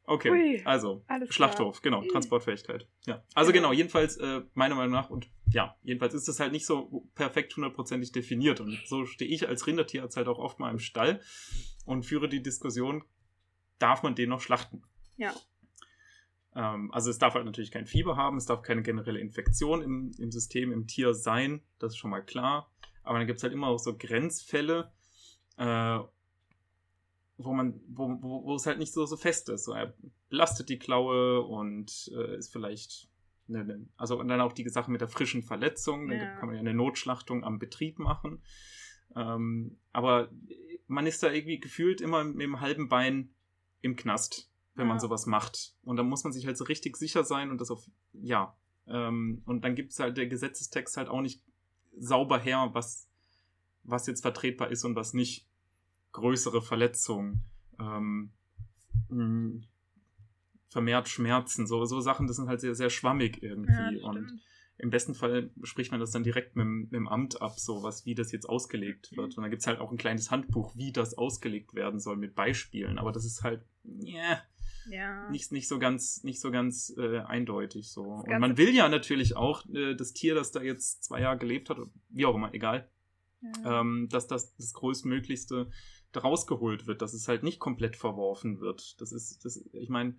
Okay, 0.06 0.30
Hui, 0.32 0.62
also, 0.66 1.04
alles 1.08 1.32
Schlachthof, 1.36 1.84
genau, 1.84 2.02
Transportfähigkeit. 2.04 2.88
Ja. 3.06 3.24
Also 3.36 3.52
Genau. 3.52 3.70
genau, 3.70 3.78
jedenfalls, 3.78 4.18
äh, 4.18 4.42
meiner 4.56 4.74
Meinung 4.74 4.94
nach, 4.94 5.12
und 5.12 5.30
ja, 5.52 5.76
jedenfalls 5.84 6.16
ist 6.16 6.28
das 6.28 6.40
halt 6.40 6.52
nicht 6.52 6.66
so 6.66 7.08
perfekt 7.14 7.56
hundertprozentig 7.56 8.12
definiert. 8.12 8.60
Und 8.60 8.82
so 8.88 9.06
stehe 9.06 9.30
ich 9.30 9.48
als 9.48 9.68
Rindertierarzt 9.68 10.18
halt 10.18 10.28
auch 10.28 10.40
oft 10.40 10.58
mal 10.60 10.72
im 10.72 10.80
Stall 10.80 11.22
und 11.86 12.08
führe 12.08 12.28
die 12.28 12.42
Diskussion, 12.42 13.04
darf 13.78 14.02
man 14.02 14.16
den 14.16 14.30
noch 14.30 14.42
schlachten? 14.42 14.82
Ja. 15.18 15.34
Ähm, 16.56 16.92
also 16.92 17.10
es 17.10 17.18
darf 17.20 17.36
halt 17.36 17.46
natürlich 17.46 17.72
kein 17.72 17.86
Fieber 17.86 18.18
haben, 18.18 18.38
es 18.38 18.46
darf 18.46 18.62
keine 18.62 18.82
generelle 18.82 19.20
Infektion 19.20 19.82
im, 19.82 20.12
im 20.18 20.32
System, 20.32 20.72
im 20.72 20.88
Tier 20.88 21.14
sein, 21.14 21.62
das 21.80 21.94
ist 21.94 21.98
schon 21.98 22.12
mal 22.12 22.24
klar. 22.24 22.72
Aber 23.04 23.18
dann 23.18 23.28
gibt 23.28 23.38
es 23.38 23.44
halt 23.44 23.54
immer 23.54 23.68
auch 23.68 23.80
so 23.80 23.96
Grenzfälle, 23.98 24.92
äh, 25.58 26.00
wo 27.38 27.54
man, 27.54 27.80
wo, 27.88 28.10
wo, 28.22 28.44
wo 28.46 28.56
es 28.56 28.66
halt 28.66 28.80
nicht 28.80 28.94
so, 28.94 29.06
so 29.06 29.16
fest 29.16 29.50
ist. 29.50 29.64
So, 29.66 29.74
er 29.74 29.94
belastet 30.30 30.70
die 30.70 30.80
Klaue 30.80 31.42
und 31.42 32.12
äh, 32.14 32.38
ist 32.38 32.52
vielleicht. 32.52 33.08
Ne, 33.48 33.64
ne, 33.64 33.88
also 33.98 34.20
und 34.20 34.28
dann 34.28 34.42
auch 34.42 34.54
die 34.54 34.68
Sache 34.70 34.92
mit 34.92 35.02
der 35.02 35.08
frischen 35.08 35.42
Verletzung. 35.42 36.08
Dann 36.08 36.20
Ja. 36.20 36.36
kann 36.36 36.48
man 36.48 36.56
ja 36.56 36.60
eine 36.60 36.74
Notschlachtung 36.74 37.44
am 37.44 37.58
Betrieb 37.58 37.98
machen. 37.98 38.44
Ähm, 39.16 39.80
aber 39.92 40.30
man 40.88 41.08
ist 41.08 41.24
da 41.24 41.32
irgendwie 41.32 41.60
gefühlt 41.60 42.02
immer 42.02 42.24
mit 42.24 42.42
dem 42.42 42.60
halben 42.62 42.90
Bein 42.90 43.34
im 43.82 43.96
Knast, 43.96 44.49
wenn 44.80 44.88
man 44.88 44.98
Ja. 44.98 45.02
sowas 45.02 45.26
macht. 45.28 45.76
Und 45.84 45.98
dann 45.98 46.08
muss 46.10 46.24
man 46.24 46.34
sich 46.34 46.48
halt 46.48 46.58
so 46.58 46.63
richtig 46.63 46.98
sicher 46.98 47.24
sein 47.24 47.52
und 47.52 47.62
das 47.62 47.70
auf, 47.70 47.86
ja. 48.13 48.56
Ähm, 48.88 49.44
und 49.46 49.63
dann 49.63 49.76
gibt 49.76 49.92
es 49.92 50.00
halt 50.00 50.18
der 50.18 50.26
Gesetzestext 50.28 50.98
halt 50.98 51.10
auch 51.10 51.22
nicht 51.22 51.44
sauber 51.96 52.39
her, 52.39 52.70
was, 52.74 53.08
was 53.84 54.08
jetzt 54.08 54.22
vertretbar 54.22 54.72
ist 54.72 54.84
und 54.86 54.96
was 54.96 55.13
nicht. 55.13 55.46
Größere 56.12 56.63
Verletzungen, 56.63 57.44
ähm, 57.80 58.32
mh, 59.10 59.62
vermehrt 60.70 61.08
Schmerzen, 61.08 61.68
so, 61.68 61.86
so 61.86 62.00
Sachen, 62.02 62.26
das 62.28 62.38
sind 62.38 62.48
halt 62.48 62.62
sehr, 62.62 62.74
sehr 62.76 62.89
schwammig 62.89 63.44
irgendwie. 63.44 64.00
Ja, 64.00 64.08
und 64.08 64.39
im 64.78 64.89
besten 64.92 65.13
Fall 65.13 65.52
spricht 65.63 65.92
man 65.92 66.00
das 66.00 66.12
dann 66.12 66.24
direkt 66.24 66.56
mit, 66.56 66.63
dem- 66.63 66.82
mit 66.84 66.94
dem 66.94 67.08
Amt 67.08 67.42
ab, 67.42 67.60
so 67.60 67.84
was, 67.84 68.06
wie 68.06 68.15
das 68.15 68.32
jetzt 68.32 68.48
ausgelegt 68.48 69.12
wird. 69.18 69.36
Und 69.38 69.44
dann 69.44 69.50
gibt 69.52 69.62
es 69.62 69.68
halt 69.68 69.80
auch 69.80 69.92
ein 69.92 69.98
kleines 69.98 70.32
Handbuch, 70.32 70.76
wie 70.76 70.92
das 70.92 71.18
ausgelegt 71.18 71.74
werden 71.74 72.00
soll, 72.00 72.18
mit 72.18 72.34
Beispielen. 72.34 72.98
Aber 72.98 73.12
das 73.12 73.26
ist 73.26 73.44
halt, 73.44 73.63
yeah, 74.04 74.42
Ja. 74.89 75.30
nicht, 75.30 75.52
nicht 75.52 75.68
so 75.68 75.80
ganz, 75.80 76.24
nicht 76.24 76.42
so 76.42 76.52
ganz 76.52 76.94
äh, 76.98 77.20
eindeutig 77.20 77.92
so. 77.92 78.04
Und 78.04 78.39
man 78.39 78.58
will 78.58 78.74
ja 78.74 78.89
natürlich 78.89 79.36
auch 79.36 79.65
äh, 79.74 79.96
das 79.96 80.13
Tier, 80.13 80.36
das 80.36 80.52
da 80.52 80.62
jetzt 80.62 81.04
zwei 81.04 81.22
Jahre 81.22 81.38
gelebt 81.38 81.70
hat, 81.70 81.78
wie 82.10 82.26
auch 82.26 82.36
immer, 82.36 82.54
egal, 82.54 82.89
ja. 83.42 83.82
ähm, 83.82 84.08
dass 84.10 84.28
das 84.28 84.56
das 84.56 84.74
größtmöglichste 84.74 85.70
daraus 86.12 86.48
geholt 86.48 86.88
wird, 86.88 87.02
dass 87.02 87.13
es 87.13 87.28
halt 87.28 87.44
nicht 87.44 87.60
komplett 87.60 87.96
verworfen 87.96 88.60
wird. 88.60 89.00
Das 89.00 89.12
ist, 89.12 89.46
das, 89.46 89.63
ich 89.74 89.89
meine, 89.89 90.15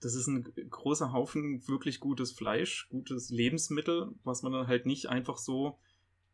das 0.00 0.14
ist 0.14 0.26
ein 0.26 0.44
großer 0.68 1.12
Haufen 1.12 1.66
wirklich 1.68 2.00
gutes 2.00 2.32
Fleisch, 2.32 2.88
gutes 2.90 3.30
Lebensmittel, 3.30 4.12
was 4.24 4.42
man 4.42 4.52
dann 4.52 4.66
halt 4.66 4.84
nicht 4.84 5.08
einfach 5.08 5.38
so 5.38 5.78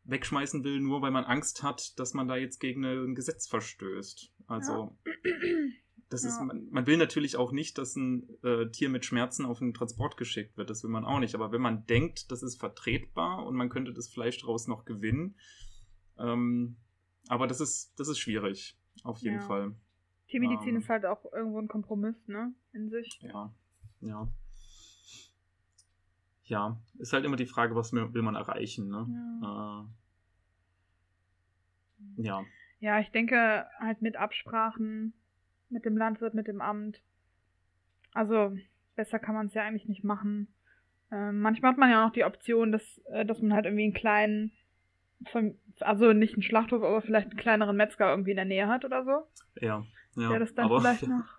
wegschmeißen 0.05 0.65
will, 0.65 0.81
nur 0.81 1.03
weil 1.03 1.11
man 1.11 1.25
Angst 1.25 1.63
hat, 1.63 1.99
dass 1.99 2.15
man 2.15 2.29
da 2.29 2.37
jetzt 2.37 2.61
gegen 2.61 2.85
ein 2.85 3.15
Gesetz 3.15 3.47
verstößt. 3.47 4.33
Also, 4.47 4.97
das 6.11 6.25
ist, 6.25 6.39
Ja. 6.39 6.45
man, 6.45 6.69
man 6.71 6.87
will 6.87 6.97
natürlich 6.97 7.37
auch 7.37 7.53
nicht, 7.53 7.77
dass 7.79 7.95
ein 7.97 8.29
äh, 8.43 8.71
Tier 8.71 8.89
mit 8.89 9.05
Schmerzen 9.05 9.45
auf 9.45 9.61
einen 9.61 9.75
Transport 9.75 10.17
geschickt 10.17 10.57
wird. 10.57 10.71
Das 10.71 10.83
will 10.83 10.91
man 10.91 11.05
auch 11.05 11.19
nicht. 11.21 11.35
Aber 11.35 11.53
wenn 11.53 11.61
man 11.61 11.85
denkt, 11.87 12.31
das 12.33 12.43
ist 12.43 12.59
vertretbar 12.59 13.45
und 13.47 13.55
man 13.57 13.69
könnte 13.69 13.93
das 13.93 14.09
Fleisch 14.09 14.39
daraus 14.41 14.67
noch 14.69 14.85
gewinnen, 14.85 15.37
ähm, 16.19 16.77
aber 17.29 17.47
das 17.47 17.61
ist, 17.61 17.93
das 18.01 18.09
ist 18.09 18.19
schwierig, 18.19 18.79
auf 19.05 19.19
jeden 19.21 19.37
Ja. 19.41 19.47
Fall. 19.47 19.75
Tiermedizin 20.29 20.71
ähm, 20.71 20.77
ist 20.77 20.89
halt 20.89 21.05
auch 21.07 21.25
irgendwo 21.33 21.59
ein 21.59 21.69
Kompromiss, 21.69 22.17
ne? 22.27 22.53
In 22.73 22.89
sich. 22.91 23.19
Ja, 23.23 23.53
ja. 24.01 24.29
Ja, 26.45 26.81
ist 26.99 27.13
halt 27.13 27.25
immer 27.27 27.37
die 27.37 27.47
Frage, 27.47 27.75
was 27.75 27.93
will 27.93 28.13
will 28.15 28.23
man 28.23 28.35
erreichen, 28.35 28.89
ne? 28.89 29.07
Ja. 29.43 29.89
Äh, 32.17 32.23
ja, 32.23 32.45
Ja, 32.81 33.01
ich 33.01 33.11
denke 33.11 33.67
halt 33.79 34.01
mit 34.03 34.17
Absprachen 34.17 35.13
mit 35.71 35.85
dem 35.85 35.97
Landwirt, 35.97 36.35
mit 36.35 36.49
dem 36.49 36.61
Amt. 36.61 37.01
Also 38.13 38.57
besser 38.97 39.19
kann 39.19 39.35
man 39.35 39.47
es 39.47 39.55
ja 39.55 39.63
eigentlich 39.63 39.89
nicht 39.89 40.05
machen. 40.05 40.49
Ähm, 41.11 41.41
manchmal 41.41 41.73
hat 41.73 41.79
man 41.79 41.91
ja 41.91 42.01
auch 42.01 42.07
noch 42.09 42.13
die 42.13 42.25
Option, 42.25 42.73
dass, 42.73 43.01
äh, 43.13 43.25
dass 43.25 43.41
man 43.41 43.55
halt 43.55 43.65
irgendwie 43.65 43.85
einen 43.85 43.95
kleinen, 43.95 44.53
also 45.81 46.13
nicht 46.13 46.35
einen 46.35 46.43
Schlachthof, 46.43 46.83
aber 46.83 47.01
vielleicht 47.01 47.31
einen 47.31 47.39
kleineren 47.39 47.77
Metzger 47.77 48.11
irgendwie 48.11 48.31
in 48.31 48.37
der 48.37 48.45
Nähe 48.45 48.69
hat 48.69 48.85
oder 48.85 49.05
so. 49.05 49.27
ja, 49.61 49.85
ja. 50.17 50.29
der 50.29 50.39
das 50.41 50.55
dann 50.55 50.67
aber 50.67 50.81
vielleicht 50.81 51.03
noch. 51.09 51.39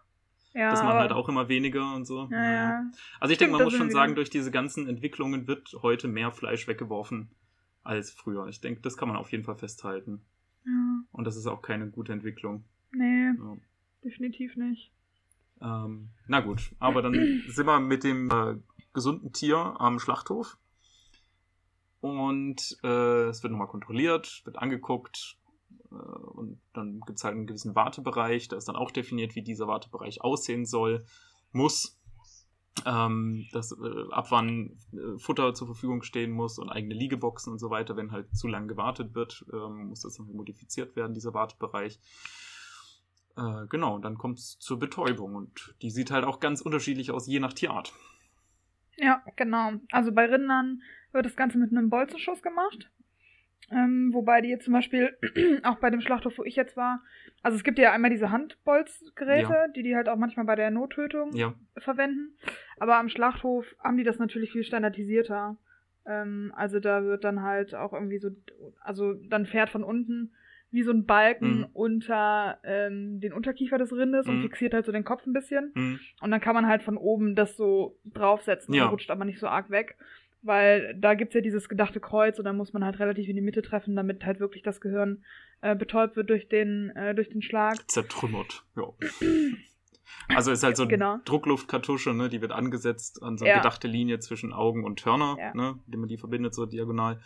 Ja, 0.53 0.71
das 0.71 0.79
machen 0.79 0.91
aber, 0.91 0.99
halt 1.01 1.11
auch 1.11 1.29
immer 1.29 1.47
weniger 1.47 1.93
und 1.93 2.05
so. 2.05 2.27
Ja, 2.31 2.51
ja. 2.51 2.91
Also 3.19 3.31
ich 3.31 3.37
denke, 3.37 3.55
man 3.55 3.63
muss 3.63 3.73
schon 3.75 3.91
sagen, 3.91 4.15
durch 4.15 4.31
diese 4.31 4.49
ganzen 4.49 4.87
Entwicklungen 4.87 5.47
wird 5.47 5.75
heute 5.83 6.07
mehr 6.07 6.31
Fleisch 6.31 6.67
weggeworfen 6.67 7.29
als 7.83 8.11
früher. 8.11 8.47
Ich 8.47 8.59
denke, 8.59 8.81
das 8.81 8.97
kann 8.97 9.07
man 9.07 9.17
auf 9.17 9.31
jeden 9.31 9.43
Fall 9.43 9.57
festhalten. 9.57 10.21
ja. 10.65 11.03
Und 11.11 11.25
das 11.25 11.37
ist 11.37 11.45
auch 11.45 11.61
keine 11.61 11.89
gute 11.89 12.13
Entwicklung. 12.13 12.63
Nee, 12.91 13.27
Ja. 13.37 13.57
Definitiv 14.03 14.55
nicht. 14.55 14.91
Ähm, 15.61 16.09
na 16.27 16.39
gut, 16.39 16.73
aber 16.79 17.01
dann 17.01 17.13
sind 17.47 17.65
wir 17.65 17.79
mit 17.79 18.03
dem 18.03 18.29
äh, 18.29 18.55
gesunden 18.93 19.33
Tier 19.33 19.57
am 19.57 19.99
Schlachthof. 19.99 20.57
Und 22.01 22.77
äh, 22.83 23.27
es 23.27 23.43
wird 23.43 23.51
nochmal 23.51 23.67
kontrolliert, 23.67 24.41
wird 24.45 24.57
angeguckt. 24.57 25.37
Äh, 25.91 25.95
und 25.95 26.61
dann 26.73 27.01
gibt 27.01 27.17
es 27.17 27.23
halt 27.23 27.35
einen 27.35 27.47
gewissen 27.47 27.75
Wartebereich. 27.75 28.47
Da 28.47 28.55
ist 28.55 28.67
dann 28.69 28.75
auch 28.75 28.91
definiert, 28.91 29.35
wie 29.35 29.41
dieser 29.41 29.67
Wartebereich 29.67 30.21
aussehen 30.21 30.65
soll, 30.65 31.05
muss. 31.51 31.97
Ähm, 32.85 33.45
dass 33.51 33.73
äh, 33.73 34.11
ab 34.11 34.27
wann 34.29 34.77
äh, 34.93 35.17
Futter 35.17 35.53
zur 35.53 35.67
Verfügung 35.67 36.01
stehen 36.01 36.31
muss 36.31 36.59
und 36.59 36.69
eigene 36.69 36.93
Liegeboxen 36.93 37.51
und 37.51 37.59
so 37.59 37.69
weiter. 37.69 37.97
Wenn 37.97 38.13
halt 38.13 38.33
zu 38.33 38.47
lang 38.47 38.69
gewartet 38.69 39.15
wird, 39.15 39.45
ähm, 39.51 39.87
muss 39.87 40.01
das 40.01 40.15
dann 40.15 40.27
modifiziert 40.27 40.95
werden, 40.95 41.13
dieser 41.13 41.33
Wartebereich. 41.33 41.99
Äh, 43.37 43.67
genau, 43.69 43.95
und 43.95 44.03
dann 44.03 44.17
kommt 44.17 44.39
es 44.39 44.57
zur 44.59 44.79
Betäubung 44.79 45.35
und 45.35 45.75
die 45.81 45.89
sieht 45.91 46.11
halt 46.11 46.25
auch 46.25 46.39
ganz 46.39 46.61
unterschiedlich 46.61 47.11
aus, 47.11 47.27
je 47.27 47.39
nach 47.39 47.53
Tierart. 47.53 47.93
Ja, 48.97 49.23
genau. 49.37 49.73
Also 49.91 50.11
bei 50.11 50.25
Rindern 50.25 50.81
wird 51.11 51.25
das 51.25 51.35
Ganze 51.35 51.57
mit 51.57 51.71
einem 51.71 51.89
Bolzenschuss 51.89 52.41
gemacht. 52.41 52.91
Ähm, 53.71 54.09
wobei 54.13 54.41
die 54.41 54.49
jetzt 54.49 54.65
zum 54.65 54.73
Beispiel 54.73 55.15
auch 55.63 55.77
bei 55.79 55.89
dem 55.91 56.01
Schlachthof, 56.01 56.37
wo 56.37 56.43
ich 56.43 56.55
jetzt 56.55 56.75
war, 56.75 57.03
also 57.43 57.55
es 57.55 57.63
gibt 57.63 57.77
ja 57.77 57.91
einmal 57.91 58.09
diese 58.09 58.31
Handbolzgeräte, 58.31 59.53
Ja. 59.53 59.67
die 59.69 59.83
die 59.83 59.95
halt 59.95 60.09
auch 60.09 60.17
manchmal 60.17 60.45
bei 60.45 60.55
der 60.55 60.71
Nottötung 60.71 61.35
Ja. 61.35 61.53
verwenden. 61.77 62.35
Aber 62.79 62.97
am 62.97 63.09
Schlachthof 63.09 63.65
haben 63.83 63.97
die 63.97 64.03
das 64.03 64.17
natürlich 64.17 64.51
viel 64.51 64.63
standardisierter. 64.63 65.57
Ähm, 66.05 66.51
also 66.55 66.79
da 66.79 67.03
wird 67.03 67.23
dann 67.23 67.41
halt 67.43 67.75
auch 67.75 67.93
irgendwie 67.93 68.17
so, 68.17 68.29
also 68.81 69.13
dann 69.13 69.45
fährt 69.45 69.69
von 69.69 69.83
unten 69.83 70.33
wie 70.71 70.83
so 70.83 70.91
ein 70.91 71.05
Balken 71.05 71.59
Mhm. 71.59 71.67
unter 71.73 72.59
ähm, 72.63 73.19
den 73.21 73.33
Unterkiefer 73.33 73.77
des 73.77 73.91
Rindes 73.91 74.27
und 74.27 74.37
Mhm. 74.37 74.41
fixiert 74.43 74.73
halt 74.73 74.85
so 74.85 74.91
den 74.91 75.03
Kopf 75.03 75.25
ein 75.25 75.33
bisschen. 75.33 75.71
Mhm. 75.73 75.99
Und 76.21 76.31
dann 76.31 76.41
kann 76.41 76.53
man 76.55 76.67
halt 76.67 76.83
von 76.83 76.97
oben 76.97 77.35
das 77.35 77.57
so 77.57 77.97
draufsetzen 78.05 78.73
Ja. 78.73 78.85
und 78.85 78.91
rutscht 78.91 79.09
aber 79.11 79.25
nicht 79.25 79.39
so 79.39 79.47
arg 79.47 79.69
weg. 79.69 79.97
Weil 80.41 80.95
da 80.97 81.15
gibt's 81.15 81.35
ja 81.35 81.41
dieses 81.41 81.67
gedachte 81.67 81.99
Kreuz 81.99 82.39
und 82.39 82.45
da 82.45 82.53
muss 82.53 82.71
man 82.71 82.85
halt 82.85 82.99
relativ 82.99 83.27
in 83.27 83.35
die 83.35 83.41
Mitte 83.41 83.61
treffen, 83.61 83.95
damit 83.97 84.25
halt 84.25 84.39
wirklich 84.39 84.63
das 84.63 84.79
Gehirn 84.79 85.23
äh, 85.61 85.75
betäubt 85.75 86.15
wird 86.15 86.29
durch 86.29 86.47
den, 86.47 86.91
äh, 86.95 87.13
durch 87.13 87.27
den 87.29 87.41
Schlag. 87.41 87.75
Zertrümmert. 87.91 88.63
Ja. 88.77 88.83
Also 90.29 90.51
ist 90.51 90.63
halt 90.63 90.77
so 90.77 90.83
eine 90.83 90.91
Genau. 90.91 91.17
Druckluftkartusche, 91.25 92.13
ne? 92.13 92.29
Die 92.29 92.41
wird 92.41 92.51
angesetzt 92.51 93.21
an 93.21 93.37
so 93.37 93.43
eine 93.45 93.53
Ja. 93.55 93.57
gedachte 93.57 93.87
Linie 93.87 94.19
zwischen 94.19 94.53
Augen 94.53 94.83
und 94.85 95.03
Hörner, 95.05 95.35
Ja. 95.39 95.53
ne? 95.53 95.79
Indem 95.87 95.99
man 96.01 96.09
die 96.09 96.17
verbindet 96.17 96.53
so 96.53 96.65
diagonal. 96.65 97.19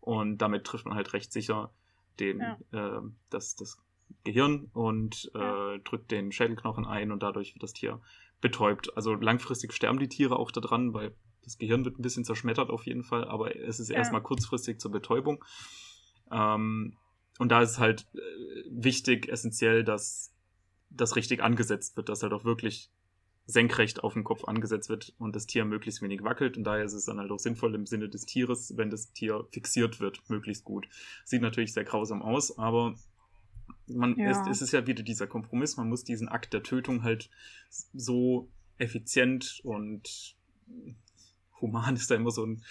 Und 0.00 0.38
damit 0.38 0.64
trifft 0.64 0.86
man 0.86 0.96
halt 0.96 1.12
recht 1.12 1.32
sicher 1.32 1.72
den, 2.20 2.40
Ja. 2.40 2.58
äh, 2.98 3.00
das, 3.30 3.56
das 3.56 3.78
Gehirn 4.24 4.70
und 4.72 5.30
äh, 5.34 5.78
drückt 5.80 6.10
den 6.10 6.32
Schädelknochen 6.32 6.86
ein 6.86 7.12
und 7.12 7.22
dadurch 7.22 7.54
wird 7.54 7.62
das 7.62 7.72
Tier 7.72 8.00
betäubt. 8.40 8.96
Also 8.96 9.14
langfristig 9.14 9.72
sterben 9.72 9.98
die 9.98 10.08
Tiere 10.08 10.36
auch 10.36 10.50
daran, 10.50 10.94
weil 10.94 11.14
das 11.42 11.58
Gehirn 11.58 11.84
wird 11.84 11.98
ein 11.98 12.02
bisschen 12.02 12.24
zerschmettert 12.24 12.70
auf 12.70 12.86
jeden 12.86 13.02
Fall, 13.02 13.24
aber 13.24 13.56
es 13.56 13.80
ist 13.80 13.90
Ja. 13.90 13.96
erstmal 13.96 14.22
kurzfristig 14.22 14.78
zur 14.80 14.90
Betäubung. 14.90 15.44
Ähm, 16.30 16.96
und 17.38 17.48
da 17.50 17.62
ist 17.62 17.78
halt 17.78 18.06
äh, 18.14 18.18
wichtig, 18.70 19.28
essentiell, 19.28 19.84
dass 19.84 20.34
das 20.90 21.16
richtig 21.16 21.42
angesetzt 21.42 21.96
wird, 21.96 22.08
dass 22.08 22.22
halt 22.22 22.32
auch 22.32 22.44
wirklich 22.44 22.90
senkrecht 23.50 24.02
auf 24.04 24.14
den 24.14 24.24
Kopf 24.24 24.44
angesetzt 24.44 24.88
wird 24.88 25.14
und 25.18 25.34
das 25.36 25.46
Tier 25.46 25.64
möglichst 25.64 26.02
wenig 26.02 26.22
wackelt. 26.22 26.56
Und 26.56 26.64
daher 26.64 26.84
ist 26.84 26.92
es 26.92 27.04
dann 27.06 27.18
halt 27.18 27.30
auch 27.30 27.38
sinnvoll 27.38 27.74
im 27.74 27.86
Sinne 27.86 28.08
des 28.08 28.26
Tieres, 28.26 28.76
wenn 28.76 28.90
das 28.90 29.12
Tier 29.12 29.46
fixiert 29.52 30.00
wird, 30.00 30.22
möglichst 30.28 30.64
gut. 30.64 30.88
Sieht 31.24 31.42
natürlich 31.42 31.72
sehr 31.72 31.84
grausam 31.84 32.22
aus, 32.22 32.58
aber 32.58 32.94
man, 33.86 34.16
Ja. 34.16 34.30
es, 34.30 34.38
es 34.48 34.62
ist 34.62 34.72
ja 34.72 34.86
wieder 34.86 35.02
dieser 35.02 35.26
Kompromiss. 35.26 35.76
Man 35.76 35.88
muss 35.88 36.04
diesen 36.04 36.28
Akt 36.28 36.52
der 36.52 36.62
Tötung 36.62 37.02
halt 37.02 37.30
so 37.70 38.48
effizient 38.78 39.60
und 39.64 40.36
human 41.60 41.94
ist 41.96 42.10
da 42.10 42.14
immer 42.14 42.30
so 42.30 42.44
ein 42.46 42.62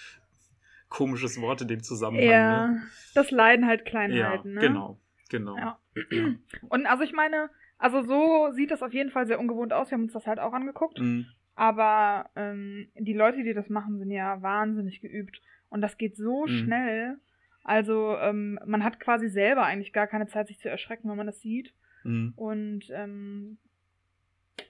komisches 0.88 1.40
Wort 1.40 1.62
in 1.62 1.68
dem 1.68 1.82
Zusammenhang. 1.82 2.24
Ja, 2.28 2.66
Ne? 2.68 2.82
das 3.14 3.30
Leiden 3.30 3.66
halt 3.66 3.80
Ja, 3.82 3.90
Kleinheiten, 3.90 4.54
ne? 4.54 4.60
genau, 4.60 4.98
genau. 5.28 5.56
Ja. 5.56 5.78
Ja. 6.10 6.34
Und 6.68 6.86
also 6.86 7.04
ich 7.04 7.12
meine, 7.12 7.50
also 7.80 8.02
so 8.02 8.50
sieht 8.52 8.70
das 8.70 8.82
auf 8.82 8.92
jeden 8.94 9.10
Fall 9.10 9.26
sehr 9.26 9.40
ungewohnt 9.40 9.72
aus. 9.72 9.90
Wir 9.90 9.96
haben 9.96 10.04
uns 10.04 10.12
das 10.12 10.26
halt 10.26 10.38
auch 10.38 10.52
angeguckt. 10.52 11.00
Mm, 11.00 11.22
Aber 11.56 12.30
ähm, 12.36 12.88
die 12.94 13.12
Leute, 13.12 13.42
die 13.42 13.52
das 13.54 13.68
machen, 13.68 13.98
sind 13.98 14.10
ja 14.10 14.40
wahnsinnig 14.42 15.00
geübt. 15.00 15.40
Und 15.68 15.80
das 15.80 15.96
geht 15.98 16.16
so 16.16 16.44
Mhm. 16.46 16.48
schnell. 16.48 17.16
Also 17.64 18.16
ähm, 18.18 18.58
man 18.64 18.84
hat 18.84 19.00
quasi 19.00 19.28
selber 19.28 19.64
eigentlich 19.64 19.92
gar 19.92 20.06
keine 20.06 20.26
Zeit, 20.28 20.48
sich 20.48 20.58
zu 20.58 20.68
erschrecken, 20.70 21.08
wenn 21.10 21.16
man 21.16 21.26
das 21.26 21.40
sieht. 21.40 21.74
mm. 22.04 22.28
Und 22.36 22.84
ähm, 22.92 23.58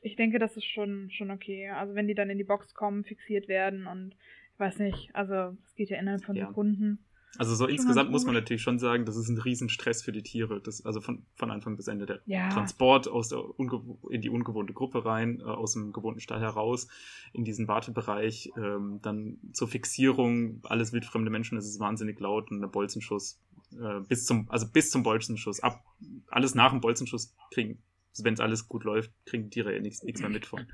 ich 0.03 0.17
denke, 0.17 0.39
das 0.39 0.57
ist 0.57 0.65
schon, 0.67 1.11
schon 1.11 1.31
okay. 1.31 1.71
Also 1.71 1.95
wenn 1.95 2.09
die 2.09 2.15
dann 2.15 2.31
in 2.31 2.39
die 2.39 2.45
Box 2.45 2.75
kommen, 2.75 3.05
fixiert 3.05 3.49
werden 3.49 3.87
und 3.87 4.15
ich 4.55 4.59
weiß 4.61 4.79
nicht, 4.79 5.15
also 5.15 5.57
es 5.67 5.75
geht 5.75 5.91
ja 5.91 5.99
innerhalb 5.99 6.25
von 6.25 6.37
Ja. 6.37 6.47
Sekunden. 6.49 7.05
Also 7.39 7.55
so 7.55 7.67
insgesamt 7.67 8.11
muss 8.11 8.25
man 8.25 8.35
natürlich 8.35 8.63
schon 8.63 8.79
sagen, 8.79 9.05
das 9.05 9.17
ist 9.17 9.29
ein 9.29 9.39
Riesenstress 9.39 10.03
für 10.03 10.13
die 10.13 10.23
Tiere. 10.23 10.61
Das, 10.61 10.85
also 10.85 11.01
von, 11.01 11.23
von 11.37 11.51
Anfang 11.51 11.77
bis 11.77 11.87
Ende 11.87 12.07
der 12.07 12.21
Ja. 12.27 12.49
Transport 12.49 13.09
aus 13.09 13.29
der 13.29 13.45
in 14.11 14.21
die 14.21 14.31
ungewohnte 14.31 14.73
Gruppe 14.73 15.05
rein, 15.05 15.41
äh, 15.41 15.45
aus 15.45 15.75
dem 15.75 15.93
gewohnten 15.93 16.21
Stall 16.21 16.41
heraus, 16.41 16.89
in 17.33 17.45
diesen 17.45 17.69
Wartebereich, 17.69 18.51
ähm, 18.57 18.99
dann 19.03 19.39
zur 19.53 19.69
Fixierung, 19.69 20.61
alles 20.65 20.93
wildfremde 20.93 21.31
Menschen, 21.31 21.57
es 21.57 21.67
ist 21.67 21.79
wahnsinnig 21.79 22.19
laut 22.19 22.51
und 22.51 22.61
der 22.61 22.69
Bolzenschuss 22.69 23.41
äh, 23.81 24.01
bis 24.01 24.27
zum, 24.27 24.51
also 24.51 24.67
bis 24.67 24.91
zum 24.91 25.03
Bolzenschuss, 25.03 25.61
ab, 25.61 25.85
alles 26.29 26.55
nach 26.55 26.73
dem 26.73 26.81
Bolzenschuss 26.81 27.35
kriegen, 27.53 27.79
wenn 28.23 28.35
es 28.35 28.41
alles 28.41 28.67
gut 28.69 28.85
läuft, 28.85 29.13
kriegen 29.25 29.45
die 29.45 29.51
Tiere 29.51 29.75
ja 29.75 29.81
nichts 29.81 30.03
mehr 30.03 30.29
mit 30.29 30.45
von. 30.47 30.67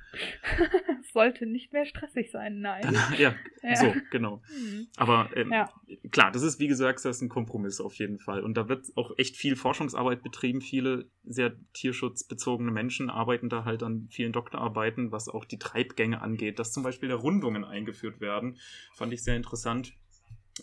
Sollte 1.12 1.46
nicht 1.46 1.72
mehr 1.72 1.84
stressig 1.86 2.30
sein, 2.30 2.60
nein. 2.60 2.82
Dann, 2.82 2.94
ja, 3.18 3.34
Ja. 3.62 3.76
so, 3.76 3.94
genau. 4.10 4.42
Hm. 4.48 4.86
Aber 4.96 5.30
ähm, 5.36 5.52
Ja. 5.52 5.68
klar, 6.10 6.32
das 6.32 6.42
ist, 6.42 6.58
wie 6.58 6.66
gesagt, 6.68 6.98
das 7.04 7.16
ist 7.16 7.22
ein 7.22 7.28
Kompromiss 7.28 7.80
auf 7.80 7.94
jeden 7.94 8.18
Fall. 8.18 8.42
Und 8.42 8.54
da 8.56 8.68
wird 8.68 8.86
auch 8.96 9.12
echt 9.18 9.36
viel 9.36 9.56
Forschungsarbeit 9.56 10.22
betrieben. 10.22 10.60
Viele 10.60 11.10
sehr 11.24 11.54
tierschutzbezogene 11.74 12.70
Menschen 12.70 13.10
arbeiten 13.10 13.48
da 13.48 13.64
halt 13.64 13.82
an 13.82 14.08
vielen 14.10 14.32
Doktorarbeiten, 14.32 15.12
was 15.12 15.28
auch 15.28 15.44
die 15.44 15.58
Treibgänge 15.58 16.20
angeht. 16.22 16.58
Dass 16.58 16.72
zum 16.72 16.82
Beispiel 16.82 17.08
da 17.08 17.16
Rundungen 17.16 17.64
eingeführt 17.64 18.20
werden, 18.20 18.58
fand 18.94 19.12
ich 19.12 19.22
sehr 19.22 19.36
interessant. 19.36 19.92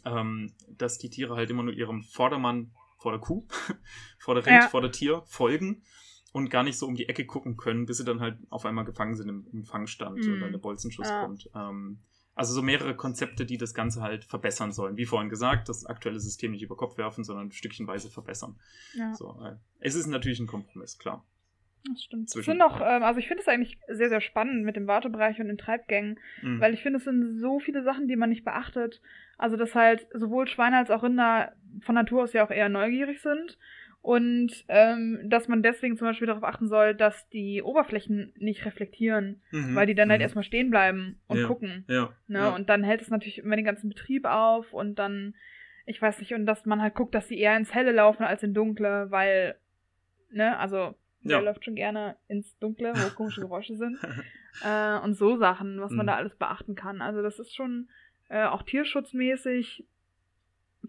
Ähm, 0.05 0.53
dass 0.69 0.97
die 0.97 1.09
Tiere 1.11 1.35
halt 1.35 1.51
immer 1.51 1.61
nur 1.63 1.73
ihrem 1.73 2.01
Vordermann 2.01 2.71
vor 2.97 3.11
der 3.11 3.21
Kuh, 3.21 3.45
vor 4.19 4.33
der 4.33 4.45
Rind, 4.45 4.63
Ja. 4.63 4.67
vor 4.69 4.81
der 4.81 4.91
Tier 4.91 5.21
folgen 5.27 5.83
und 6.33 6.49
gar 6.49 6.63
nicht 6.63 6.77
so 6.77 6.85
um 6.87 6.95
die 6.95 7.07
Ecke 7.07 7.25
gucken 7.25 7.55
können, 7.55 7.85
bis 7.85 7.97
sie 7.99 8.03
dann 8.05 8.19
halt 8.19 8.37
auf 8.49 8.65
einmal 8.65 8.83
gefangen 8.83 9.15
sind 9.15 9.29
im, 9.29 9.47
im 9.53 9.63
Fangstand 9.63 10.17
Mhm. 10.25 10.33
und 10.33 10.39
dann 10.41 10.51
der 10.51 10.59
Bolzenschuss 10.59 11.07
Ja. 11.09 11.21
kommt. 11.21 11.49
Ähm, 11.55 11.99
also 12.35 12.53
so 12.53 12.61
mehrere 12.63 12.95
Konzepte, 12.95 13.45
die 13.45 13.57
das 13.57 13.73
Ganze 13.75 14.01
halt 14.01 14.23
verbessern 14.25 14.71
sollen. 14.71 14.97
Wie 14.97 15.05
vorhin 15.05 15.29
gesagt, 15.29 15.69
das 15.69 15.85
aktuelle 15.85 16.19
System 16.19 16.51
nicht 16.51 16.63
über 16.63 16.75
Kopf 16.75 16.97
werfen, 16.97 17.23
sondern 17.23 17.51
stückchenweise 17.51 18.09
verbessern. 18.09 18.59
Ja, 18.95 19.13
So, 19.13 19.39
äh, 19.45 19.55
es 19.79 19.93
ist 19.95 20.07
natürlich 20.07 20.39
ein 20.39 20.47
Kompromiss, 20.47 20.97
klar. 20.97 21.23
das 21.87 22.01
stimmt. 22.03 22.29
Es 22.29 22.33
Zwischen- 22.33 22.51
sind 22.51 22.57
noch, 22.59 22.81
ähm, 22.81 23.03
also 23.03 23.19
ich 23.19 23.27
finde 23.27 23.41
es 23.41 23.47
eigentlich 23.47 23.77
sehr, 23.87 24.09
sehr 24.09 24.21
spannend 24.21 24.63
mit 24.65 24.75
dem 24.75 24.87
Wartebereich 24.87 25.39
und 25.39 25.47
den 25.49 25.57
Treibgängen, 25.59 26.17
Mhm. 26.41 26.59
weil 26.59 26.73
ich 26.73 26.81
finde, 26.81 26.97
es 26.97 27.03
sind 27.03 27.39
so 27.39 27.59
viele 27.59 27.83
Sachen, 27.83 28.07
die 28.07 28.15
man 28.15 28.29
nicht 28.29 28.43
beachtet. 28.45 29.01
Also, 29.37 29.55
dass 29.57 29.75
halt 29.75 30.07
sowohl 30.13 30.47
Schweine 30.47 30.77
als 30.77 30.89
auch 30.89 31.03
Rinder 31.03 31.51
von 31.81 31.93
Natur 31.95 32.23
aus 32.23 32.33
ja 32.33 32.45
auch 32.45 32.51
eher 32.51 32.69
neugierig 32.69 33.21
sind. 33.21 33.57
Und 34.03 34.65
ähm, 34.67 35.21
dass 35.29 35.47
man 35.47 35.63
deswegen 35.63 35.95
zum 35.95 36.07
Beispiel 36.07 36.27
darauf 36.27 36.43
achten 36.43 36.67
soll, 36.67 36.93
dass 36.93 37.29
die 37.29 37.61
Oberflächen 37.63 38.33
nicht 38.37 38.65
reflektieren, 38.65 39.41
Mhm. 39.51 39.75
weil 39.75 39.87
die 39.87 39.95
dann 39.95 40.09
halt 40.09 40.19
Mhm. 40.19 40.23
erstmal 40.23 40.43
stehen 40.43 40.69
bleiben 40.69 41.21
und 41.27 41.37
Ja. 41.39 41.47
gucken. 41.47 41.85
Ja, 41.87 42.13
Ne? 42.27 42.39
ja. 42.39 42.49
Und 42.53 42.67
dann 42.69 42.83
hält 42.83 43.01
es 43.01 43.09
natürlich 43.09 43.37
immer 43.37 43.55
den 43.55 43.63
ganzen 43.63 43.87
Betrieb 43.87 44.25
auf 44.25 44.73
und 44.73 44.99
dann, 44.99 45.35
ich 45.85 46.01
weiß 46.01 46.19
nicht, 46.19 46.33
und 46.33 46.45
dass 46.45 46.65
man 46.65 46.81
halt 46.81 46.95
guckt, 46.95 47.15
dass 47.15 47.29
sie 47.29 47.39
eher 47.39 47.55
ins 47.55 47.73
Helle 47.73 47.93
laufen 47.93 48.23
als 48.23 48.43
in 48.43 48.53
Dunkle, 48.53 49.07
weil, 49.09 49.55
ne, 50.29 50.57
also 50.59 50.95
der 51.21 51.37
Ja. 51.37 51.39
läuft 51.39 51.63
schon 51.63 51.75
gerne 51.75 52.17
ins 52.27 52.57
Dunkle, 52.59 52.93
wo 52.93 53.09
komische 53.15 53.39
Geräusche 53.41 53.75
sind. 53.77 53.97
Äh, 54.65 54.99
und 54.99 55.15
so 55.15 55.35
Sachen, 55.37 55.81
was 55.81 55.91
man 55.91 56.05
Mhm. 56.05 56.07
da 56.07 56.15
alles 56.15 56.35
beachten 56.35 56.75
kann. 56.75 57.01
Also 57.01 57.21
das 57.21 57.37
ist 57.39 57.53
schon 57.53 57.89
äh, 58.29 58.45
auch 58.45 58.63
tierschutzmäßig, 58.63 59.85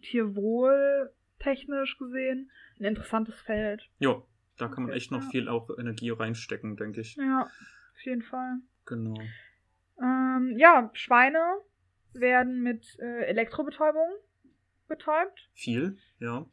tierwohl 0.01 1.11
technisch 1.41 1.99
gesehen, 1.99 2.51
ein 2.79 2.85
interessantes 2.85 3.35
Feld. 3.41 3.89
ja, 3.99 4.23
da 4.57 4.69
kann 4.69 4.85
man 4.85 4.93
echt 4.93 5.11
noch 5.11 5.23
ja. 5.23 5.31
viel 5.31 5.49
auch 5.49 5.69
Energie 5.79 6.11
reinstecken, 6.11 6.77
denke 6.77 7.01
ich. 7.01 7.17
Ja, 7.17 7.43
auf 7.43 8.05
jeden 8.05 8.23
Fall. 8.23 8.59
Genau. 8.87 9.21
Ähm, 10.01 10.55
ja, 10.59 10.91
Schweine 10.93 11.43
werden 12.13 12.63
mit 12.63 12.99
äh, 13.01 13.25
Elektrobetäubung 13.25 14.09
betäubt. 14.87 15.51
Viel, 15.55 15.97
ja. 16.21 16.47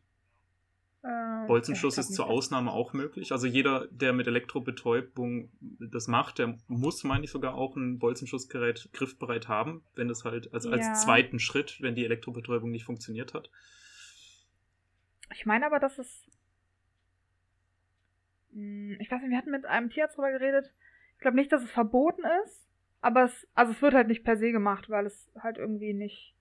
Ähm, 1.03 1.47
Bolzenschuss 1.47 1.97
ist 1.97 2.13
zur 2.13 2.27
Ausnahme 2.27 2.71
auch 2.71 2.93
möglich. 2.93 3.31
Also 3.31 3.47
jeder, 3.47 3.87
der 3.87 4.13
mit 4.13 4.27
Elektrobetäubung 4.27 5.51
das 5.59 6.07
macht, 6.07 6.37
der 6.39 6.57
muss, 6.67 7.03
meine 7.03 7.23
ich, 7.23 7.31
sogar 7.31 7.55
auch 7.55 7.75
ein 7.75 7.97
Bolzenschussgerät 7.97 8.89
griffbereit 8.93 9.47
haben, 9.47 9.83
wenn 9.95 10.09
es 10.09 10.23
halt, 10.25 10.53
also 10.53 10.69
Ja. 10.69 10.77
als 10.77 11.03
zweiten 11.03 11.39
Schritt, 11.39 11.81
wenn 11.81 11.95
die 11.95 12.05
Elektrobetäubung 12.05 12.69
nicht 12.69 12.85
funktioniert 12.85 13.33
hat. 13.33 13.49
Ich 15.33 15.45
meine 15.45 15.65
aber, 15.65 15.79
dass 15.79 15.97
es. 15.97 16.25
Hm, 18.53 18.97
Ich 18.99 19.09
weiß 19.11 19.21
nicht, 19.21 19.31
wir 19.31 19.37
hatten 19.37 19.51
mit 19.51 19.65
einem 19.65 19.89
Tierarzt 19.89 20.17
drüber 20.17 20.31
geredet. 20.31 20.73
Ich 21.15 21.21
glaube 21.21 21.37
nicht, 21.37 21.51
dass 21.51 21.63
es 21.63 21.71
verboten 21.71 22.23
ist, 22.45 22.67
aber 23.01 23.23
es, 23.25 23.47
also 23.53 23.71
es 23.71 23.81
wird 23.81 23.93
halt 23.93 24.07
nicht 24.07 24.23
per 24.23 24.37
se 24.37 24.51
gemacht, 24.51 24.89
weil 24.89 25.05
es 25.05 25.31
halt 25.39 25.57
irgendwie 25.57 25.93
nicht, 25.93 26.33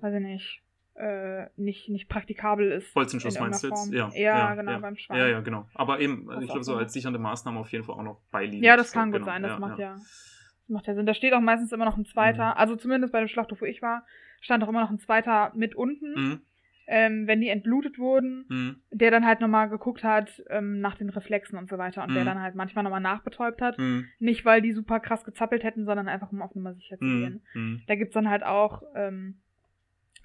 weiß 0.00 0.14
ich 0.14 0.20
nicht, 0.20 0.62
äh, 0.94 1.46
nicht, 1.56 1.88
nicht 1.88 2.08
praktikabel 2.08 2.70
ist. 2.72 2.92
Bolzenschuss 2.94 3.36
in 3.36 3.42
meinst 3.42 3.62
du 3.62 3.68
jetzt? 3.68 3.92
Ja, 3.92 4.10
Ja, 4.14 4.38
ja, 4.38 4.54
genau, 4.56 4.72
ja. 4.72 4.78
beim 4.78 4.96
Schwein. 4.96 5.18
Ja, 5.18 5.26
ja, 5.28 5.40
genau. 5.40 5.66
Aber 5.74 6.00
eben, 6.00 6.26
Was 6.26 6.42
ich 6.42 6.46
glaube, 6.50 6.64
so 6.64 6.76
als 6.76 6.92
sichernde 6.92 7.18
Maßnahme 7.18 7.60
auf 7.60 7.70
jeden 7.72 7.84
Fall 7.84 7.94
auch 7.94 8.02
noch 8.02 8.20
beiliegen. 8.30 8.62
Ja, 8.64 8.76
das 8.76 8.90
So, 8.90 8.94
kann 8.98 9.10
gut 9.10 9.20
genau. 9.20 9.26
sein, 9.32 9.42
das 9.42 9.52
Ja, 9.52 9.58
macht 9.58 9.78
ja. 9.78 9.92
ja. 9.92 9.94
Das 9.96 10.68
macht 10.68 10.86
ja 10.86 10.94
Sinn. 10.94 11.06
Da 11.06 11.14
steht 11.14 11.32
auch 11.32 11.40
meistens 11.40 11.72
immer 11.72 11.84
noch 11.84 11.96
ein 11.96 12.04
zweiter, 12.04 12.46
Mhm. 12.50 12.58
also 12.58 12.76
zumindest 12.76 13.12
bei 13.12 13.20
dem 13.20 13.28
Schlachthof, 13.28 13.60
wo 13.60 13.64
ich 13.64 13.80
war, 13.82 14.04
stand 14.40 14.62
auch 14.64 14.68
immer 14.68 14.82
noch 14.82 14.90
ein 14.90 14.98
zweiter 14.98 15.52
mit 15.54 15.74
unten, 15.74 16.14
Mhm, 16.14 16.40
ähm, 16.86 17.26
wenn 17.26 17.40
die 17.40 17.48
entblutet 17.48 17.98
wurden. 17.98 18.44
mhm, 18.48 18.76
der 18.90 19.10
dann 19.10 19.24
halt 19.26 19.40
nochmal 19.40 19.68
geguckt 19.70 20.04
hat 20.04 20.42
ähm, 20.50 20.80
nach 20.80 20.96
den 20.96 21.08
Reflexen 21.08 21.56
und 21.58 21.68
so 21.70 21.78
weiter 21.78 22.02
und 22.02 22.14
der 22.14 22.22
Mhm. 22.22 22.26
dann 22.26 22.42
halt 22.42 22.54
manchmal 22.54 22.84
nochmal 22.84 23.00
nachbetäubt 23.00 23.62
hat. 23.62 23.78
mhm, 23.78 24.06
Nicht, 24.18 24.44
weil 24.44 24.60
die 24.60 24.72
super 24.72 25.00
krass 25.00 25.24
gezappelt 25.24 25.64
hätten, 25.64 25.86
sondern 25.86 26.08
einfach 26.08 26.30
um 26.32 26.42
auf 26.42 26.54
Nummer 26.54 26.74
sicher 26.74 26.98
zu 26.98 27.04
mhm, 27.04 27.20
gehen. 27.20 27.42
mhm. 27.54 27.82
Da 27.86 27.94
gibt's 27.94 28.14
dann 28.14 28.28
halt 28.28 28.42
auch 28.42 28.82
ähm, 28.94 29.40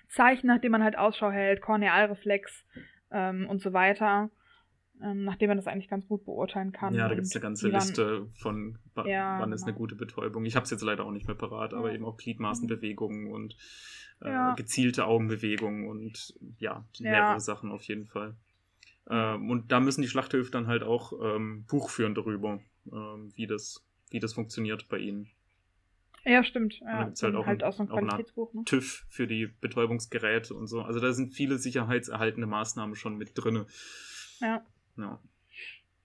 Zeichen, 0.10 0.48
nach 0.48 0.60
denen 0.60 0.72
man 0.74 0.84
halt 0.84 0.98
Ausschau 0.98 1.32
hält, 1.32 1.62
Kornealreflex 1.62 2.66
ähm, 3.12 3.48
und 3.50 3.62
so 3.62 3.74
weiter, 3.74 4.30
ähm, 5.04 5.24
nachdem 5.24 5.50
man 5.50 5.58
das 5.58 5.68
eigentlich 5.68 5.90
ganz 5.90 6.08
gut 6.08 6.26
beurteilen 6.26 6.72
kann. 6.72 6.94
Ja, 6.94 7.08
da 7.08 7.16
gibt 7.16 7.28
es 7.28 7.36
eine 7.36 7.42
ganze 7.42 7.70
Liste 7.70 8.28
von, 8.36 8.78
Ja, 9.06 9.40
wann 9.40 9.52
ist 9.52 9.64
eine 9.64 9.72
genau. 9.74 9.78
gute 9.80 9.96
Betäubung. 9.96 10.46
Ich 10.46 10.56
habe 10.56 10.64
es 10.66 10.70
jetzt 10.72 10.82
leider 10.82 11.06
auch 11.06 11.12
nicht 11.12 11.28
mehr 11.28 11.36
parat, 11.36 11.74
aber 11.74 11.90
Ja. 11.90 11.96
eben 11.96 12.06
auch 12.06 12.18
Gliedmaßenbewegungen 12.18 13.32
und 13.32 13.56
äh, 14.22 14.30
Ja. 14.30 14.54
gezielte 14.56 15.06
Augenbewegungen 15.06 15.88
und 15.88 16.34
ja, 16.58 16.86
Ja. 16.96 17.12
mehrere 17.12 17.40
Sachen 17.40 17.72
auf 17.72 17.84
jeden 17.84 18.06
Fall. 18.08 18.36
Ähm, 19.10 19.50
und 19.52 19.72
da 19.72 19.80
müssen 19.80 20.02
die 20.02 20.08
Schlachthöfe 20.08 20.52
dann 20.52 20.68
halt 20.68 20.84
auch 20.84 21.14
ähm, 21.24 21.66
Buch 21.68 21.90
führen 21.90 22.16
darüber, 22.16 22.60
ähm, 22.92 23.32
wie, 23.36 23.48
das, 23.48 23.86
wie 24.10 24.20
das 24.20 24.34
funktioniert 24.34 24.90
bei 24.90 24.98
ihnen. 24.98 25.30
Ja, 26.26 26.44
stimmt. 26.44 26.82
da 26.82 27.00
Ja, 27.00 27.04
gibt's 27.06 27.24
halt 27.24 27.36
auch 27.36 27.46
halt 27.46 27.64
ein- 27.64 27.70
auch 27.70 27.74
so 27.74 27.84
ein 27.84 27.90
eine- 27.92 28.08
Qualitätsbuch. 28.08 28.54
Ne? 28.54 28.64
TÜV 28.66 29.06
für 29.08 29.28
die 29.28 29.48
Betäubungsgeräte 29.48 30.54
und 30.56 30.68
so. 30.68 30.82
Also 30.82 31.00
da 31.00 31.14
sind 31.14 31.34
viele 31.34 31.58
sicherheitserhaltende 31.58 32.48
Maßnahmen 32.48 32.96
schon 32.96 33.16
mit 33.18 33.32
drin. 33.36 33.66
Ja, 34.42 34.66
Ja, 34.98 35.20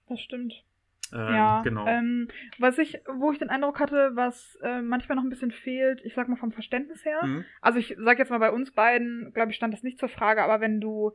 das 0.07 0.19
stimmt. 0.21 0.63
ähm, 1.11 1.19
ja, 1.19 1.61
genau. 1.63 1.85
Ähm, 1.87 2.27
was 2.59 2.77
ich, 2.77 2.99
wo 3.07 3.31
ich 3.31 3.39
den 3.39 3.49
Eindruck 3.49 3.79
hatte, 3.79 4.11
was 4.15 4.55
äh, 4.63 4.81
manchmal 4.81 5.15
noch 5.15 5.23
ein 5.23 5.29
bisschen 5.29 5.51
fehlt, 5.51 6.01
ich 6.03 6.13
sag 6.13 6.27
mal 6.27 6.35
vom 6.37 6.51
Verständnis 6.51 7.03
her. 7.05 7.23
Mhm. 7.25 7.45
Also 7.61 7.79
ich 7.79 7.95
sag 7.99 8.19
jetzt 8.19 8.29
mal 8.31 8.37
bei 8.39 8.51
uns 8.51 8.71
beiden, 8.71 9.31
glaube 9.33 9.51
ich, 9.51 9.57
stand 9.57 9.73
das 9.73 9.83
nicht 9.83 9.99
zur 9.99 10.09
Frage, 10.09 10.43
aber 10.43 10.61
wenn 10.61 10.79
du 10.81 11.11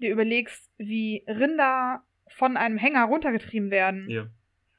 dir 0.00 0.10
überlegst, 0.12 0.70
wie 0.78 1.24
Rinder 1.26 2.02
von 2.28 2.56
einem 2.56 2.78
Hänger 2.78 3.04
runtergetrieben 3.04 3.70
werden, 3.70 4.08
Ja. 4.08 4.26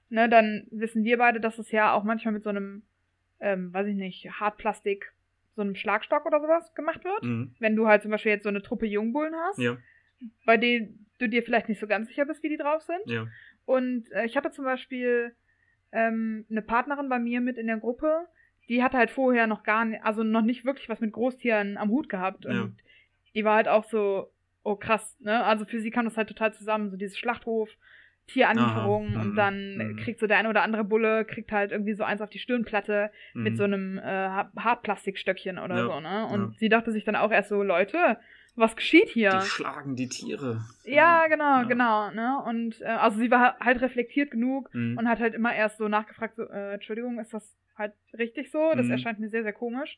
ne, 0.10 0.30
dann 0.30 0.68
wissen 0.72 1.04
wir 1.04 1.18
beide, 1.18 1.39
dass 1.39 1.60
es 1.60 1.72
ja 1.72 1.93
auch 1.93 2.04
manchmal 2.04 2.34
mit 2.34 2.43
so 2.43 2.49
einem, 2.49 2.84
ähm, 3.39 3.74
weiß 3.74 3.88
ich 3.88 3.95
nicht, 3.95 4.30
Hartplastik, 4.39 5.14
so 5.56 5.62
einem 5.62 5.76
Schlagstock 5.76 6.26
oder 6.26 6.39
sowas 6.39 6.74
gemacht 6.76 7.04
wird. 7.04 7.24
Mhm. 7.24 7.54
Wenn 7.60 7.76
du 7.76 7.88
halt 7.88 8.02
zum 8.04 8.12
Beispiel 8.12 8.32
jetzt 8.32 8.43
so 8.43 8.49
eine 8.49 8.62
Truppe 8.62 8.86
Jungbullen 8.86 9.36
hast, 9.36 9.60
Ja, 9.60 9.78
bei 10.45 10.56
denen 10.58 11.06
du 11.22 11.30
dir 11.30 11.44
vielleicht 11.44 11.70
nicht 11.70 11.80
so 11.80 11.88
ganz 11.88 12.08
sicher 12.08 12.26
bist, 12.26 12.44
wie 12.44 12.50
die 12.50 12.58
drauf 12.58 12.82
sind. 12.84 13.02
ja. 13.06 13.28
Und 13.66 14.12
äh, 14.12 14.26
ich 14.26 14.36
hatte 14.36 14.52
zum 14.52 14.66
Beispiel 14.66 15.36
ähm, 15.92 16.46
eine 16.50 16.62
Partnerin 16.62 17.10
bei 17.10 17.20
mir 17.20 17.42
mit 17.42 17.58
in 17.58 17.68
der 17.68 17.78
Gruppe, 17.78 18.28
die 18.70 18.82
hatte 18.84 18.98
halt 18.98 19.12
vorher 19.12 19.48
noch 19.48 19.64
gar 19.64 19.86
nicht, 19.86 20.04
also 20.04 20.24
noch 20.24 20.42
nicht 20.42 20.66
wirklich 20.66 20.90
was 20.90 21.00
mit 21.00 21.12
Großtieren 21.12 21.78
am 21.78 21.90
Hut 21.90 22.10
gehabt. 22.10 22.46
Und 22.46 22.56
Ja. 22.56 22.70
die 23.36 23.44
war 23.46 23.56
halt 23.56 23.68
auch 23.68 23.84
so, 23.84 24.32
oh 24.64 24.76
krass, 24.76 25.18
ne? 25.20 25.44
Also 25.44 25.66
für 25.66 25.80
sie 25.80 25.92
kam 25.92 26.06
das 26.06 26.18
halt 26.18 26.28
total 26.30 26.54
zusammen, 26.54 26.90
so 26.90 26.98
dieses 26.98 27.18
Schlachthof, 27.18 27.70
Tieranlieferung 28.28 29.16
Aha, 29.16 29.22
und 29.22 29.32
mhm, 29.32 29.36
dann 29.36 29.78
mhm. 29.78 29.96
kriegt 29.98 30.20
so 30.20 30.28
der 30.28 30.38
eine 30.38 30.50
oder 30.50 30.62
andere 30.64 30.84
Bulle, 30.84 31.26
kriegt 31.26 31.52
halt 31.52 31.72
irgendwie 31.72 31.94
so 31.94 32.04
eins 32.04 32.22
auf 32.22 32.30
die 32.30 32.40
Stirnplatte 32.40 33.12
mit 33.34 33.54
Mhm. 33.54 33.58
so 33.58 33.64
einem 33.64 33.98
äh, 33.98 34.02
Ha- 34.04 34.52
Hartplastikstöckchen 34.58 35.58
oder 35.60 35.78
Ja, 35.78 35.86
so, 35.88 36.00
ne? 36.00 36.28
Und 36.28 36.42
ja. 36.54 36.54
sie 36.60 36.70
dachte 36.70 36.92
sich 36.92 37.04
dann 37.04 37.16
auch 37.16 37.32
erst 37.32 37.50
so, 37.50 37.62
Leute, 37.64 38.18
was 38.62 38.76
geschieht 38.78 39.09
hier? 39.09 39.32
Die 39.32 39.45
schlagen 39.49 39.95
die 39.97 40.07
Tiere. 40.07 40.64
Ja, 40.84 41.28
genau, 41.28 41.57
Ja. 41.57 41.64
genau, 41.64 42.12
ne? 42.12 42.41
Und 42.45 42.80
äh, 42.82 42.86
also 42.86 43.20
sie 43.20 43.30
war 43.30 43.57
halt 43.59 43.82
reflektiert 43.82 44.32
genug 44.32 44.74
Mhm. 44.74 44.97
und 44.97 45.07
hat 45.09 45.20
halt 45.20 45.34
immer 45.34 45.53
erst 45.53 45.78
so 45.78 45.88
nachgefragt, 45.89 46.36
so, 46.38 46.43
äh, 46.43 46.74
Entschuldigung, 46.76 47.20
ist 47.20 47.34
das 47.34 47.55
halt 47.78 47.93
richtig 48.18 48.49
so? 48.51 48.72
Das 48.76 48.86
Mhm. 48.86 48.91
erscheint 48.93 49.20
mir 49.20 49.30
sehr, 49.30 49.43
sehr 49.43 49.53
komisch. 49.53 49.97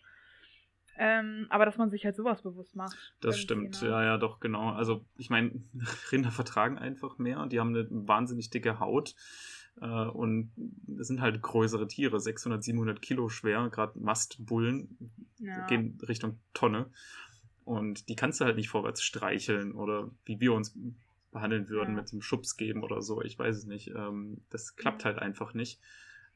Ähm, 0.95 1.47
aber 1.49 1.65
dass 1.65 1.77
man 1.77 1.89
sich 1.89 2.05
halt 2.05 2.15
sowas 2.15 2.43
bewusst 2.43 2.75
macht. 2.75 2.95
Das 3.21 3.39
stimmt, 3.39 3.81
ne? 3.81 3.87
ja, 3.89 4.03
ja, 4.03 4.17
doch, 4.17 4.39
genau. 4.39 4.69
Also, 4.73 5.03
ich 5.17 5.29
meine, 5.31 5.51
Rinder 6.11 6.29
vertragen 6.31 6.77
einfach 6.77 7.17
mehr. 7.17 7.45
Die 7.47 7.59
haben 7.59 7.69
eine 7.75 7.87
wahnsinnig 7.89 8.49
dicke 8.51 8.79
Haut. 8.79 9.15
Äh, 9.81 9.85
und 9.87 10.51
es 10.99 11.07
sind 11.07 11.19
halt 11.19 11.41
größere 11.41 11.87
Tiere, 11.87 12.19
600, 12.19 12.63
700 12.63 13.01
Kilo 13.01 13.27
schwer. 13.29 13.69
Gerade 13.71 13.97
Mastbullen 13.99 14.97
Ja. 15.39 15.65
gehen 15.65 15.97
Richtung 16.07 16.39
Tonne. 16.53 16.91
Und 17.65 18.09
die 18.09 18.15
kannst 18.15 18.41
du 18.41 18.45
halt 18.45 18.57
nicht 18.57 18.69
vorwärts 18.69 19.01
streicheln 19.01 19.73
oder 19.73 20.11
wie 20.25 20.39
wir 20.39 20.53
uns 20.53 20.75
behandeln 21.31 21.69
würden, 21.69 21.95
Ja. 21.95 22.01
mit 22.01 22.11
einem 22.11 22.21
Schubs 22.21 22.57
geben 22.57 22.83
oder 22.83 23.01
so. 23.01 23.21
Ich 23.21 23.37
weiß 23.39 23.55
es 23.57 23.65
nicht. 23.65 23.89
Ähm, 23.95 24.41
das 24.49 24.75
klappt 24.75 25.05
halt 25.05 25.19
einfach 25.19 25.53
nicht. 25.53 25.79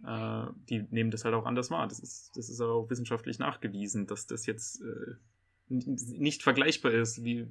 Äh, 0.06 0.46
die 0.70 0.84
nehmen 0.90 1.12
das 1.12 1.26
halt 1.26 1.36
auch 1.36 1.46
anders 1.46 1.70
wahr. 1.72 1.88
Das 1.88 2.00
ist, 2.00 2.36
das 2.38 2.50
ist 2.50 2.62
auch 2.62 2.90
wissenschaftlich 2.90 3.40
nachgewiesen, 3.40 4.08
dass 4.08 4.28
das 4.28 4.46
jetzt 4.46 4.82
äh, 4.82 5.16
nicht 5.70 6.44
vergleichbar 6.44 6.94
ist, 6.94 7.24
wie 7.24 7.48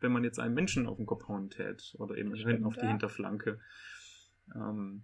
wenn 0.00 0.12
man 0.12 0.24
jetzt 0.24 0.40
einen 0.40 0.54
Menschen 0.54 0.86
auf 0.86 0.96
den 0.96 1.06
Kopf 1.06 1.28
hauen 1.28 1.50
tät 1.50 1.94
oder 1.98 2.16
eben 2.16 2.36
stimmt, 2.36 2.64
auf 2.64 2.74
die 2.74 2.82
ja. 2.82 2.88
Hinterflanke. 2.88 3.60
Ähm, 4.54 5.02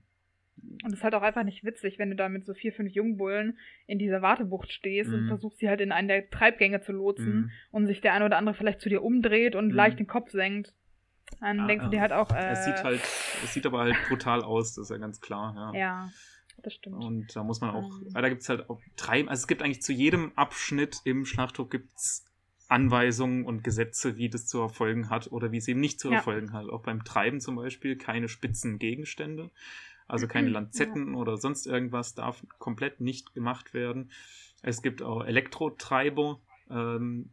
Und 0.83 0.93
es 0.93 0.99
ist 1.01 1.05
halt 1.05 1.15
auch 1.15 1.23
einfach 1.23 1.45
nicht 1.45 1.65
witzig, 1.65 1.99
wenn 1.99 2.11
du 2.11 2.17
da 2.17 2.29
mit 2.29 2.45
so 2.47 2.55
vier, 2.55 2.73
fünf 2.73 2.93
Jungbullen 2.93 3.59
in 3.87 3.99
dieser 3.99 4.23
Wartebucht 4.23 4.71
stehst 4.73 5.13
und 5.13 5.23
Mhm. 5.25 5.29
versuchst, 5.29 5.59
sie 5.59 5.69
halt 5.69 5.81
in 5.81 5.93
einen 5.93 6.09
der 6.09 6.29
Treibgänge 6.31 6.81
zu 6.81 6.93
lotsen 6.93 7.33
mhm. 7.33 7.51
und 7.71 7.87
sich 7.87 8.01
der 8.01 8.15
eine 8.15 8.25
oder 8.25 8.37
andere 8.39 8.55
vielleicht 8.55 8.81
zu 8.81 8.89
dir 8.89 9.03
umdreht 9.03 9.55
und 9.57 9.69
Mhm. 9.69 9.75
leicht 9.75 9.99
den 9.99 10.07
Kopf 10.07 10.31
senkt. 10.31 10.75
Dann 11.41 11.61
Ah, 11.61 11.67
denkst 11.67 11.85
du 11.85 11.89
ah. 11.89 11.91
dir 11.91 12.01
halt 12.01 12.13
auch, 12.13 12.31
äh, 12.35 12.51
Es 12.53 12.65
sieht 12.65 12.83
halt, 12.83 13.01
es 13.01 13.55
sieht 13.55 13.65
aber 13.67 13.81
halt 13.81 13.97
brutal 14.09 14.43
aus, 14.43 14.75
das 14.75 14.85
ist 14.85 14.91
ja 14.91 14.97
ganz 14.99 15.21
klar. 15.21 15.55
Ja. 15.75 15.79
ja, 15.79 16.13
das 16.63 16.75
stimmt. 16.75 16.97
Und 16.97 17.37
da 17.37 17.45
muss 17.45 17.61
man 17.61 17.71
auch, 17.71 17.91
Ähm. 18.03 18.09
weil 18.15 18.23
da 18.23 18.29
gibt 18.29 18.43
es 18.43 18.49
halt 18.49 18.69
auch 18.69 18.81
drei, 18.97 19.21
also 19.29 19.41
es 19.41 19.47
gibt 19.47 19.63
eigentlich 19.63 19.83
zu 19.83 19.93
jedem 19.93 20.33
Abschnitt 20.37 21.01
im 21.05 21.25
Schlachthof 21.25 21.69
gibt's 21.71 22.27
Anweisungen 22.69 23.45
und 23.47 23.65
Gesetze, 23.65 24.17
wie 24.17 24.29
das 24.29 24.47
zu 24.47 24.61
erfolgen 24.61 25.11
hat 25.11 25.33
oder 25.33 25.51
wie 25.51 25.57
es 25.57 25.67
eben 25.69 25.81
nicht 25.81 25.99
zu 25.99 26.09
Ja. 26.11 26.17
erfolgen 26.17 26.53
hat. 26.53 26.69
Auch 26.69 26.83
beim 26.83 27.05
Treiben 27.05 27.41
zum 27.41 27.57
Beispiel 27.57 27.97
keine 27.97 28.29
spitzen 28.29 28.79
Gegenstände, 28.79 29.51
also 30.11 30.27
keine 30.27 30.49
Mhm, 30.49 30.55
Lanzetten 30.55 31.15
oder 31.15 31.37
sonst 31.37 31.67
irgendwas 31.67 32.15
darf 32.15 32.45
komplett 32.59 33.01
nicht 33.01 33.35
gemacht 33.35 33.75
werden. 33.75 34.11
Es 34.63 34.83
gibt 34.83 35.03
auch 35.03 35.25
Elektrotreiber, 35.25 36.41
ähm, 36.71 37.31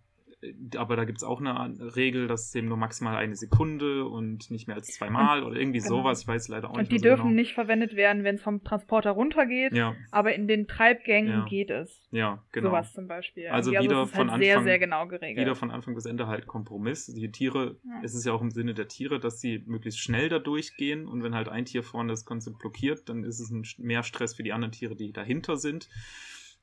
aber 0.75 0.95
da 0.95 1.05
gibt 1.05 1.17
es 1.19 1.23
auch 1.23 1.39
eine 1.41 1.95
Regel, 1.95 2.27
dass 2.27 2.47
es 2.47 2.55
eben 2.55 2.67
nur 2.67 2.77
maximal 2.77 3.15
eine 3.15 3.35
Sekunde 3.35 4.05
und 4.05 4.49
nicht 4.51 4.67
mehr 4.67 4.75
als 4.75 4.87
zweimal 4.87 5.43
oder 5.43 5.55
irgendwie 5.59 5.79
genau. 5.79 6.01
sowas. 6.01 6.21
Ich 6.21 6.27
weiß 6.27 6.47
leider 6.47 6.69
auch 6.69 6.77
nicht. 6.77 6.85
Und 6.87 6.91
die 6.91 6.97
so 6.99 7.03
dürfen 7.03 7.23
genau. 7.29 7.35
nicht 7.35 7.53
verwendet 7.53 7.95
werden, 7.95 8.23
wenn 8.23 8.35
es 8.35 8.41
vom 8.41 8.63
Transporter 8.63 9.11
runtergeht, 9.11 9.73
Ja, 9.73 9.95
aber 10.11 10.33
in 10.35 10.47
den 10.47 10.67
Treibgängen 10.67 11.31
Ja. 11.31 11.45
geht 11.45 11.69
es. 11.69 12.01
ja, 12.11 12.43
genau. 12.51 12.69
Sowas 12.69 12.93
zum 12.93 13.07
Beispiel. 13.07 13.47
Also 13.47 13.71
Irgendwie, 13.71 13.89
wieder 13.89 14.07
von 14.07 14.31
halt 14.31 14.41
sehr, 14.43 14.53
Anfang- 14.57 14.63
sehr 14.65 14.79
genau 14.79 15.07
geregelt. 15.07 15.37
wieder 15.45 15.55
von 15.55 15.71
Anfang 15.71 15.95
bis 15.95 16.05
Ende 16.05 16.27
halt 16.27 16.47
Kompromiss. 16.47 17.07
Die 17.07 17.31
Tiere, 17.31 17.77
es 18.03 18.13
ist 18.15 18.25
ja 18.25 18.33
auch 18.33 18.41
im 18.41 18.51
Sinne 18.51 18.73
der 18.73 18.87
Tiere, 18.87 19.19
dass 19.19 19.39
sie 19.41 19.63
möglichst 19.65 19.99
schnell 19.99 20.29
da 20.29 20.39
durchgehen 20.39 21.07
und 21.07 21.23
wenn 21.23 21.35
halt 21.35 21.49
ein 21.49 21.65
Tier 21.65 21.83
vorne 21.83 22.11
das 22.11 22.25
Ganze 22.25 22.51
blockiert, 22.51 23.09
dann 23.09 23.23
ist 23.23 23.39
es 23.39 23.77
mehr 23.77 24.03
Stress 24.03 24.35
für 24.35 24.43
die 24.43 24.53
anderen 24.53 24.71
Tiere, 24.71 24.95
die 24.95 25.11
dahinter 25.11 25.57
sind. 25.57 25.89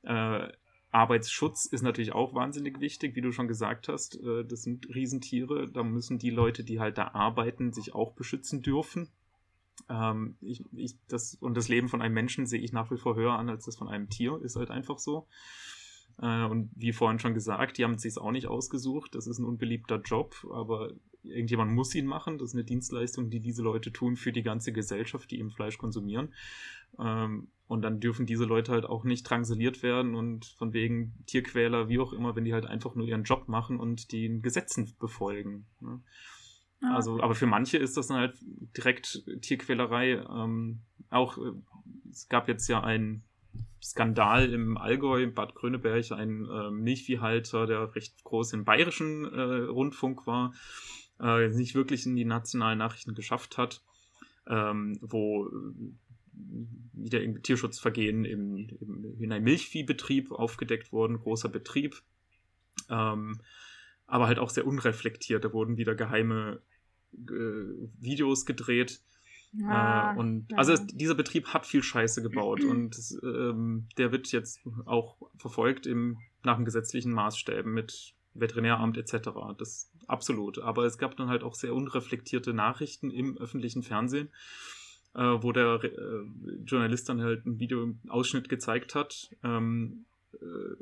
Äh, 0.03 0.49
Arbeitsschutz 0.95 1.66
ist 1.66 1.82
natürlich 1.82 2.12
auch 2.12 2.34
wahnsinnig 2.34 2.80
wichtig, 2.80 3.16
wie 3.16 3.20
du 3.20 3.32
schon 3.32 3.49
gesagt 3.49 3.88
hast. 3.88 4.20
Äh, 4.22 4.45
das 4.45 4.62
sind 4.62 4.88
Riesentiere, 4.95 5.68
da 5.68 5.82
müssen 5.82 6.18
die 6.18 6.30
Leute, 6.30 6.62
die 6.62 6.78
halt 6.78 6.99
da 6.99 7.09
arbeiten, 7.09 7.72
sich 7.72 7.95
auch 7.95 8.12
beschützen 8.12 8.62
dürfen. 8.62 9.09
Ähm, 9.88 10.36
ich, 10.40 10.64
ich, 10.72 10.97
das, 11.09 11.34
und 11.34 11.57
das 11.57 11.68
Leben 11.68 11.88
von 11.88 12.01
einem 12.01 12.14
Menschen 12.14 12.47
sehe 12.47 12.61
ich 12.61 12.72
nach 12.72 12.90
wie 12.92 12.97
vor 12.97 13.16
höher 13.16 13.32
an 13.32 13.49
als 13.49 13.64
das 13.64 13.76
von 13.76 13.88
einem 13.88 14.09
Tier, 14.09 14.40
ist 14.42 14.57
halt 14.57 14.70
einfach 14.70 14.99
so. 14.99 15.26
Äh, 16.22 16.45
und 16.45 16.70
wie 16.76 16.92
vorhin 16.92 17.18
schon 17.18 17.34
gesagt, 17.34 17.76
die 17.76 17.84
haben 17.84 17.95
es 17.95 18.03
sich 18.03 18.16
auch 18.16 18.30
nicht 18.30 18.47
ausgesucht. 18.47 19.16
Das 19.16 19.26
ist 19.26 19.38
ein 19.38 19.45
unbeliebter 19.45 20.01
Job, 20.01 20.47
aber 20.53 20.92
irgendjemand 21.24 21.72
muss 21.72 21.95
ihn 21.97 22.07
machen. 22.07 22.38
Das 22.38 22.51
ist 22.51 22.55
eine 22.55 22.64
Dienstleistung, 22.64 23.30
die 23.30 23.40
diese 23.40 23.62
Leute 23.62 23.92
tun 23.92 24.14
für 24.14 24.32
die 24.32 24.42
ganze 24.42 24.72
Gesellschaft, 24.72 25.30
die 25.30 25.40
eben 25.40 25.51
Fleisch 25.51 25.76
konsumieren. 25.76 26.32
Ähm, 27.01 27.49
und 27.66 27.82
dann 27.82 28.00
dürfen 28.00 28.26
diese 28.26 28.44
Leute 28.44 28.72
halt 28.72 28.84
auch 28.84 29.04
nicht 29.04 29.28
drangsaliert 29.28 29.82
werden 29.82 30.14
und 30.14 30.44
von 30.44 30.72
wegen 30.72 31.14
Tierquäler, 31.26 31.88
wie 31.88 31.98
auch 31.98 32.12
immer, 32.12 32.36
wenn 32.36 32.44
die 32.44 32.52
halt 32.52 32.66
einfach 32.66 32.94
nur 32.94 33.06
ihren 33.06 33.24
Job 33.24 33.48
machen 33.48 33.80
und 33.80 34.12
den 34.12 34.42
Gesetzen 34.42 34.94
befolgen. 34.98 35.66
Ne? 35.80 36.02
Ja. 36.82 36.94
Also, 36.94 37.22
aber 37.22 37.34
für 37.34 37.46
manche 37.46 37.78
ist 37.78 37.96
das 37.96 38.08
dann 38.08 38.18
halt 38.18 38.36
direkt 38.76 39.24
Tierquälerei. 39.40 40.22
Ähm, 40.28 40.82
auch, 41.10 41.38
äh, 41.38 41.52
es 42.10 42.28
gab 42.28 42.48
jetzt 42.48 42.68
ja 42.68 42.82
einen 42.82 43.24
Skandal 43.82 44.52
im 44.52 44.76
Allgäu, 44.76 45.30
Bad 45.30 45.54
Gröneberg, 45.54 46.10
ein 46.12 46.46
äh, 46.46 46.70
Milchviehhalter, 46.70 47.66
der 47.66 47.94
recht 47.94 48.22
groß 48.24 48.52
im 48.52 48.64
bayerischen 48.64 49.24
äh, 49.24 49.64
Rundfunk 49.64 50.26
war, 50.26 50.54
äh, 51.20 51.48
nicht 51.48 51.74
wirklich 51.74 52.06
in 52.06 52.16
die 52.16 52.24
nationalen 52.24 52.78
Nachrichten 52.78 53.14
geschafft 53.14 53.56
hat, 53.56 53.82
ähm, 54.46 54.98
wo 55.00 55.50
wieder 56.93 57.22
im 57.22 57.43
Tierschutzvergehen 57.43 58.24
im, 58.24 58.68
im, 58.80 59.16
in 59.20 59.32
einem 59.32 59.45
Milchviehbetrieb 59.45 60.32
aufgedeckt 60.32 60.93
wurden, 60.93 61.18
großer 61.18 61.49
Betrieb. 61.49 62.03
Ähm, 62.89 63.41
aber 64.07 64.26
halt 64.26 64.39
auch 64.39 64.51
sehr 64.51 64.66
unreflektiert. 64.66 65.45
Da 65.45 65.53
wurden 65.53 65.76
wieder 65.76 65.95
geheime 65.95 66.61
äh, 67.14 67.89
Videos 68.01 68.47
gedreht. 68.47 69.01
Ah, 69.62 70.12
äh, 70.12 70.18
und 70.18 70.51
ja. 70.51 70.59
also 70.59 70.72
es, 70.72 70.87
dieser 70.87 71.14
Betrieb 71.14 71.49
hat 71.49 71.66
viel 71.66 71.82
Scheiße 71.82 72.22
gebaut 72.22 72.64
und 72.64 72.97
ähm, 73.22 73.87
der 73.97 74.12
wird 74.12 74.32
jetzt 74.32 74.61
auch 74.85 75.16
verfolgt 75.37 75.87
im, 75.87 76.18
nach 76.43 76.57
dem 76.57 76.64
gesetzlichen 76.64 77.12
Maßstäben 77.12 77.72
mit 77.72 78.14
Veterinäramt 78.35 78.97
etc. 78.99 79.30
Das 79.57 79.91
absolut. 80.09 80.59
Aber 80.59 80.85
es 80.85 80.99
gab 80.99 81.16
dann 81.16 81.28
halt 81.28 81.43
auch 81.43 81.55
sehr 81.55 81.74
unreflektierte 81.74 82.53
Nachrichten 82.53 83.11
im 83.11 83.39
öffentlichen 83.39 83.82
Fernsehen, 83.82 84.28
äh, 85.14 85.42
wo 85.42 85.52
der 85.52 85.82
äh, 85.82 85.90
Journalist 86.64 87.08
dann 87.08 87.22
halt 87.22 87.46
ein 87.46 87.58
Video 87.58 87.94
Ausschnitt 88.08 88.48
gezeigt 88.48 88.94
hat. 88.94 89.30
Ähm, 89.42 90.04
äh, 90.34 90.76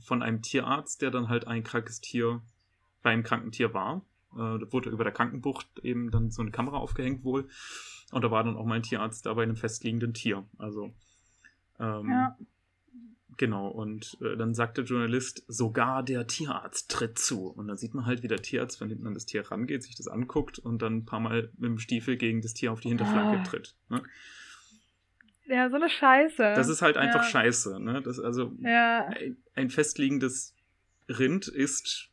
von 0.00 0.22
einem 0.22 0.42
Tierarzt, 0.42 1.02
der 1.02 1.10
dann 1.10 1.28
halt 1.28 1.46
ein 1.46 1.64
krankes 1.64 2.00
Tier 2.00 2.42
bei 3.02 3.10
einem 3.10 3.22
kranken 3.22 3.52
Tier 3.52 3.72
war. 3.72 4.02
Äh, 4.32 4.58
da 4.58 4.72
wurde 4.72 4.90
über 4.90 5.04
der 5.04 5.12
Krankenbucht 5.12 5.66
eben 5.82 6.10
dann 6.10 6.30
so 6.30 6.42
eine 6.42 6.50
Kamera 6.50 6.76
aufgehängt 6.76 7.24
wohl. 7.24 7.48
Und 8.12 8.22
da 8.22 8.30
war 8.30 8.44
dann 8.44 8.56
auch 8.56 8.66
mein 8.66 8.82
Tierarzt 8.82 9.26
da 9.26 9.34
bei 9.34 9.42
einem 9.42 9.56
festliegenden 9.56 10.14
Tier. 10.14 10.44
Also 10.58 10.92
ähm, 11.78 12.10
ja. 12.10 12.36
Genau, 13.36 13.68
und 13.68 14.16
äh, 14.20 14.36
dann 14.36 14.54
sagt 14.54 14.76
der 14.76 14.84
Journalist, 14.84 15.44
sogar 15.48 16.02
der 16.02 16.26
Tierarzt 16.26 16.90
tritt 16.90 17.18
zu. 17.18 17.48
Und 17.48 17.68
dann 17.68 17.76
sieht 17.76 17.94
man 17.94 18.06
halt, 18.06 18.22
wie 18.22 18.28
der 18.28 18.42
Tierarzt 18.42 18.78
von 18.78 18.88
hinten 18.88 19.06
an 19.06 19.14
das 19.14 19.26
Tier 19.26 19.50
rangeht, 19.50 19.82
sich 19.82 19.96
das 19.96 20.08
anguckt 20.08 20.58
und 20.58 20.82
dann 20.82 20.98
ein 20.98 21.04
paar 21.04 21.20
Mal 21.20 21.50
mit 21.56 21.70
dem 21.70 21.78
Stiefel 21.78 22.16
gegen 22.16 22.42
das 22.42 22.54
Tier 22.54 22.72
auf 22.72 22.80
die 22.80 22.88
Hinterflanke 22.88 23.40
ah. 23.40 23.42
tritt. 23.42 23.74
Ne? 23.88 24.02
Ja, 25.46 25.68
so 25.68 25.76
eine 25.76 25.90
Scheiße. 25.90 26.36
Das 26.36 26.68
ist 26.68 26.80
halt 26.80 26.96
einfach 26.96 27.22
ja. 27.22 27.28
Scheiße. 27.28 27.80
Ne? 27.80 28.02
Das, 28.02 28.18
also 28.18 28.52
ja. 28.60 29.06
ein, 29.06 29.36
ein 29.54 29.70
festliegendes 29.70 30.54
Rind 31.08 31.48
ist, 31.48 32.10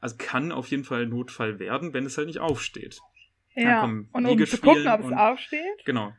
also 0.00 0.16
kann 0.18 0.52
auf 0.52 0.68
jeden 0.68 0.84
Fall 0.84 1.06
Notfall 1.06 1.58
werden, 1.58 1.92
wenn 1.92 2.06
es 2.06 2.16
halt 2.16 2.26
nicht 2.26 2.40
aufsteht. 2.40 3.00
Ja, 3.56 3.84
und 3.84 4.08
um 4.12 4.46
zu 4.46 4.58
gucken, 4.58 4.88
ob 4.88 5.04
es 5.04 5.12
aufsteht. 5.12 5.84
Genau. 5.84 6.12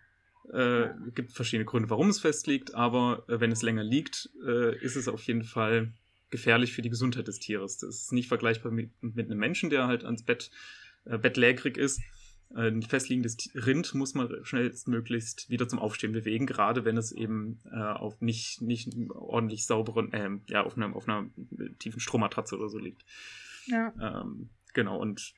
Äh, 0.54 0.90
gibt 1.14 1.32
verschiedene 1.32 1.66
Gründe, 1.66 1.90
warum 1.90 2.10
es 2.10 2.20
festliegt, 2.20 2.76
aber 2.76 3.24
äh, 3.28 3.40
wenn 3.40 3.52
es 3.52 3.62
länger 3.62 3.84
liegt, 3.84 4.30
äh, 4.46 4.78
ist 4.78 4.96
es 4.96 5.08
auf 5.08 5.24
jeden 5.24 5.44
Fall 5.44 5.92
gefährlich 6.30 6.74
für 6.74 6.82
die 6.82 6.90
Gesundheit 6.90 7.28
des 7.28 7.40
Tieres. 7.40 7.78
Das 7.78 7.96
ist 7.96 8.12
nicht 8.12 8.28
vergleichbar 8.28 8.72
mit, 8.72 8.92
mit 9.02 9.26
einem 9.26 9.40
Menschen, 9.40 9.70
der 9.70 9.88
halt 9.88 10.04
ans 10.04 10.24
Bett 10.24 10.52
äh, 11.06 11.18
bettlägerig 11.18 11.78
ist. 11.78 12.02
Äh, 12.56 12.68
ein 12.68 12.84
festliegendes 12.84 13.38
Rind 13.56 13.94
muss 13.96 14.14
man 14.14 14.30
schnellstmöglichst 14.44 15.50
wieder 15.50 15.68
zum 15.68 15.80
Aufstehen 15.80 16.12
bewegen, 16.12 16.46
gerade 16.46 16.86
wenn 16.86 16.98
es 16.98 17.12
eben 17.12 17.60
äh, 17.72 17.78
auf 17.78 18.22
nicht, 18.22 18.62
nicht 18.62 18.94
ordentlich 19.10 19.66
sauberen, 19.66 20.14
äh, 20.14 20.30
ja, 20.48 20.64
auf 20.64 20.78
einer, 20.78 20.96
auf 20.96 21.08
einer 21.08 21.30
tiefen 21.80 22.00
Strommatratze 22.00 22.56
oder 22.58 22.70
so 22.70 22.78
liegt. 22.78 23.04
Ja. 23.68 23.94
Ähm, 24.00 24.50
genau, 24.74 25.00
und 25.00 25.34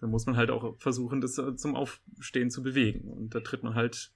da 0.00 0.06
muss 0.06 0.26
man 0.26 0.36
halt 0.36 0.50
auch 0.50 0.78
versuchen, 0.78 1.20
das 1.20 1.36
äh, 1.38 1.54
zum 1.56 1.76
Aufstehen 1.76 2.50
zu 2.50 2.62
bewegen. 2.62 3.08
Und 3.10 3.34
da 3.34 3.40
tritt 3.40 3.62
man 3.62 3.74
halt 3.74 4.12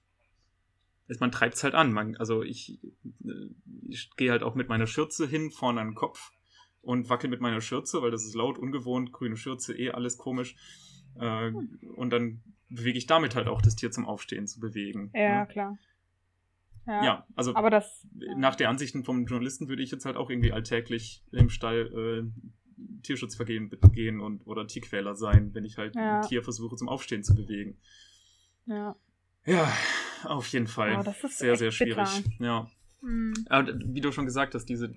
man 1.19 1.31
treibt 1.31 1.55
es 1.55 1.63
halt 1.63 1.75
an. 1.75 1.93
Man, 1.93 2.15
also 2.17 2.43
ich, 2.43 2.79
äh, 3.25 3.49
ich 3.87 4.15
gehe 4.15 4.31
halt 4.31 4.43
auch 4.43 4.55
mit 4.55 4.69
meiner 4.69 4.87
Schürze 4.87 5.27
hin, 5.27 5.51
vorne 5.51 5.81
an 5.81 5.89
den 5.89 5.95
Kopf 5.95 6.31
und 6.81 7.09
wackel 7.09 7.29
mit 7.29 7.41
meiner 7.41 7.61
Schürze, 7.61 8.01
weil 8.01 8.11
das 8.11 8.25
ist 8.25 8.35
laut, 8.35 8.57
ungewohnt, 8.57 9.11
grüne 9.11 9.37
Schürze, 9.37 9.77
eh 9.77 9.91
alles 9.91 10.17
komisch. 10.17 10.55
Äh, 11.19 11.51
und 11.95 12.09
dann 12.11 12.41
bewege 12.69 12.97
ich 12.97 13.05
damit 13.05 13.35
halt 13.35 13.47
auch 13.47 13.61
das 13.61 13.75
Tier 13.75 13.91
zum 13.91 14.05
Aufstehen 14.05 14.47
zu 14.47 14.59
bewegen. 14.59 15.11
Ja, 15.13 15.41
ne? 15.41 15.47
klar. 15.47 15.77
Ja, 16.85 17.03
ja, 17.03 17.27
also 17.35 17.55
aber 17.55 17.69
das, 17.69 18.05
nach 18.35 18.55
der 18.55 18.69
Ansichten 18.69 19.05
vom 19.05 19.25
Journalisten 19.25 19.69
würde 19.69 19.81
ich 19.81 19.91
jetzt 19.91 20.03
halt 20.03 20.17
auch 20.17 20.29
irgendwie 20.29 20.51
alltäglich 20.51 21.23
im 21.31 21.49
Stall 21.49 22.27
äh, 22.27 23.01
Tierschutzvergehen 23.03 23.69
begehen 23.69 24.19
und 24.19 24.45
oder 24.45 24.67
Tierquäler 24.67 25.15
sein, 25.15 25.53
wenn 25.53 25.63
ich 25.63 25.77
halt 25.77 25.95
ja. 25.95 26.17
ein 26.17 26.27
Tier 26.27 26.43
versuche 26.43 26.75
zum 26.75 26.89
Aufstehen 26.89 27.23
zu 27.23 27.35
bewegen. 27.35 27.77
Ja. 28.65 28.97
Ja, 29.45 29.71
auf 30.25 30.47
jeden 30.47 30.67
Fall. 30.67 30.97
Oh, 30.99 31.03
das 31.03 31.23
ist 31.23 31.39
sehr, 31.39 31.55
sehr 31.55 31.71
schwierig. 31.71 31.97
Bitter. 31.97 32.43
Ja. 32.43 32.67
Mhm. 33.01 33.33
Aber 33.49 33.73
wie 33.85 34.01
du 34.01 34.11
schon 34.11 34.25
gesagt 34.25 34.55
hast, 34.55 34.65
diese, 34.65 34.93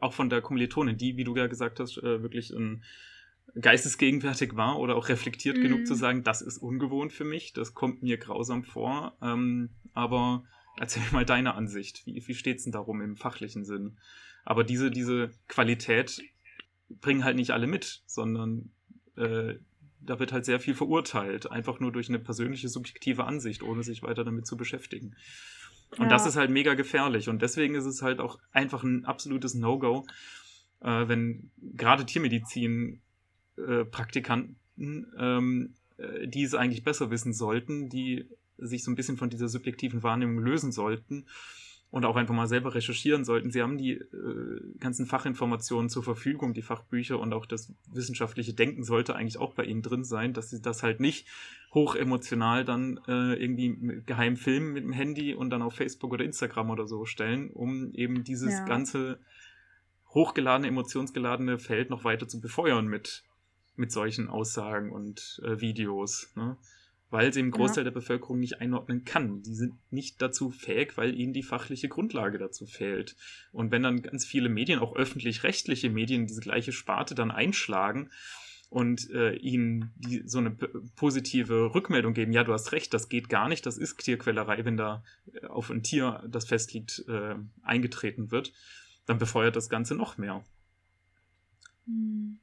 auch 0.00 0.12
von 0.12 0.30
der 0.30 0.40
Kommilitonin, 0.40 0.96
die, 0.96 1.16
wie 1.16 1.24
du 1.24 1.36
ja 1.36 1.46
gesagt 1.46 1.80
hast, 1.80 1.98
äh, 1.98 2.22
wirklich 2.22 2.50
ein 2.50 2.82
geistesgegenwärtig 3.54 4.56
war 4.56 4.78
oder 4.78 4.96
auch 4.96 5.08
reflektiert 5.08 5.56
mhm. 5.56 5.62
genug 5.62 5.86
zu 5.86 5.94
sagen, 5.94 6.22
das 6.22 6.42
ist 6.42 6.58
ungewohnt 6.58 7.12
für 7.12 7.24
mich, 7.24 7.52
das 7.52 7.74
kommt 7.74 8.02
mir 8.02 8.18
grausam 8.18 8.64
vor. 8.64 9.16
Ähm, 9.22 9.70
aber 9.94 10.44
erzähl 10.78 11.02
mir 11.04 11.12
mal 11.12 11.24
deine 11.24 11.54
Ansicht. 11.54 12.06
Wie, 12.06 12.22
wie 12.26 12.34
steht 12.34 12.58
es 12.58 12.64
denn 12.64 12.72
darum 12.72 13.00
im 13.00 13.16
fachlichen 13.16 13.64
Sinn? 13.64 13.98
Aber 14.44 14.64
diese, 14.64 14.90
diese 14.90 15.30
Qualität 15.48 16.22
bringen 16.88 17.24
halt 17.24 17.36
nicht 17.36 17.50
alle 17.50 17.66
mit, 17.66 18.02
sondern 18.06 18.70
äh, 19.16 19.56
da 20.00 20.18
wird 20.18 20.32
halt 20.32 20.44
sehr 20.44 20.60
viel 20.60 20.74
verurteilt, 20.74 21.50
einfach 21.50 21.80
nur 21.80 21.92
durch 21.92 22.08
eine 22.08 22.18
persönliche 22.18 22.68
subjektive 22.68 23.24
Ansicht, 23.24 23.62
ohne 23.62 23.82
sich 23.82 24.02
weiter 24.02 24.24
damit 24.24 24.46
zu 24.46 24.56
beschäftigen. 24.56 25.14
Und 25.96 26.02
ja. 26.02 26.08
das 26.08 26.26
ist 26.26 26.36
halt 26.36 26.50
mega 26.50 26.74
gefährlich. 26.74 27.28
Und 27.28 27.42
deswegen 27.42 27.74
ist 27.74 27.86
es 27.86 28.02
halt 28.02 28.20
auch 28.20 28.38
einfach 28.52 28.84
ein 28.84 29.04
absolutes 29.04 29.54
No-Go, 29.54 30.06
äh, 30.80 31.08
wenn 31.08 31.50
gerade 31.58 32.04
Tiermedizin-Praktikanten, 32.04 34.56
äh, 34.76 35.04
ähm, 35.18 35.74
äh, 35.96 36.28
die 36.28 36.42
es 36.42 36.54
eigentlich 36.54 36.84
besser 36.84 37.10
wissen 37.10 37.32
sollten, 37.32 37.88
die 37.88 38.28
sich 38.58 38.84
so 38.84 38.90
ein 38.90 38.96
bisschen 38.96 39.16
von 39.16 39.30
dieser 39.30 39.48
subjektiven 39.48 40.02
Wahrnehmung 40.02 40.40
lösen 40.40 40.72
sollten 40.72 41.24
und 41.90 42.04
auch 42.04 42.16
einfach 42.16 42.34
mal 42.34 42.46
selber 42.46 42.74
recherchieren 42.74 43.24
sollten. 43.24 43.50
Sie 43.50 43.62
haben 43.62 43.78
die 43.78 43.92
äh, 43.92 44.78
ganzen 44.78 45.06
Fachinformationen 45.06 45.88
zur 45.88 46.02
Verfügung, 46.02 46.52
die 46.52 46.62
Fachbücher 46.62 47.18
und 47.18 47.32
auch 47.32 47.46
das 47.46 47.72
wissenschaftliche 47.90 48.52
Denken 48.52 48.84
sollte 48.84 49.16
eigentlich 49.16 49.38
auch 49.38 49.54
bei 49.54 49.64
ihnen 49.64 49.80
drin 49.80 50.04
sein, 50.04 50.34
dass 50.34 50.50
sie 50.50 50.60
das 50.60 50.82
halt 50.82 51.00
nicht 51.00 51.26
hochemotional 51.72 52.64
dann 52.64 53.00
äh, 53.08 53.34
irgendwie 53.34 54.02
geheim 54.04 54.36
filmen 54.36 54.72
mit 54.72 54.84
dem 54.84 54.92
Handy 54.92 55.34
und 55.34 55.50
dann 55.50 55.62
auf 55.62 55.74
Facebook 55.74 56.12
oder 56.12 56.24
Instagram 56.24 56.70
oder 56.70 56.86
so 56.86 57.06
stellen, 57.06 57.50
um 57.50 57.92
eben 57.92 58.22
dieses 58.22 58.52
ja. 58.52 58.64
ganze 58.66 59.18
hochgeladene, 60.10 60.68
emotionsgeladene 60.68 61.58
Feld 61.58 61.90
noch 61.90 62.04
weiter 62.04 62.28
zu 62.28 62.40
befeuern 62.40 62.86
mit, 62.86 63.24
mit 63.76 63.92
solchen 63.92 64.28
Aussagen 64.28 64.92
und 64.92 65.40
äh, 65.42 65.60
Videos. 65.60 66.32
Ne? 66.34 66.56
Weil 67.10 67.32
sie 67.32 67.40
im 67.40 67.50
Großteil 67.50 67.84
ja. 67.84 67.90
der 67.90 67.98
Bevölkerung 67.98 68.38
nicht 68.38 68.60
einordnen 68.60 69.04
kann. 69.04 69.42
Die 69.42 69.54
sind 69.54 69.74
nicht 69.90 70.20
dazu 70.20 70.50
fähig, 70.50 70.96
weil 70.96 71.14
ihnen 71.14 71.32
die 71.32 71.42
fachliche 71.42 71.88
Grundlage 71.88 72.38
dazu 72.38 72.66
fehlt. 72.66 73.16
Und 73.52 73.70
wenn 73.70 73.82
dann 73.82 74.02
ganz 74.02 74.26
viele 74.26 74.48
Medien, 74.48 74.78
auch 74.78 74.94
öffentlich-rechtliche 74.94 75.90
Medien, 75.90 76.26
diese 76.26 76.42
gleiche 76.42 76.72
Sparte 76.72 77.14
dann 77.14 77.30
einschlagen 77.30 78.10
und 78.68 79.10
äh, 79.10 79.34
ihnen 79.36 79.92
die, 79.96 80.22
so 80.26 80.38
eine 80.38 80.50
positive 80.96 81.74
Rückmeldung 81.74 82.12
geben, 82.12 82.32
ja, 82.32 82.44
du 82.44 82.52
hast 82.52 82.72
recht, 82.72 82.92
das 82.92 83.08
geht 83.08 83.30
gar 83.30 83.48
nicht, 83.48 83.64
das 83.64 83.78
ist 83.78 83.98
Tierquälerei, 83.98 84.66
wenn 84.66 84.76
da 84.76 85.02
äh, 85.32 85.46
auf 85.46 85.70
ein 85.70 85.82
Tier, 85.82 86.22
das 86.28 86.46
festliegt, 86.46 87.04
äh, 87.08 87.36
eingetreten 87.62 88.30
wird, 88.30 88.52
dann 89.06 89.16
befeuert 89.16 89.56
das 89.56 89.70
Ganze 89.70 89.94
noch 89.94 90.18
mehr. 90.18 90.44
Hm. 91.86 92.38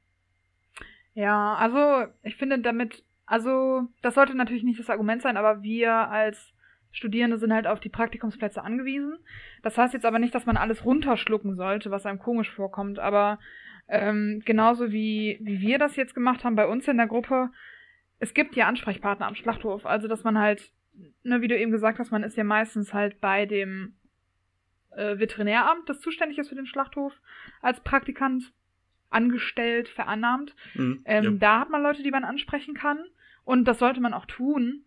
Ja, 1.14 1.56
also 1.56 2.12
ich 2.24 2.36
finde, 2.36 2.60
damit 2.60 3.04
also, 3.26 3.88
das 4.02 4.16
sollte 4.16 4.36
natürlich 4.36 4.64
nicht 4.64 4.80
das 4.80 4.90
Argument 4.90 5.22
sein, 5.22 5.38
aber 5.38 5.64
wir 5.64 5.92
als 5.94 6.54
Studierende 6.92 7.38
sind 7.38 7.54
halt 7.54 7.68
auf 7.68 7.80
die 7.80 7.90
Praktikumsplätze 7.90 8.64
angewiesen. 8.64 9.18
Das 9.64 9.78
heißt 9.78 9.94
jetzt 9.94 10.06
aber 10.06 10.20
nicht, 10.20 10.34
dass 10.34 10.46
man 10.46 10.58
alles 10.58 10.86
runterschlucken 10.86 11.56
sollte, 11.56 11.92
was 11.92 12.06
einem 12.06 12.20
komisch 12.20 12.50
vorkommt, 12.52 13.00
aber 13.00 13.40
ähm, 13.88 14.42
genauso 14.46 14.92
wie, 14.92 15.38
wie 15.42 15.60
wir 15.60 15.78
das 15.78 15.96
jetzt 15.96 16.16
gemacht 16.16 16.44
haben 16.44 16.56
bei 16.56 16.68
uns 16.68 16.88
in 16.88 16.98
der 16.98 17.08
Gruppe, 17.08 17.50
es 18.20 18.34
gibt 18.34 18.56
ja 18.56 18.68
Ansprechpartner 18.68 19.28
am 19.28 19.36
Schlachthof. 19.36 19.86
Also, 19.86 20.08
dass 20.08 20.24
man 20.24 20.40
halt, 20.40 20.72
ne, 21.24 21.42
wie 21.42 21.48
du 21.48 21.58
eben 21.58 21.72
gesagt 21.72 22.00
hast, 22.00 22.12
man 22.12 22.24
ist 22.24 22.38
ja 22.38 22.44
meistens 22.44 22.94
halt 22.94 23.20
bei 23.20 23.46
dem 23.46 23.96
äh, 24.92 25.20
Veterinäramt, 25.20 25.90
das 25.90 26.00
zuständig 26.00 26.38
ist 26.38 26.50
für 26.50 26.56
den 26.56 26.66
Schlachthof, 26.66 27.14
als 27.62 27.82
Praktikant 27.82 28.54
angestellt, 29.10 29.90
vereinnahmt. 29.90 30.56
Mhm, 30.74 31.02
ähm, 31.06 31.24
ja. 31.24 31.32
Da 31.32 31.60
hat 31.60 31.70
man 31.70 31.84
Leute, 31.84 32.04
die 32.04 32.12
man 32.12 32.24
ansprechen 32.24 32.74
kann. 32.74 33.04
Und 33.46 33.66
das 33.66 33.80
sollte 33.80 34.02
man 34.02 34.14
auch 34.14 34.26
tun. 34.26 34.84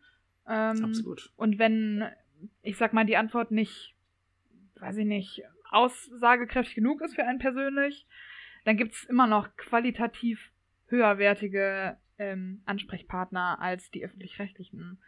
Ähm, 0.46 0.84
Absolut. 0.84 1.32
Und 1.36 1.58
wenn, 1.58 2.04
ich 2.62 2.76
sag 2.76 2.92
mal, 2.92 3.06
die 3.06 3.16
Antwort 3.16 3.50
nicht, 3.50 3.94
weiß 4.76 4.98
ich 4.98 5.06
nicht, 5.06 5.42
aussagekräftig 5.70 6.74
genug 6.74 7.00
ist 7.00 7.14
für 7.14 7.24
einen 7.24 7.38
persönlich, 7.38 8.06
dann 8.64 8.76
gibt 8.76 8.94
es 8.94 9.04
immer 9.04 9.26
noch 9.26 9.56
qualitativ 9.56 10.52
höherwertige 10.88 11.96
ähm, 12.18 12.62
Ansprechpartner 12.66 13.60
als 13.60 13.90
die 13.90 14.04
öffentlich-rechtlichen. 14.04 14.98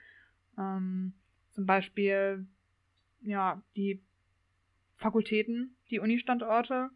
Ähm, 0.58 1.14
zum 1.50 1.66
Beispiel, 1.66 2.46
ja, 3.22 3.62
die 3.76 4.02
Fakultäten, 4.96 5.76
die 5.90 5.98
Unistandorte, 5.98 6.90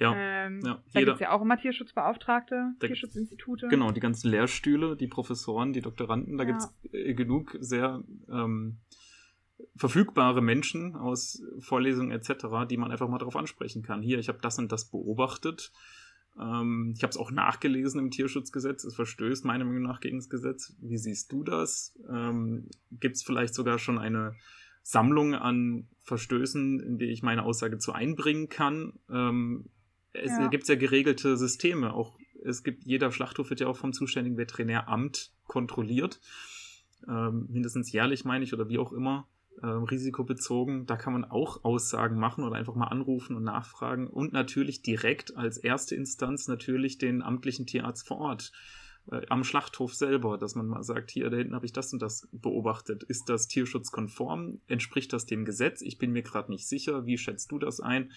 ja, 0.00 0.14
ähm, 0.16 0.60
ja 0.64 0.82
da 0.92 1.00
gibt 1.00 1.14
es 1.14 1.20
ja 1.20 1.30
auch 1.30 1.42
immer 1.42 1.58
Tierschutzbeauftragte, 1.58 2.72
da, 2.78 2.86
Tierschutzinstitute. 2.86 3.68
Genau, 3.68 3.92
die 3.92 4.00
ganzen 4.00 4.30
Lehrstühle, 4.30 4.96
die 4.96 5.08
Professoren, 5.08 5.72
die 5.72 5.82
Doktoranden, 5.82 6.38
da 6.38 6.44
ja. 6.44 6.50
gibt 6.50 6.62
es 6.62 6.92
äh, 6.92 7.14
genug 7.14 7.56
sehr 7.60 8.02
ähm, 8.30 8.78
verfügbare 9.76 10.40
Menschen 10.40 10.96
aus 10.96 11.42
Vorlesungen 11.58 12.12
etc., 12.12 12.46
die 12.68 12.78
man 12.78 12.90
einfach 12.90 13.08
mal 13.08 13.18
darauf 13.18 13.36
ansprechen 13.36 13.82
kann. 13.82 14.00
Hier, 14.00 14.18
ich 14.18 14.28
habe 14.28 14.38
das 14.40 14.58
und 14.58 14.72
das 14.72 14.90
beobachtet. 14.90 15.70
Ähm, 16.40 16.94
ich 16.96 17.02
habe 17.02 17.10
es 17.10 17.18
auch 17.18 17.30
nachgelesen 17.30 18.00
im 18.00 18.10
Tierschutzgesetz. 18.10 18.84
Es 18.84 18.94
verstößt 18.94 19.44
meiner 19.44 19.66
Meinung 19.66 19.82
nach 19.82 20.00
gegen 20.00 20.18
das 20.18 20.30
Gesetz. 20.30 20.74
Wie 20.80 20.96
siehst 20.96 21.30
du 21.30 21.44
das? 21.44 21.94
Ähm, 22.08 22.68
gibt 22.90 23.16
es 23.16 23.22
vielleicht 23.22 23.54
sogar 23.54 23.78
schon 23.78 23.98
eine 23.98 24.34
Sammlung 24.82 25.34
an 25.34 25.88
Verstößen, 26.04 26.80
in 26.80 26.96
die 26.96 27.10
ich 27.10 27.22
meine 27.22 27.42
Aussage 27.42 27.76
zu 27.76 27.92
einbringen 27.92 28.48
kann? 28.48 28.94
Ähm, 29.10 29.66
es 30.12 30.32
ja. 30.32 30.48
gibt 30.48 30.68
ja 30.68 30.74
geregelte 30.74 31.36
Systeme. 31.36 31.92
Auch 31.94 32.18
es 32.44 32.62
gibt, 32.62 32.84
jeder 32.84 33.12
Schlachthof 33.12 33.50
wird 33.50 33.60
ja 33.60 33.66
auch 33.68 33.76
vom 33.76 33.92
zuständigen 33.92 34.38
Veterinäramt 34.38 35.30
kontrolliert. 35.46 36.20
Ähm, 37.08 37.46
mindestens 37.50 37.92
jährlich, 37.92 38.24
meine 38.24 38.44
ich, 38.44 38.52
oder 38.54 38.68
wie 38.68 38.78
auch 38.78 38.92
immer. 38.92 39.28
äh, 39.62 39.66
risikobezogen. 39.66 40.86
Da 40.86 40.96
kann 40.96 41.12
man 41.12 41.24
auch 41.24 41.64
Aussagen 41.64 42.18
machen 42.18 42.44
oder 42.44 42.56
einfach 42.56 42.74
mal 42.74 42.88
anrufen 42.88 43.36
und 43.36 43.44
nachfragen. 43.44 44.06
Und 44.06 44.32
natürlich 44.32 44.82
direkt 44.82 45.36
als 45.36 45.58
erste 45.58 45.94
Instanz 45.94 46.48
natürlich 46.48 46.98
den 46.98 47.22
amtlichen 47.22 47.66
Tierarzt 47.66 48.06
vor 48.06 48.18
Ort 48.18 48.52
äh, 49.10 49.20
am 49.28 49.44
Schlachthof 49.44 49.94
selber, 49.94 50.38
dass 50.38 50.54
man 50.54 50.66
mal 50.66 50.82
sagt, 50.82 51.10
hier 51.10 51.30
da 51.30 51.36
hinten 51.36 51.54
habe 51.54 51.66
ich 51.66 51.72
das 51.72 51.92
und 51.92 52.00
das 52.00 52.28
beobachtet. 52.32 53.02
Ist 53.02 53.28
das 53.28 53.48
tierschutzkonform? 53.48 54.60
Entspricht 54.66 55.12
das 55.12 55.26
dem 55.26 55.44
Gesetz? 55.44 55.82
Ich 55.82 55.98
bin 55.98 56.12
mir 56.12 56.22
gerade 56.22 56.50
nicht 56.50 56.66
sicher. 56.66 57.06
Wie 57.06 57.18
schätzt 57.18 57.52
du 57.52 57.58
das 57.58 57.80
ein? 57.80 58.12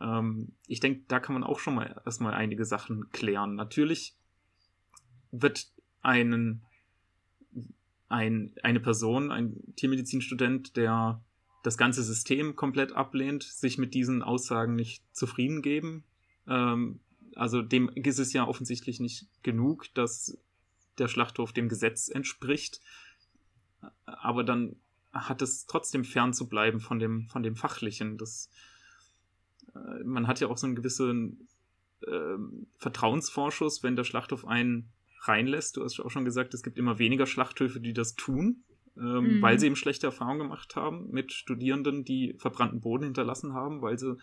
Ähm, 0.00 0.52
ich 0.66 0.80
denke, 0.80 1.02
da 1.08 1.20
kann 1.20 1.34
man 1.34 1.44
auch 1.44 1.58
schon 1.58 1.74
mal 1.74 2.00
erstmal 2.04 2.34
einige 2.34 2.64
Sachen 2.64 3.10
klären. 3.10 3.54
Natürlich 3.54 4.16
wird 5.30 5.70
einen, 6.02 6.62
ein, 8.08 8.54
eine 8.62 8.80
Person, 8.80 9.30
ein 9.30 9.74
Tiermedizinstudent, 9.76 10.76
der 10.76 11.22
das 11.62 11.76
ganze 11.76 12.02
System 12.02 12.56
komplett 12.56 12.92
ablehnt, 12.92 13.42
sich 13.42 13.78
mit 13.78 13.94
diesen 13.94 14.22
Aussagen 14.22 14.74
nicht 14.74 15.04
zufrieden 15.12 15.62
geben. 15.62 16.04
Ähm, 16.46 17.00
also 17.36 17.62
dem 17.62 17.88
ist 17.90 18.18
es 18.18 18.32
ja 18.32 18.46
offensichtlich 18.46 18.98
nicht 19.00 19.28
genug, 19.42 19.92
dass 19.94 20.38
der 20.98 21.08
Schlachthof 21.08 21.52
dem 21.52 21.68
Gesetz 21.68 22.08
entspricht. 22.08 22.80
Aber 24.04 24.44
dann 24.44 24.76
hat 25.12 25.42
es 25.42 25.66
trotzdem 25.66 26.04
fern 26.04 26.32
zu 26.32 26.48
bleiben 26.48 26.80
von 26.80 26.98
dem, 26.98 27.28
von 27.28 27.42
dem 27.42 27.56
Fachlichen. 27.56 28.16
Das, 28.16 28.50
man 30.04 30.26
hat 30.26 30.40
ja 30.40 30.48
auch 30.48 30.58
so 30.58 30.66
einen 30.66 30.76
gewissen 30.76 31.48
äh, 32.02 32.36
Vertrauensvorschuss, 32.78 33.82
wenn 33.82 33.96
der 33.96 34.04
Schlachthof 34.04 34.46
einen 34.46 34.92
reinlässt. 35.22 35.76
Du 35.76 35.84
hast 35.84 36.00
auch 36.00 36.10
schon 36.10 36.24
gesagt, 36.24 36.54
es 36.54 36.62
gibt 36.62 36.78
immer 36.78 36.98
weniger 36.98 37.26
Schlachthöfe, 37.26 37.80
die 37.80 37.92
das 37.92 38.14
tun, 38.14 38.64
ähm, 38.96 39.36
mhm. 39.36 39.42
weil 39.42 39.58
sie 39.58 39.66
eben 39.66 39.76
schlechte 39.76 40.06
Erfahrungen 40.06 40.40
gemacht 40.40 40.76
haben 40.76 41.10
mit 41.10 41.32
Studierenden, 41.32 42.04
die 42.04 42.34
verbrannten 42.38 42.80
Boden 42.80 43.04
hinterlassen 43.04 43.52
haben, 43.52 43.82
weil 43.82 43.98
sie 43.98 44.16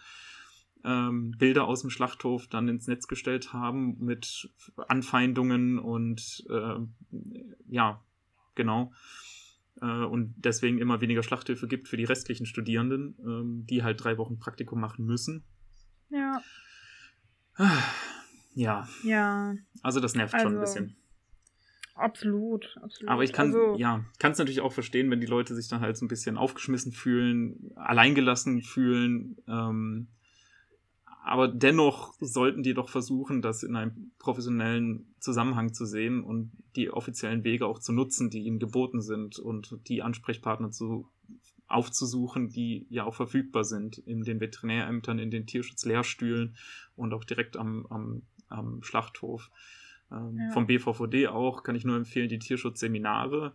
ähm, 0.83 1.31
Bilder 1.37 1.67
aus 1.67 1.81
dem 1.81 1.89
Schlachthof 1.89 2.47
dann 2.47 2.67
ins 2.67 2.87
Netz 2.87 3.07
gestellt 3.07 3.53
haben 3.53 3.97
mit 3.99 4.49
Anfeindungen 4.87 5.79
und 5.79 6.45
äh, 6.49 6.79
ja, 7.69 8.01
genau. 8.55 8.91
Äh, 9.81 9.85
und 9.85 10.33
deswegen 10.37 10.79
immer 10.79 11.01
weniger 11.01 11.23
Schlachthöfe 11.23 11.67
gibt 11.67 11.87
für 11.87 11.97
die 11.97 12.05
restlichen 12.05 12.45
Studierenden, 12.45 13.15
ähm, 13.19 13.65
die 13.65 13.83
halt 13.83 14.03
drei 14.03 14.17
Wochen 14.17 14.39
Praktikum 14.39 14.79
machen 14.79 15.05
müssen. 15.05 15.43
Ja. 16.09 16.41
Ja. 18.53 18.89
Ja. 19.03 19.53
Also 19.83 19.99
das 19.99 20.15
nervt 20.15 20.33
also, 20.33 20.45
schon 20.45 20.55
ein 20.55 20.59
also 20.59 20.73
bisschen. 20.73 20.97
Absolut, 21.93 22.75
absolut. 22.81 23.07
Aber 23.07 23.23
ich 23.23 23.31
kann 23.31 23.47
also, 23.47 23.75
ja, 23.77 24.03
kann 24.17 24.31
es 24.31 24.39
natürlich 24.39 24.61
auch 24.61 24.73
verstehen, 24.73 25.11
wenn 25.11 25.19
die 25.19 25.27
Leute 25.27 25.53
sich 25.53 25.67
dann 25.67 25.81
halt 25.81 25.95
so 25.95 26.05
ein 26.05 26.07
bisschen 26.07 26.37
aufgeschmissen 26.37 26.91
fühlen, 26.91 27.71
alleingelassen 27.75 28.63
fühlen. 28.63 29.37
Ähm, 29.47 30.07
aber 31.27 31.47
dennoch 31.47 32.13
sollten 32.19 32.63
die 32.63 32.73
doch 32.73 32.89
versuchen, 32.89 33.41
das 33.41 33.63
in 33.63 33.75
einem 33.75 34.11
professionellen 34.17 35.13
Zusammenhang 35.19 35.73
zu 35.73 35.85
sehen 35.85 36.23
und 36.23 36.51
die 36.75 36.89
offiziellen 36.89 37.43
Wege 37.43 37.65
auch 37.65 37.79
zu 37.79 37.91
nutzen, 37.91 38.29
die 38.29 38.43
ihnen 38.43 38.59
geboten 38.59 39.01
sind 39.01 39.37
und 39.37 39.77
die 39.87 40.01
Ansprechpartner 40.01 40.71
zu 40.71 41.07
aufzusuchen, 41.67 42.49
die 42.49 42.87
ja 42.89 43.03
auch 43.03 43.15
verfügbar 43.15 43.65
sind 43.65 43.97
in 43.97 44.23
den 44.23 44.39
Veterinärämtern, 44.39 45.19
in 45.19 45.31
den 45.31 45.45
Tierschutzlehrstühlen 45.45 46.55
und 46.95 47.13
auch 47.13 47.25
direkt 47.25 47.57
am, 47.57 47.85
am, 47.89 48.21
am 48.47 48.81
Schlachthof. 48.83 49.51
Ähm, 50.11 50.37
ja. 50.37 50.51
Vom 50.51 50.67
BVVD 50.67 51.27
auch 51.27 51.63
kann 51.63 51.75
ich 51.75 51.83
nur 51.83 51.97
empfehlen, 51.97 52.29
die 52.29 52.39
Tierschutzseminare 52.39 53.53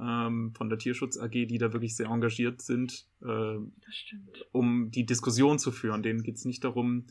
ähm, 0.00 0.52
von 0.56 0.68
der 0.68 0.78
Tierschutz 0.78 1.18
AG, 1.18 1.30
die 1.30 1.58
da 1.58 1.72
wirklich 1.72 1.96
sehr 1.96 2.06
engagiert 2.06 2.62
sind, 2.62 3.06
äh, 3.22 3.56
um 4.52 4.90
die 4.90 5.06
Diskussion 5.06 5.58
zu 5.58 5.72
führen. 5.72 6.02
Denen 6.02 6.22
geht 6.22 6.36
es 6.36 6.44
nicht 6.44 6.64
darum, 6.64 7.06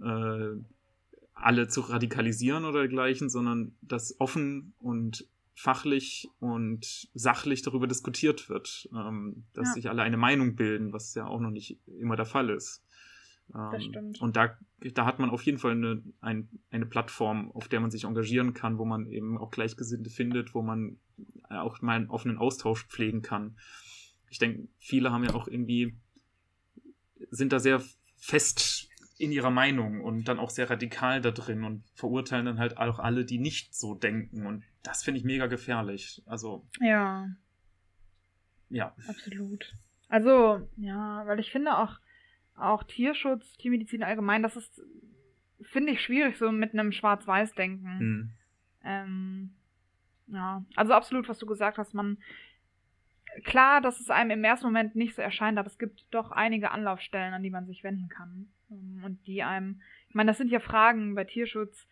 äh, 0.00 0.54
alle 1.34 1.68
zu 1.68 1.80
radikalisieren 1.82 2.64
oder 2.64 2.80
dergleichen, 2.80 3.28
sondern 3.28 3.76
dass 3.80 4.18
offen 4.20 4.74
und 4.78 5.26
fachlich 5.54 6.28
und 6.38 7.08
sachlich 7.14 7.62
darüber 7.62 7.88
diskutiert 7.88 8.48
wird, 8.48 8.88
ähm, 8.94 9.44
dass 9.54 9.68
ja. 9.68 9.74
sich 9.74 9.88
alle 9.88 10.02
eine 10.02 10.16
Meinung 10.16 10.54
bilden, 10.54 10.92
was 10.92 11.14
ja 11.14 11.26
auch 11.26 11.40
noch 11.40 11.50
nicht 11.50 11.78
immer 11.86 12.14
der 12.14 12.26
Fall 12.26 12.50
ist. 12.50 12.84
Ähm, 13.54 14.14
und 14.20 14.36
da, 14.36 14.56
da 14.94 15.06
hat 15.06 15.18
man 15.18 15.30
auf 15.30 15.42
jeden 15.42 15.58
Fall 15.58 15.72
eine, 15.72 16.02
ein, 16.20 16.48
eine 16.70 16.86
Plattform, 16.86 17.50
auf 17.52 17.68
der 17.68 17.80
man 17.80 17.90
sich 17.90 18.04
engagieren 18.04 18.54
kann, 18.54 18.78
wo 18.78 18.84
man 18.84 19.06
eben 19.06 19.38
auch 19.38 19.50
Gleichgesinnte 19.50 20.10
findet, 20.10 20.54
wo 20.54 20.62
man 20.62 20.98
äh, 21.50 21.54
auch 21.54 21.80
mal 21.80 21.96
einen 21.96 22.10
offenen 22.10 22.38
Austausch 22.38 22.86
pflegen 22.86 23.22
kann. 23.22 23.56
Ich 24.30 24.38
denke, 24.38 24.68
viele 24.78 25.12
haben 25.12 25.24
ja 25.24 25.34
auch 25.34 25.48
irgendwie, 25.48 25.96
sind 27.30 27.52
da 27.52 27.58
sehr 27.58 27.82
fest 28.16 28.88
in 29.16 29.32
ihrer 29.32 29.50
Meinung 29.50 30.00
und 30.00 30.28
dann 30.28 30.38
auch 30.38 30.50
sehr 30.50 30.70
radikal 30.70 31.20
da 31.20 31.32
drin 31.32 31.64
und 31.64 31.84
verurteilen 31.94 32.46
dann 32.46 32.58
halt 32.58 32.78
auch 32.78 32.98
alle, 32.98 33.24
die 33.24 33.38
nicht 33.38 33.74
so 33.74 33.94
denken. 33.94 34.46
Und 34.46 34.64
das 34.82 35.02
finde 35.02 35.18
ich 35.18 35.24
mega 35.24 35.46
gefährlich. 35.46 36.22
Also. 36.26 36.66
Ja. 36.80 37.28
Ja. 38.70 38.94
Absolut. 39.08 39.74
Also, 40.08 40.68
ja, 40.76 41.26
weil 41.26 41.40
ich 41.40 41.50
finde 41.50 41.76
auch, 41.76 41.98
auch 42.60 42.82
Tierschutz, 42.82 43.56
Tiermedizin 43.56 44.02
allgemein, 44.02 44.42
das 44.42 44.56
ist, 44.56 44.82
finde 45.62 45.92
ich, 45.92 46.00
schwierig, 46.00 46.36
so 46.36 46.50
mit 46.52 46.72
einem 46.72 46.92
Schwarz-Weiß-Denken. 46.92 47.98
Hm. 47.98 48.30
Ähm, 48.84 49.50
ja, 50.28 50.64
also 50.76 50.92
absolut, 50.92 51.28
was 51.28 51.38
du 51.38 51.46
gesagt 51.46 51.78
hast, 51.78 51.94
man, 51.94 52.18
klar, 53.44 53.80
dass 53.80 54.00
es 54.00 54.10
einem 54.10 54.30
im 54.30 54.44
ersten 54.44 54.66
Moment 54.66 54.96
nicht 54.96 55.14
so 55.14 55.22
erscheint, 55.22 55.58
aber 55.58 55.68
es 55.68 55.78
gibt 55.78 56.06
doch 56.10 56.30
einige 56.30 56.70
Anlaufstellen, 56.70 57.34
an 57.34 57.42
die 57.42 57.50
man 57.50 57.66
sich 57.66 57.84
wenden 57.84 58.08
kann. 58.08 58.48
Ähm, 58.70 59.02
und 59.04 59.26
die 59.26 59.42
einem, 59.42 59.80
ich 60.08 60.14
meine, 60.14 60.30
das 60.30 60.38
sind 60.38 60.50
ja 60.50 60.60
Fragen 60.60 61.14
bei 61.14 61.24
Tierschutz, 61.24 61.86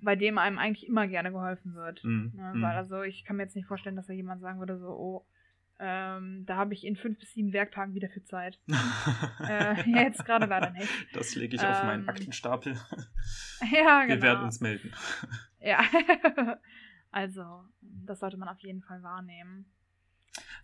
bei 0.00 0.16
dem 0.16 0.38
einem 0.38 0.58
eigentlich 0.58 0.86
immer 0.86 1.06
gerne 1.08 1.32
geholfen 1.32 1.74
wird. 1.74 2.04
Mm, 2.04 2.30
ne? 2.34 2.52
mm. 2.54 2.62
Weil 2.62 2.76
also 2.76 3.02
ich 3.02 3.24
kann 3.24 3.36
mir 3.36 3.44
jetzt 3.44 3.56
nicht 3.56 3.66
vorstellen, 3.66 3.96
dass 3.96 4.06
da 4.06 4.12
jemand 4.12 4.42
sagen 4.42 4.58
würde, 4.58 4.78
so, 4.78 4.88
oh, 4.88 5.26
ähm, 5.80 6.44
da 6.46 6.56
habe 6.56 6.72
ich 6.74 6.84
in 6.84 6.96
fünf 6.96 7.18
bis 7.18 7.32
sieben 7.32 7.52
Werktagen 7.52 7.94
wieder 7.94 8.08
für 8.08 8.22
Zeit. 8.24 8.60
äh, 9.48 9.90
jetzt 9.90 10.24
gerade 10.24 10.46
leider 10.46 10.70
nicht. 10.70 10.88
Das 11.12 11.34
lege 11.34 11.56
ich 11.56 11.62
ähm, 11.62 11.68
auf 11.68 11.82
meinen 11.84 12.02
ähm, 12.02 12.08
Aktenstapel. 12.08 12.74
Ja, 13.72 14.02
genau. 14.02 14.14
Wir 14.14 14.22
werden 14.22 14.44
uns 14.44 14.60
melden. 14.60 14.92
Ja. 15.60 15.82
also, 17.10 17.64
das 17.80 18.20
sollte 18.20 18.36
man 18.36 18.48
auf 18.48 18.60
jeden 18.60 18.82
Fall 18.82 19.02
wahrnehmen. 19.02 19.66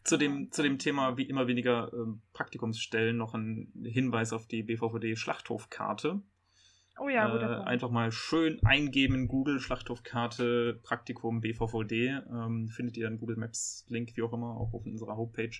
Zu 0.05 0.17
dem, 0.17 0.51
zu 0.51 0.63
dem 0.63 0.79
Thema 0.79 1.17
wie 1.17 1.25
immer 1.25 1.47
weniger 1.47 1.93
ähm, 1.93 2.23
Praktikumsstellen 2.33 3.17
noch 3.17 3.35
ein 3.35 3.73
Hinweis 3.85 4.33
auf 4.33 4.47
die 4.47 4.63
BVVD 4.63 5.17
Schlachthofkarte. 5.17 6.23
Oh 6.99 7.09
ja, 7.09 7.35
äh, 7.35 7.65
Einfach 7.65 7.91
mal 7.91 8.13
schön 8.13 8.61
eingeben 8.65 9.15
in 9.15 9.29
Google, 9.29 9.61
Schlachthofkarte, 9.61 10.81
Praktikum, 10.83 11.41
BVVD. 11.41 12.21
Ähm, 12.31 12.69
findet 12.69 12.97
ihr 12.97 13.07
einen 13.07 13.19
Google 13.19 13.37
Maps 13.37 13.87
Link, 13.89 14.17
wie 14.17 14.23
auch 14.23 14.33
immer, 14.33 14.57
auch 14.57 14.75
auf 14.75 14.85
unserer 14.85 15.17
Homepage, 15.17 15.57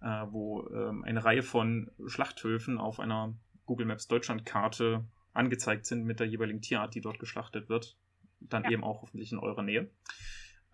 äh, 0.00 0.26
wo 0.30 0.68
ähm, 0.68 1.04
eine 1.04 1.24
Reihe 1.24 1.42
von 1.42 1.90
Schlachthöfen 2.06 2.78
auf 2.78 2.98
einer 2.98 3.34
Google 3.66 3.86
Maps 3.86 4.08
Deutschland-Karte 4.08 5.04
angezeigt 5.32 5.86
sind 5.86 6.04
mit 6.04 6.20
der 6.20 6.26
jeweiligen 6.26 6.60
Tierart, 6.60 6.94
die 6.94 7.00
dort 7.00 7.18
geschlachtet 7.18 7.68
wird. 7.68 7.96
Dann 8.40 8.64
ja. 8.64 8.70
eben 8.70 8.84
auch 8.84 9.02
hoffentlich 9.02 9.32
in 9.32 9.38
eurer 9.38 9.62
Nähe. 9.62 9.90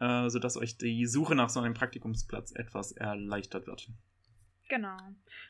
Äh, 0.00 0.28
sodass 0.28 0.56
euch 0.56 0.76
die 0.76 1.06
Suche 1.06 1.34
nach 1.34 1.48
so 1.48 1.60
einem 1.60 1.74
Praktikumsplatz 1.74 2.52
etwas 2.52 2.92
erleichtert 2.92 3.66
wird. 3.66 3.88
Genau. 4.68 4.96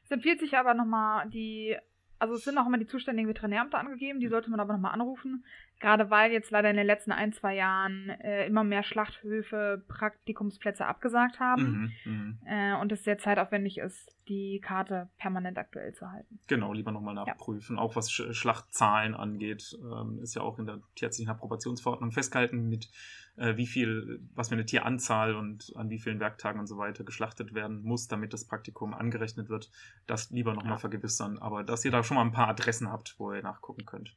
Es 0.04 0.10
empfiehlt 0.10 0.40
sich 0.40 0.56
aber 0.56 0.74
nochmal 0.74 1.30
die 1.30 1.76
also 2.24 2.36
es 2.36 2.44
sind 2.44 2.56
auch 2.56 2.66
immer 2.66 2.78
die 2.78 2.86
zuständigen 2.86 3.28
Veterinärämter 3.28 3.78
angegeben, 3.78 4.18
die 4.18 4.28
sollte 4.28 4.50
man 4.50 4.58
aber 4.58 4.72
nochmal 4.72 4.94
anrufen. 4.94 5.44
Gerade 5.80 6.10
weil 6.10 6.32
jetzt 6.32 6.50
leider 6.50 6.70
in 6.70 6.76
den 6.76 6.86
letzten 6.86 7.12
ein, 7.12 7.32
zwei 7.32 7.54
Jahren 7.54 8.08
äh, 8.08 8.46
immer 8.46 8.64
mehr 8.64 8.82
Schlachthöfe 8.82 9.84
Praktikumsplätze 9.88 10.86
abgesagt 10.86 11.40
haben 11.40 11.92
mhm, 12.04 12.12
mhm, 12.12 12.38
äh, 12.46 12.74
und 12.74 12.90
es 12.92 13.04
sehr 13.04 13.18
zeitaufwendig 13.18 13.78
ist, 13.78 14.16
die 14.28 14.60
Karte 14.60 15.10
permanent 15.18 15.58
aktuell 15.58 15.92
zu 15.92 16.10
halten. 16.10 16.38
Genau, 16.46 16.72
lieber 16.72 16.92
nochmal 16.92 17.14
nachprüfen. 17.14 17.76
Ja. 17.76 17.82
Auch 17.82 17.96
was 17.96 18.10
Sch 18.10 18.32
Schlachtzahlen 18.32 19.14
angeht, 19.14 19.76
ähm, 19.82 20.20
ist 20.22 20.34
ja 20.34 20.42
auch 20.42 20.58
in 20.58 20.66
der 20.66 20.80
tierärztlichen 20.94 21.30
Approbationsverordnung 21.30 22.12
festgehalten, 22.12 22.68
mit 22.68 22.88
äh, 23.36 23.56
wie 23.56 23.66
viel, 23.66 24.20
was 24.34 24.48
für 24.48 24.54
eine 24.54 24.64
Tieranzahl 24.64 25.34
und 25.34 25.72
an 25.76 25.90
wie 25.90 25.98
vielen 25.98 26.20
Werktagen 26.20 26.60
und 26.60 26.66
so 26.66 26.78
weiter 26.78 27.04
geschlachtet 27.04 27.52
werden 27.52 27.82
muss, 27.82 28.08
damit 28.08 28.32
das 28.32 28.46
Praktikum 28.46 28.94
angerechnet 28.94 29.48
wird. 29.48 29.70
Das 30.06 30.30
lieber 30.30 30.54
nochmal 30.54 30.74
ja. 30.74 30.78
vergewissern. 30.78 31.38
Aber 31.38 31.64
dass 31.64 31.84
ihr 31.84 31.90
da 31.90 32.02
schon 32.02 32.16
mal 32.16 32.24
ein 32.24 32.32
paar 32.32 32.48
Adressen 32.48 32.90
habt, 32.90 33.16
wo 33.18 33.32
ihr 33.32 33.42
nachgucken 33.42 33.84
könnt. 33.84 34.16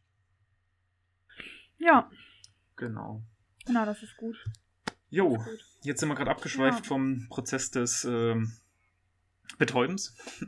Ja. 1.77 2.09
Genau. 2.75 3.21
Genau, 3.65 3.85
das 3.85 4.01
ist 4.03 4.15
gut. 4.17 4.37
Jo, 5.09 5.43
jetzt 5.83 5.99
sind 5.99 6.09
wir 6.09 6.15
gerade 6.15 6.31
abgeschweift 6.31 6.79
ja. 6.79 6.87
vom 6.87 7.27
Prozess 7.29 7.71
des 7.71 8.03
ähm, 8.05 8.53
Betäubens. 9.57 10.15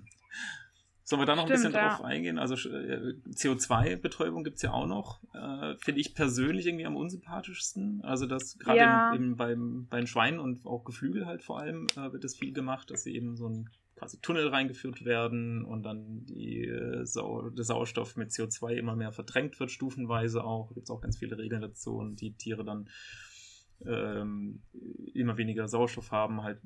Sollen 1.03 1.23
wir 1.23 1.25
da 1.25 1.35
noch 1.35 1.45
Stimmt, 1.45 1.59
ein 1.59 1.71
bisschen 1.71 1.81
ja. 1.81 1.89
drauf 1.89 2.05
eingehen? 2.05 2.37
Also 2.37 2.53
äh, 2.69 3.15
CO2-Betäubung 3.29 4.43
gibt 4.43 4.57
es 4.57 4.61
ja 4.61 4.73
auch 4.73 4.85
noch. 4.85 5.23
Äh, 5.33 5.75
Finde 5.79 6.01
ich 6.01 6.13
persönlich 6.13 6.67
irgendwie 6.67 6.85
am 6.85 6.95
unsympathischsten. 6.95 8.03
Also 8.03 8.27
das 8.27 8.59
gerade 8.59 8.77
ja. 8.77 9.17
beim, 9.35 9.87
beim 9.89 10.05
Schwein 10.05 10.39
und 10.39 10.67
auch 10.67 10.83
Geflügel 10.83 11.25
halt 11.25 11.41
vor 11.41 11.59
allem 11.59 11.87
äh, 11.95 12.11
wird 12.11 12.23
das 12.23 12.35
viel 12.35 12.53
gemacht, 12.53 12.91
dass 12.91 13.03
sie 13.03 13.15
eben 13.15 13.35
so 13.37 13.49
ein 13.49 13.69
quasi 13.99 14.19
Tunnel 14.21 14.47
reingeführt 14.47 15.03
werden 15.05 15.63
und 15.65 15.83
dann 15.83 16.25
die, 16.25 16.63
äh, 16.65 17.05
Sau 17.05 17.49
der 17.49 17.65
Sauerstoff 17.65 18.15
mit 18.15 18.31
CO2 18.31 18.75
immer 18.75 18.95
mehr 18.95 19.11
verdrängt 19.11 19.59
wird, 19.59 19.71
stufenweise 19.71 20.43
auch. 20.43 20.69
Da 20.69 20.73
gibt 20.73 20.85
es 20.85 20.89
auch 20.89 21.01
ganz 21.01 21.17
viele 21.17 21.37
Regeln 21.37 21.61
dazu 21.61 21.97
und 21.97 22.21
die 22.21 22.33
Tiere 22.33 22.63
dann 22.63 22.89
ähm, 23.85 24.63
immer 25.13 25.37
weniger 25.37 25.67
Sauerstoff 25.67 26.11
haben 26.11 26.41
halt 26.43 26.61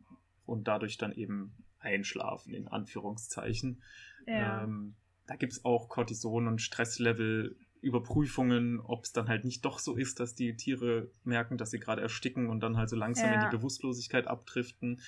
und 0.46 0.68
dadurch 0.68 0.98
dann 0.98 1.12
eben 1.12 1.56
einschlafen, 1.80 2.54
in 2.54 2.68
Anführungszeichen. 2.68 3.82
Ja. 4.28 4.64
Ähm, 4.64 4.96
da 5.26 5.36
gibt 5.36 5.54
es 5.54 5.66
auch 5.66 5.90
Cortison- 5.90 6.48
und 6.48 6.62
Stresslevel 6.62 7.58
Überprüfungen, 7.82 8.80
ob 8.80 9.04
es 9.04 9.12
dann 9.12 9.28
halt 9.28 9.44
nicht 9.44 9.66
doch 9.66 9.78
so 9.80 9.96
ist, 9.96 10.22
dass 10.22 10.36
die 10.36 10.56
Tiere 10.56 11.12
merken, 11.24 11.58
dass 11.58 11.72
sie 11.72 11.80
gerade 11.80 12.02
ersticken 12.02 12.50
und 12.50 12.62
dann 12.62 12.78
halt 12.78 12.90
so 12.90 12.96
langsam 12.96 13.30
ja. 13.30 13.36
in 13.36 13.50
die 13.50 13.58
Bewusstlosigkeit 13.58 14.28
abdriften. 14.28 15.02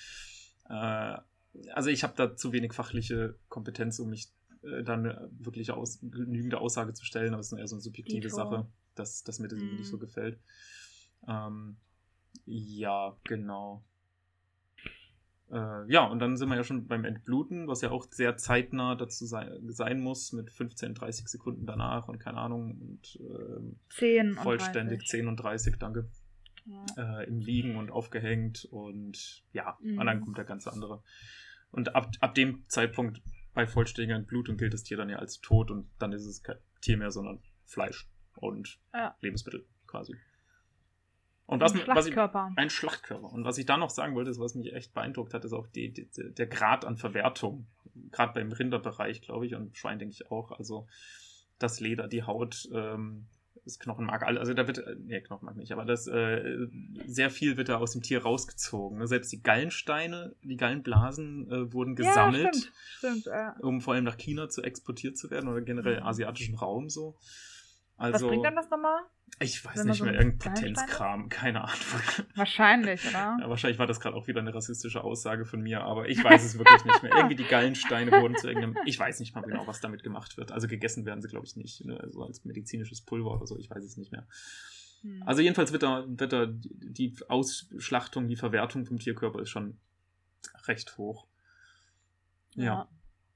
Äh, 0.68 1.16
also 1.72 1.90
ich 1.90 2.02
habe 2.02 2.14
da 2.16 2.36
zu 2.36 2.52
wenig 2.52 2.72
fachliche 2.72 3.36
Kompetenz, 3.48 3.98
um 3.98 4.10
mich 4.10 4.28
äh, 4.62 4.82
dann 4.82 5.04
wirklich 5.38 5.70
aus, 5.70 6.00
genügende 6.00 6.58
Aussage 6.58 6.92
zu 6.94 7.04
stellen, 7.04 7.32
aber 7.32 7.40
es 7.40 7.52
ist 7.52 7.58
eher 7.58 7.68
so 7.68 7.76
eine 7.76 7.82
subjektive 7.82 8.30
Sache, 8.30 8.66
dass, 8.94 9.22
dass 9.22 9.38
mir 9.38 9.48
das 9.48 9.58
mhm. 9.58 9.76
nicht 9.76 9.88
so 9.88 9.98
gefällt. 9.98 10.38
Ähm, 11.28 11.76
ja, 12.44 13.16
genau. 13.24 13.84
Äh, 15.50 15.92
ja, 15.92 16.04
und 16.06 16.18
dann 16.18 16.36
sind 16.36 16.48
wir 16.48 16.56
ja 16.56 16.64
schon 16.64 16.86
beim 16.86 17.04
Entbluten, 17.04 17.68
was 17.68 17.80
ja 17.80 17.90
auch 17.90 18.06
sehr 18.10 18.36
zeitnah 18.36 18.96
dazu 18.96 19.26
sein, 19.26 19.60
sein 19.68 20.00
muss, 20.00 20.32
mit 20.32 20.50
15, 20.50 20.94
30 20.94 21.28
Sekunden 21.28 21.66
danach 21.66 22.08
und 22.08 22.18
keine 22.18 22.38
Ahnung. 22.38 22.80
Und, 22.80 23.20
äh, 23.20 23.94
10 23.94 24.34
vollständig, 24.34 25.00
und 25.00 25.08
10 25.08 25.28
und 25.28 25.36
30, 25.36 25.76
danke. 25.78 26.08
Ja. 26.64 27.20
Äh, 27.20 27.28
Im 27.28 27.38
Liegen 27.38 27.76
und 27.76 27.92
aufgehängt 27.92 28.66
und 28.72 29.44
ja, 29.52 29.78
mhm. 29.80 29.98
und 29.98 30.06
dann 30.06 30.20
kommt 30.20 30.36
der 30.36 30.44
ganze 30.44 30.72
andere. 30.72 31.02
Und 31.76 31.94
ab, 31.94 32.10
ab 32.20 32.34
dem 32.34 32.64
Zeitpunkt 32.68 33.20
bei 33.52 33.66
vollständiger 33.66 34.16
Entblutung 34.16 34.56
gilt 34.56 34.72
das 34.72 34.82
Tier 34.82 34.96
dann 34.96 35.10
ja 35.10 35.18
als 35.18 35.42
tot 35.42 35.70
und 35.70 35.90
dann 35.98 36.12
ist 36.12 36.24
es 36.24 36.42
kein 36.42 36.56
Tier 36.80 36.96
mehr, 36.96 37.10
sondern 37.10 37.42
Fleisch 37.66 38.08
und 38.36 38.80
ja. 38.94 39.14
Lebensmittel 39.20 39.66
quasi. 39.86 40.16
Und 41.44 41.60
was, 41.60 41.74
ein 41.74 41.80
Schlachtkörper. 41.80 42.44
Was 42.44 42.52
ich, 42.52 42.58
ein 42.58 42.70
Schlachtkörper. 42.70 43.30
Und 43.30 43.44
was 43.44 43.58
ich 43.58 43.66
da 43.66 43.76
noch 43.76 43.90
sagen 43.90 44.14
wollte, 44.14 44.30
ist, 44.30 44.40
was 44.40 44.54
mich 44.54 44.72
echt 44.72 44.94
beeindruckt 44.94 45.34
hat, 45.34 45.44
ist 45.44 45.52
auch 45.52 45.66
die, 45.66 45.92
die, 45.92 46.08
der 46.16 46.46
Grad 46.46 46.86
an 46.86 46.96
Verwertung. 46.96 47.66
Gerade 48.10 48.32
beim 48.32 48.52
Rinderbereich, 48.52 49.20
glaube 49.20 49.44
ich, 49.44 49.54
und 49.54 49.76
Schwein 49.76 49.98
denke 49.98 50.14
ich 50.14 50.30
auch. 50.30 50.52
Also 50.52 50.88
das 51.58 51.78
Leder, 51.78 52.08
die 52.08 52.22
Haut, 52.22 52.66
ähm, 52.72 53.26
das 53.66 53.80
Knochenmark, 53.80 54.22
also 54.22 54.54
da 54.54 54.66
wird, 54.66 54.78
äh, 54.78 54.94
nee, 54.96 55.20
Knochenmark 55.20 55.56
nicht, 55.56 55.72
aber 55.72 55.84
das, 55.84 56.06
äh, 56.06 56.68
sehr 57.04 57.30
viel 57.30 57.56
wird 57.56 57.68
da 57.68 57.78
aus 57.78 57.92
dem 57.92 58.02
Tier 58.02 58.22
rausgezogen. 58.22 58.98
Ne? 58.98 59.08
Selbst 59.08 59.32
die 59.32 59.42
Gallensteine, 59.42 60.34
die 60.42 60.56
Gallenblasen 60.56 61.50
äh, 61.50 61.72
wurden 61.72 61.96
gesammelt, 61.96 62.44
ja, 62.44 62.52
stimmt, 62.52 62.72
stimmt, 62.98 63.26
ja. 63.26 63.56
um 63.60 63.80
vor 63.80 63.94
allem 63.94 64.04
nach 64.04 64.16
China 64.16 64.48
zu 64.48 64.62
exportiert 64.62 65.18
zu 65.18 65.30
werden 65.30 65.48
oder 65.48 65.60
generell 65.60 66.00
mhm. 66.00 66.06
asiatischen 66.06 66.54
Raum 66.54 66.88
so. 66.88 67.16
Also, 67.98 68.26
Was 68.26 68.30
bringt 68.30 68.44
dann 68.44 68.56
das 68.56 68.68
nochmal? 68.68 69.00
Ich 69.38 69.62
weiß 69.64 69.84
nicht 69.84 69.98
so 69.98 70.04
mehr, 70.04 70.14
irgendein 70.14 70.54
Potenzkram, 70.54 71.28
keine 71.28 71.62
Ahnung. 71.64 71.76
Wahrscheinlich, 72.34 73.06
oder? 73.06 73.36
Ja, 73.40 73.50
wahrscheinlich 73.50 73.78
war 73.78 73.86
das 73.86 74.00
gerade 74.00 74.16
auch 74.16 74.26
wieder 74.26 74.40
eine 74.40 74.54
rassistische 74.54 75.02
Aussage 75.02 75.44
von 75.44 75.60
mir, 75.60 75.82
aber 75.82 76.08
ich 76.08 76.22
weiß 76.22 76.42
es 76.44 76.58
wirklich 76.58 76.84
nicht 76.84 77.02
mehr. 77.02 77.12
Irgendwie 77.14 77.36
die 77.36 77.44
Gallensteine 77.44 78.12
wurden 78.12 78.36
zu 78.36 78.48
irgendeinem, 78.48 78.78
ich 78.86 78.98
weiß 78.98 79.20
nicht 79.20 79.34
mal 79.34 79.42
genau, 79.42 79.66
was 79.66 79.80
damit 79.80 80.02
gemacht 80.02 80.36
wird. 80.36 80.52
Also 80.52 80.68
gegessen 80.68 81.04
werden 81.04 81.20
sie, 81.20 81.28
glaube 81.28 81.46
ich, 81.46 81.56
nicht. 81.56 81.84
Ne? 81.84 81.98
Also 82.00 82.22
als 82.22 82.44
medizinisches 82.44 83.02
Pulver 83.02 83.32
oder 83.32 83.46
so, 83.46 83.58
ich 83.58 83.68
weiß 83.68 83.84
es 83.84 83.96
nicht 83.96 84.12
mehr. 84.12 84.26
Hm. 85.02 85.22
Also 85.26 85.42
jedenfalls 85.42 85.72
wird 85.72 85.82
da, 85.82 86.04
wird 86.06 86.32
da 86.32 86.46
die 86.48 87.14
Ausschlachtung, 87.28 88.28
die 88.28 88.36
Verwertung 88.36 88.86
vom 88.86 88.98
Tierkörper 88.98 89.40
ist 89.40 89.50
schon 89.50 89.76
recht 90.66 90.96
hoch. 90.96 91.26
Ja. 92.54 92.64
ja 92.64 92.88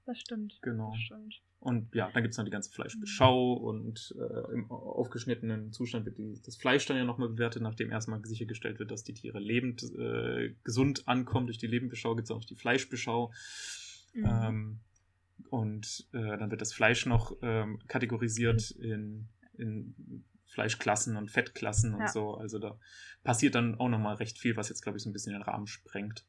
das 0.07 0.19
stimmt. 0.19 0.59
Genau. 0.63 0.93
Das 0.93 1.01
stimmt. 1.01 1.43
Und 1.61 1.95
ja, 1.95 2.11
dann 2.13 2.23
gibt 2.23 2.33
es 2.33 2.39
noch 2.39 2.47
die 2.47 2.51
ganze 2.51 2.73
Fleischbeschau 2.73 3.53
und 3.53 4.15
äh, 4.19 4.53
im 4.55 4.71
aufgeschnittenen 4.71 5.73
Zustand 5.73 6.07
wird 6.07 6.17
die, 6.17 6.41
das 6.43 6.57
Fleisch 6.57 6.87
dann 6.87 6.97
ja 6.97 7.05
nochmal 7.05 7.29
bewertet, 7.29 7.61
nachdem 7.61 7.91
erstmal 7.91 8.25
sichergestellt 8.25 8.79
wird, 8.79 8.91
dass 8.91 9.05
die 9.05 9.13
Tiere 9.13 9.39
lebend, 9.39 9.83
äh, 9.99 10.55
gesund 10.65 11.07
ankommen. 11.07 11.47
Durch 11.47 11.59
die 11.59 11.67
Lebendbeschau 11.67 12.15
gibt 12.15 12.25
es 12.25 12.31
auch 12.31 12.37
noch 12.37 12.47
die 12.47 12.57
Fleischbeschau. 12.57 13.31
Mhm. 14.15 14.25
Ähm, 14.25 14.81
und 15.51 16.09
äh, 16.13 16.39
dann 16.39 16.51
wird 16.51 16.63
das 16.63 16.73
Fleisch 16.73 17.05
noch 17.05 17.37
ähm, 17.43 17.79
kategorisiert 17.89 18.75
mhm. 18.79 18.85
in, 18.85 19.29
in 19.59 20.25
Fleischklassen 20.47 21.19
und 21.19 21.31
Fettklassen 21.31 21.93
und 21.93 22.01
ja. 22.01 22.09
so. 22.09 22.37
Also 22.37 22.59
da 22.59 22.79
passiert 23.23 23.55
dann 23.55 23.75
auch 23.75 23.89
nochmal 23.89 24.15
recht 24.15 24.39
viel, 24.39 24.57
was 24.57 24.71
jetzt, 24.71 24.81
glaube 24.81 24.97
ich, 24.97 25.05
so 25.05 25.11
ein 25.11 25.13
bisschen 25.13 25.35
den 25.35 25.43
Rahmen 25.43 25.67
sprengt. 25.67 26.25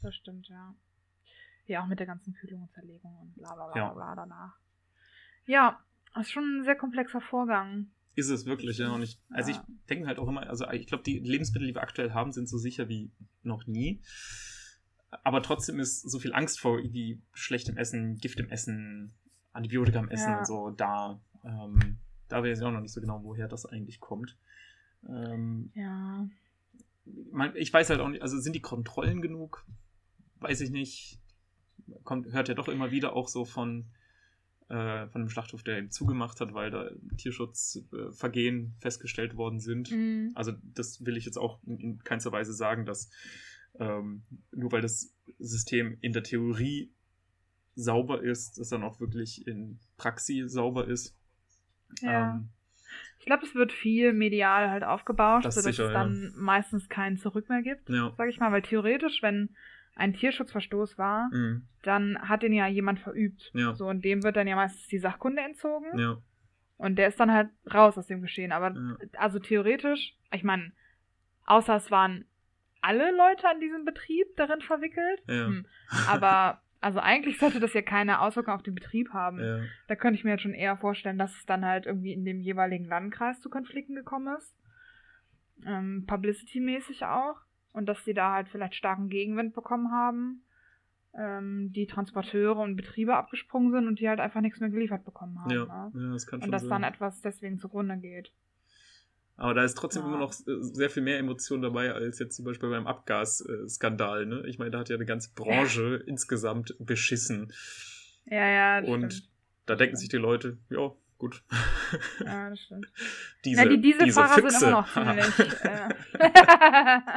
Das 0.00 0.16
stimmt, 0.16 0.48
ja. 0.48 0.74
Ja, 1.66 1.84
auch 1.84 1.86
mit 1.86 2.00
der 2.00 2.06
ganzen 2.06 2.34
Kühlung 2.34 2.62
und 2.62 2.72
Zerlegung 2.72 3.16
und 3.20 3.34
bla 3.34 3.54
bla 3.54 3.68
bla, 3.68 3.76
ja. 3.76 3.92
bla 3.94 4.14
danach. 4.16 4.61
Ja, 5.46 5.80
das 6.14 6.26
ist 6.26 6.32
schon 6.32 6.60
ein 6.60 6.64
sehr 6.64 6.76
komplexer 6.76 7.20
Vorgang. 7.20 7.90
Ist 8.14 8.28
es 8.28 8.44
wirklich, 8.44 8.78
ja. 8.78 8.92
Und 8.92 9.02
ich, 9.02 9.18
also 9.30 9.50
ich 9.50 9.58
denke 9.88 10.06
halt 10.06 10.18
auch 10.18 10.28
immer, 10.28 10.46
also 10.48 10.68
ich 10.70 10.86
glaube, 10.86 11.02
die 11.02 11.18
Lebensmittel, 11.18 11.66
die 11.66 11.74
wir 11.74 11.82
aktuell 11.82 12.12
haben, 12.12 12.32
sind 12.32 12.48
so 12.48 12.58
sicher 12.58 12.88
wie 12.88 13.10
noch 13.42 13.66
nie. 13.66 14.02
Aber 15.24 15.42
trotzdem 15.42 15.78
ist 15.78 16.02
so 16.02 16.18
viel 16.18 16.34
Angst 16.34 16.60
vor 16.60 16.78
wie 16.78 17.20
schlechtem 17.32 17.76
Essen, 17.76 18.18
Gift 18.18 18.38
im 18.40 18.50
Essen, 18.50 19.14
Antibiotika 19.52 19.98
im 19.98 20.08
Essen 20.08 20.30
ja. 20.30 20.38
und 20.38 20.46
so 20.46 20.70
da. 20.70 21.20
Ähm, 21.44 21.98
da 22.28 22.42
weiß 22.42 22.58
ich 22.58 22.64
auch 22.64 22.70
noch 22.70 22.80
nicht 22.80 22.92
so 22.92 23.00
genau, 23.00 23.22
woher 23.22 23.48
das 23.48 23.66
eigentlich 23.66 24.00
kommt. 24.00 24.36
Ähm, 25.08 25.70
ja. 25.74 26.28
ich 27.54 27.72
weiß 27.72 27.90
halt 27.90 28.00
auch 28.00 28.08
nicht, 28.08 28.22
also 28.22 28.38
sind 28.38 28.54
die 28.54 28.60
Kontrollen 28.60 29.20
genug? 29.22 29.66
Weiß 30.40 30.60
ich 30.60 30.70
nicht. 30.70 31.18
Kommt, 32.04 32.32
hört 32.32 32.48
ja 32.48 32.54
doch 32.54 32.68
immer 32.68 32.90
wieder 32.90 33.14
auch 33.14 33.28
so 33.28 33.44
von 33.44 33.86
äh, 34.72 35.06
von 35.08 35.20
einem 35.20 35.28
Schlachthof, 35.28 35.62
der 35.62 35.76
eben 35.76 35.90
zugemacht 35.90 36.40
hat, 36.40 36.54
weil 36.54 36.70
da 36.70 36.90
Tierschutzvergehen 37.18 38.74
festgestellt 38.80 39.36
worden 39.36 39.60
sind. 39.60 39.90
Mhm. 39.90 40.32
Also 40.34 40.52
das 40.62 41.04
will 41.04 41.18
ich 41.18 41.26
jetzt 41.26 41.36
auch 41.36 41.58
in, 41.66 41.78
in 41.78 41.98
keinster 42.04 42.32
Weise 42.32 42.54
sagen, 42.54 42.86
dass 42.86 43.10
ähm, 43.78 44.22
nur 44.50 44.72
weil 44.72 44.80
das 44.80 45.14
System 45.38 45.98
in 46.00 46.14
der 46.14 46.22
Theorie 46.22 46.90
sauber 47.74 48.22
ist, 48.22 48.58
es 48.58 48.70
dann 48.70 48.82
auch 48.82 48.98
wirklich 48.98 49.46
in 49.46 49.78
Praxis 49.98 50.50
sauber 50.52 50.88
ist. 50.88 51.14
Ja. 52.00 52.36
Ähm, 52.36 52.48
ich 53.18 53.26
glaube, 53.26 53.44
es 53.44 53.54
wird 53.54 53.72
viel 53.72 54.14
medial 54.14 54.70
halt 54.70 54.84
aufgebauscht, 54.84 55.44
sodass 55.44 55.64
sicher, 55.64 55.86
es 55.86 55.92
dann 55.92 56.22
ja. 56.22 56.30
meistens 56.34 56.88
kein 56.88 57.18
Zurück 57.18 57.50
mehr 57.50 57.62
gibt, 57.62 57.90
ja. 57.90 58.12
sag 58.16 58.30
ich 58.30 58.40
mal, 58.40 58.52
weil 58.52 58.62
theoretisch, 58.62 59.22
wenn 59.22 59.50
ein 59.94 60.14
Tierschutzverstoß 60.14 60.98
war, 60.98 61.28
mhm. 61.32 61.66
dann 61.82 62.18
hat 62.20 62.42
den 62.42 62.52
ja 62.52 62.66
jemand 62.66 63.00
verübt. 63.00 63.50
Ja. 63.54 63.74
So, 63.74 63.86
und 63.86 64.04
dem 64.04 64.22
wird 64.22 64.36
dann 64.36 64.48
ja 64.48 64.56
meistens 64.56 64.88
die 64.88 64.98
Sachkunde 64.98 65.42
entzogen. 65.42 65.98
Ja. 65.98 66.16
Und 66.76 66.96
der 66.96 67.08
ist 67.08 67.20
dann 67.20 67.32
halt 67.32 67.50
raus 67.72 67.96
aus 67.98 68.06
dem 68.06 68.22
Geschehen. 68.22 68.52
Aber 68.52 68.74
ja. 68.74 68.96
also 69.18 69.38
theoretisch, 69.38 70.16
ich 70.32 70.42
meine, 70.42 70.72
außer 71.46 71.76
es 71.76 71.90
waren 71.90 72.24
alle 72.80 73.14
Leute 73.16 73.48
an 73.48 73.60
diesem 73.60 73.84
Betrieb 73.84 74.26
darin 74.36 74.60
verwickelt. 74.60 75.22
Hm. 75.26 75.66
Aber 76.08 76.60
also 76.80 76.98
eigentlich 76.98 77.38
sollte 77.38 77.60
das 77.60 77.74
ja 77.74 77.82
keine 77.82 78.20
Auswirkungen 78.20 78.56
auf 78.56 78.64
den 78.64 78.74
Betrieb 78.74 79.12
haben. 79.12 79.68
Da 79.86 79.94
könnte 79.94 80.18
ich 80.18 80.24
mir 80.24 80.32
jetzt 80.32 80.42
schon 80.42 80.54
eher 80.54 80.76
vorstellen, 80.76 81.18
dass 81.18 81.36
es 81.36 81.46
dann 81.46 81.64
halt 81.64 81.86
irgendwie 81.86 82.12
in 82.12 82.24
dem 82.24 82.40
jeweiligen 82.40 82.86
Landkreis 82.86 83.40
zu 83.40 83.48
Konflikten 83.48 83.94
gekommen 83.94 84.36
ist. 84.36 84.56
Ähm, 85.64 86.04
Publicity-mäßig 86.08 87.04
auch 87.04 87.36
und 87.72 87.86
dass 87.86 88.04
sie 88.04 88.14
da 88.14 88.34
halt 88.34 88.48
vielleicht 88.48 88.74
starken 88.74 89.08
Gegenwind 89.08 89.54
bekommen 89.54 89.90
haben, 89.90 90.44
ähm, 91.18 91.72
die 91.72 91.86
Transporteure 91.86 92.58
und 92.58 92.76
Betriebe 92.76 93.14
abgesprungen 93.14 93.72
sind 93.72 93.86
und 93.86 94.00
die 94.00 94.08
halt 94.08 94.20
einfach 94.20 94.40
nichts 94.40 94.60
mehr 94.60 94.70
geliefert 94.70 95.04
bekommen 95.04 95.38
haben. 95.40 95.50
Ja, 95.50 95.90
ne? 95.92 96.04
ja 96.04 96.12
das 96.12 96.26
kann 96.26 96.40
schon 96.40 96.48
Und 96.48 96.52
dass 96.52 96.62
sein. 96.62 96.82
dann 96.82 96.84
etwas 96.84 97.20
deswegen 97.20 97.58
zugrunde 97.58 97.96
geht. 97.98 98.32
Aber 99.36 99.54
da 99.54 99.64
ist 99.64 99.76
trotzdem 99.76 100.02
ja. 100.02 100.08
immer 100.08 100.18
noch 100.18 100.32
äh, 100.32 100.60
sehr 100.60 100.90
viel 100.90 101.02
mehr 101.02 101.18
Emotion 101.18 101.62
dabei 101.62 101.92
als 101.92 102.18
jetzt 102.18 102.36
zum 102.36 102.44
Beispiel 102.44 102.70
beim 102.70 102.86
Abgasskandal. 102.86 104.26
Ne? 104.26 104.42
Ich 104.46 104.58
meine, 104.58 104.70
da 104.70 104.78
hat 104.80 104.88
ja 104.88 104.96
eine 104.96 105.06
ganze 105.06 105.32
Branche 105.34 105.98
ja. 106.00 106.06
insgesamt 106.06 106.76
beschissen. 106.78 107.52
Ja, 108.26 108.46
ja. 108.46 108.84
und 108.86 109.12
stimmt. 109.12 109.30
da 109.66 109.74
denken 109.74 109.96
sich 109.96 110.08
die 110.08 110.18
Leute, 110.18 110.58
ja, 110.70 110.92
gut. 111.22 111.44
Ja, 112.24 112.50
das 112.50 112.60
stimmt. 112.60 112.86
diese, 113.44 113.62
ja, 113.62 113.68
die 113.68 113.80
Dieselfahrer 113.80 114.42
diese 114.42 114.58
sind 114.58 114.68
immer 114.68 114.80
noch 114.80 114.92
ziemlich. 114.92 115.38
äh. 115.64 115.88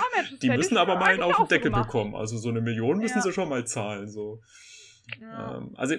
oh, 0.00 0.16
Mensch, 0.16 0.38
die 0.40 0.48
müssen 0.48 0.78
aber 0.78 0.96
mal 0.96 1.10
einen 1.10 1.22
auf 1.22 1.36
den 1.36 1.48
Deckel 1.48 1.72
so 1.74 1.82
bekommen. 1.82 2.14
Also 2.14 2.38
so 2.38 2.48
eine 2.48 2.62
Million 2.62 2.96
müssen 2.98 3.18
ja. 3.18 3.22
sie 3.22 3.32
schon 3.32 3.50
mal 3.50 3.66
zahlen. 3.66 4.08
So. 4.08 4.40
Ja. 5.20 5.58
Ähm, 5.58 5.74
also 5.76 5.94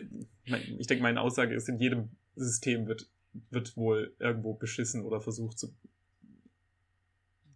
ich 0.45 0.87
denke, 0.87 1.03
meine 1.03 1.21
Aussage 1.21 1.53
ist, 1.53 1.69
in 1.69 1.77
jedem 1.77 2.09
System 2.35 2.87
wird, 2.87 3.07
wird 3.51 3.77
wohl 3.77 4.15
irgendwo 4.17 4.55
beschissen 4.55 5.03
oder 5.03 5.21
versucht 5.21 5.59
zu, 5.59 5.75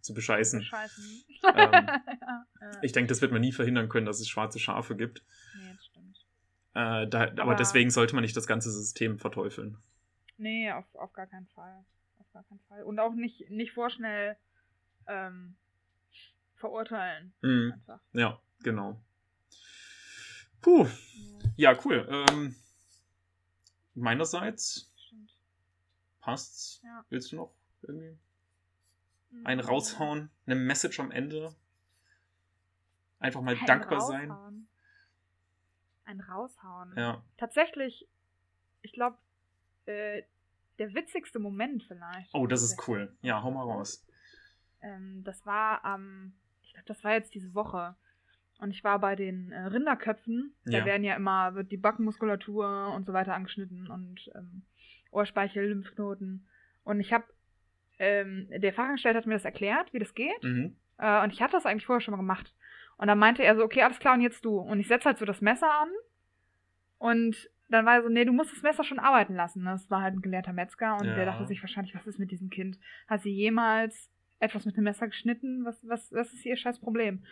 zu 0.02 0.14
bescheißen. 0.14 0.60
bescheißen. 0.60 1.24
Ähm, 1.56 1.86
ich 2.82 2.92
denke, 2.92 3.08
das 3.08 3.20
wird 3.20 3.32
man 3.32 3.40
nie 3.40 3.52
verhindern 3.52 3.88
können, 3.88 4.06
dass 4.06 4.20
es 4.20 4.28
schwarze 4.28 4.60
Schafe 4.60 4.94
gibt. 4.94 5.24
Äh, 6.74 7.06
da, 7.06 7.24
aber, 7.24 7.42
aber, 7.42 7.54
deswegen 7.54 7.90
sollte 7.90 8.14
man 8.14 8.22
nicht 8.22 8.36
das 8.36 8.46
ganze 8.46 8.70
System 8.70 9.18
verteufeln. 9.18 9.76
Nee, 10.38 10.72
auf, 10.72 10.86
auf 10.94 11.12
gar 11.12 11.26
keinen 11.26 11.46
Fall. 11.48 11.84
Auf 12.18 12.32
gar 12.32 12.44
keinen 12.44 12.60
Fall. 12.68 12.82
Und 12.84 12.98
auch 12.98 13.14
nicht, 13.14 13.50
nicht 13.50 13.72
vorschnell 13.72 14.36
ähm, 15.06 15.56
verurteilen. 16.56 17.34
Mhm. 17.42 17.74
Ja, 18.12 18.40
genau. 18.62 19.00
Puh. 20.62 20.86
Ja, 21.56 21.78
cool. 21.84 22.06
Ähm, 22.08 22.54
meinerseits 23.94 24.90
Stimmt. 24.96 25.36
passt's. 26.20 26.80
Ja. 26.84 27.04
Willst 27.10 27.32
du 27.32 27.36
noch 27.36 27.52
irgendwie 27.82 28.16
einen 29.44 29.60
raushauen? 29.60 30.30
Eine 30.46 30.54
Message 30.54 31.00
am 31.00 31.10
Ende? 31.10 31.54
Einfach 33.18 33.42
mal 33.42 33.56
Ein 33.56 33.66
dankbar 33.66 34.00
sein? 34.00 34.61
Ein 36.04 36.20
raushauen. 36.20 36.94
Ja. 36.96 37.22
Tatsächlich, 37.38 38.08
ich 38.82 38.92
glaube, 38.92 39.16
äh, 39.86 40.22
der 40.78 40.94
witzigste 40.94 41.38
Moment 41.38 41.84
vielleicht. 41.84 42.34
Oh, 42.34 42.46
das 42.46 42.62
ist 42.62 42.88
cool. 42.88 43.14
Ja, 43.22 43.42
hau 43.42 43.50
mal 43.50 43.62
raus. 43.62 44.04
Ähm, 44.80 45.22
das 45.24 45.44
war 45.46 45.84
am, 45.84 46.32
ich 46.62 46.72
glaube, 46.72 46.86
das 46.88 47.04
war 47.04 47.12
jetzt 47.12 47.34
diese 47.34 47.54
Woche. 47.54 47.94
Und 48.58 48.70
ich 48.70 48.82
war 48.84 48.98
bei 48.98 49.16
den 49.16 49.52
äh, 49.52 49.60
Rinderköpfen. 49.66 50.54
Da 50.64 50.78
Ja. 50.78 50.84
werden 50.84 51.04
ja 51.04 51.14
immer, 51.16 51.54
wird 51.54 51.70
die 51.72 51.76
Backenmuskulatur 51.76 52.92
und 52.94 53.06
so 53.06 53.12
weiter 53.12 53.34
angeschnitten 53.34 53.88
und 53.88 54.30
ähm, 54.34 54.62
Ohrspeichel, 55.10 55.66
Lymphknoten. 55.68 56.46
Und 56.84 57.00
ich 57.00 57.12
habe, 57.12 57.24
ähm, 57.98 58.48
der 58.50 58.72
Fachangestellte 58.72 59.18
hat 59.18 59.26
mir 59.26 59.34
das 59.34 59.44
erklärt, 59.44 59.92
wie 59.92 59.98
das 59.98 60.14
geht. 60.14 60.42
Mhm. 60.42 60.76
Äh, 60.98 61.22
und 61.22 61.32
ich 61.32 61.42
hatte 61.42 61.52
das 61.52 61.66
eigentlich 61.66 61.86
vorher 61.86 62.00
schon 62.00 62.12
mal 62.12 62.18
gemacht. 62.18 62.54
Und 63.02 63.08
dann 63.08 63.18
meinte 63.18 63.42
er 63.42 63.56
so, 63.56 63.64
okay, 63.64 63.82
alles 63.82 63.98
klar, 63.98 64.14
und 64.14 64.20
jetzt 64.20 64.44
du. 64.44 64.58
Und 64.58 64.78
ich 64.78 64.86
setze 64.86 65.06
halt 65.06 65.18
so 65.18 65.24
das 65.24 65.40
Messer 65.40 65.68
an. 65.68 65.88
Und 66.98 67.50
dann 67.68 67.84
war 67.84 67.96
er 67.96 68.02
so, 68.04 68.08
nee, 68.08 68.24
du 68.24 68.32
musst 68.32 68.52
das 68.52 68.62
Messer 68.62 68.84
schon 68.84 69.00
arbeiten 69.00 69.34
lassen. 69.34 69.64
Das 69.64 69.90
war 69.90 70.02
halt 70.02 70.14
ein 70.14 70.22
gelehrter 70.22 70.52
Metzger 70.52 70.96
und 70.98 71.08
Ja. 71.08 71.14
der 71.16 71.24
dachte 71.26 71.44
sich 71.46 71.60
wahrscheinlich, 71.64 71.96
was 71.96 72.06
ist 72.06 72.20
mit 72.20 72.30
diesem 72.30 72.48
Kind? 72.48 72.78
Hat 73.08 73.22
sie 73.22 73.32
jemals 73.32 74.08
etwas 74.38 74.66
mit 74.66 74.76
dem 74.76 74.84
Messer 74.84 75.08
geschnitten? 75.08 75.64
Was, 75.64 75.84
was, 75.88 76.12
was 76.12 76.32
ist 76.32 76.46
ihr 76.46 76.56
scheiß 76.56 76.78
Problem? 76.78 77.24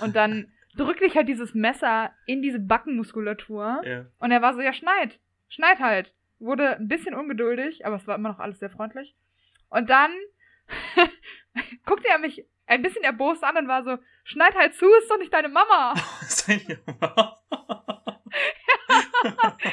Und 0.00 0.14
dann 0.14 0.52
drückte 0.76 1.04
ich 1.04 1.16
halt 1.16 1.26
dieses 1.26 1.52
Messer 1.52 2.12
in 2.26 2.40
diese 2.40 2.60
Backenmuskulatur 2.60 3.80
Ja. 3.84 4.06
und 4.20 4.30
er 4.30 4.40
war 4.40 4.54
so, 4.54 4.60
ja, 4.60 4.72
schneid. 4.72 5.18
Schneid 5.48 5.80
halt. 5.80 6.14
Wurde 6.38 6.76
ein 6.76 6.86
bisschen 6.86 7.14
ungeduldig, 7.16 7.84
aber 7.84 7.96
es 7.96 8.06
war 8.06 8.14
immer 8.14 8.28
noch 8.28 8.38
alles 8.38 8.60
sehr 8.60 8.70
freundlich. 8.70 9.16
Und 9.68 9.90
dann 9.90 10.12
guckte 11.86 12.06
er 12.08 12.18
mich 12.20 12.44
ein 12.66 12.82
bisschen 12.82 13.02
erbost 13.02 13.42
an 13.42 13.56
und 13.56 13.66
war 13.68 13.82
so, 13.82 13.96
schneid 14.28 14.54
halt 14.54 14.74
zu, 14.74 14.86
ist 14.94 15.10
doch 15.10 15.18
nicht 15.18 15.32
deine 15.32 15.48
Mama. 15.48 15.94
Sei 16.22 16.60
ja 16.68 16.76
wahr. 17.00 17.42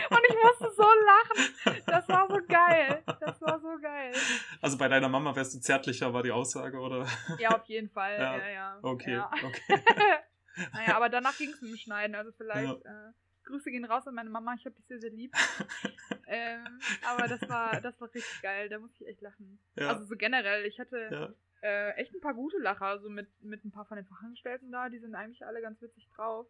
Und 0.10 0.22
ich 0.30 0.36
musste 0.44 0.72
so 0.76 0.84
lachen. 0.84 1.84
Das 1.86 2.08
war 2.10 2.28
so 2.28 2.40
geil. 2.48 3.04
Das 3.06 3.42
war 3.42 3.60
so 3.60 3.78
geil. 3.82 4.14
Also 4.62 4.78
bei 4.78 4.88
deiner 4.88 5.10
Mama 5.10 5.36
wärst 5.36 5.54
du 5.56 5.60
zärtlicher, 5.60 6.14
war 6.14 6.24
die 6.24 6.32
Aussage, 6.32 6.78
oder? 6.80 7.06
Ja, 7.40 7.50
auf 7.56 7.66
jeden 7.66 7.90
Fall. 7.90 8.14
Ja, 8.18 8.38
Ja, 8.38 8.50
ja. 8.50 8.80
Okay, 8.82 9.14
Ja. 9.14 9.32
okay. 9.44 9.80
Naja, 10.74 10.96
aber 10.96 11.10
danach 11.10 11.38
ging 11.38 11.50
es 11.50 11.62
mit 11.62 11.72
dem 11.72 11.78
Schneiden. 11.78 12.16
Also 12.16 12.32
vielleicht 12.32 12.86
äh, 12.86 13.12
Grüße 13.44 13.70
gehen 13.72 13.84
raus 13.84 14.08
an 14.08 14.16
meine 14.16 14.30
Mama. 14.30 14.54
Ich 14.58 14.66
habe 14.66 14.74
dich 14.76 14.86
sehr, 14.88 15.00
sehr 15.02 15.10
lieb. 15.12 15.34
ähm, 16.28 16.80
aber 17.06 17.28
das 17.28 17.42
war, 17.50 17.82
das 17.82 18.00
war 18.00 18.08
richtig 18.14 18.42
geil. 18.42 18.70
Da 18.70 18.80
musste 18.80 19.04
ich 19.04 19.10
echt 19.10 19.22
lachen. 19.22 19.60
Ja. 19.76 19.90
Also 19.90 20.06
so 20.06 20.16
generell, 20.16 20.66
ich 20.66 20.80
hatte 20.80 21.10
ja. 21.12 21.30
Äh, 21.62 21.92
echt 21.92 22.14
ein 22.14 22.22
paar 22.22 22.34
gute 22.34 22.58
Lacher. 22.58 22.86
Also 22.86 23.10
mit, 23.10 23.30
mit 23.42 23.64
ein 23.66 23.72
paar 23.72 23.86
von 23.86 23.98
den 23.98 24.06
Fachangestellten 24.06 24.72
da. 24.72 24.90
Die 24.90 25.00
sind 25.00 25.16
eigentlich 25.16 25.46
alle 25.46 25.62
ganz 25.62 25.82
witzig 25.82 26.08
drauf. 26.16 26.48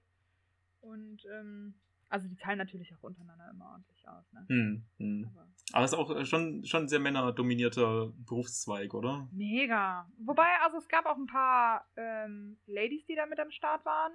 Und 0.82 1.26
ähm, 1.34 1.76
also 2.10 2.28
die 2.28 2.36
teilen 2.36 2.60
natürlich 2.60 2.94
auch 2.96 3.04
untereinander 3.04 3.50
immer 3.52 3.72
ordentlich 3.72 4.08
aus. 4.08 4.32
Ne? 4.34 4.46
Hm, 4.48 4.86
hm. 4.98 5.30
Aber 5.34 5.48
Aber 5.74 5.86
es 5.86 5.92
ist 5.94 5.98
auch 5.98 6.16
äh, 6.16 6.26
schon, 6.26 6.64
schon 6.66 6.84
ein 6.84 6.88
sehr 6.88 7.00
männerdominierter 7.00 8.12
Berufszweig, 8.26 8.94
oder? 8.94 9.28
Mega. 9.32 10.08
Wobei, 10.20 10.48
also 10.64 10.78
es 10.78 10.88
gab 10.88 11.06
auch 11.08 11.18
ein 11.18 11.26
paar 11.26 11.88
ähm, 11.96 12.58
Ladies, 12.68 13.06
die 13.08 13.16
da 13.16 13.26
mit 13.26 13.40
am 13.40 13.50
Start 13.52 13.84
waren, 13.86 14.12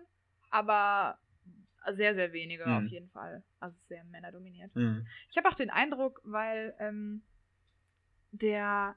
aber 0.51 1.19
sehr, 1.95 2.15
sehr 2.15 2.33
wenige 2.33 2.65
Hm. 2.67 2.73
auf 2.85 2.91
jeden 2.91 3.09
Fall. 3.09 3.43
Also 3.59 3.77
sehr 3.89 4.05
männerdominiert. 4.05 4.73
Hm. 4.75 5.07
Ich 5.31 5.37
habe 5.37 5.49
auch 5.49 5.55
den 5.55 5.71
Eindruck, 5.71 6.21
weil 6.25 6.75
ähm, 6.79 7.23
der, 8.33 8.95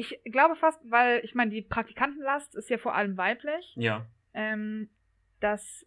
ich 0.00 0.18
glaube 0.32 0.56
fast, 0.56 0.80
weil 0.90 1.20
ich 1.24 1.34
meine, 1.34 1.50
die 1.50 1.62
Praktikantenlast 1.62 2.54
ist 2.54 2.70
ja 2.70 2.78
vor 2.78 2.94
allem 2.94 3.16
weiblich, 3.16 3.74
Ja. 3.76 4.06
ähm, 4.34 4.88
dass, 5.40 5.86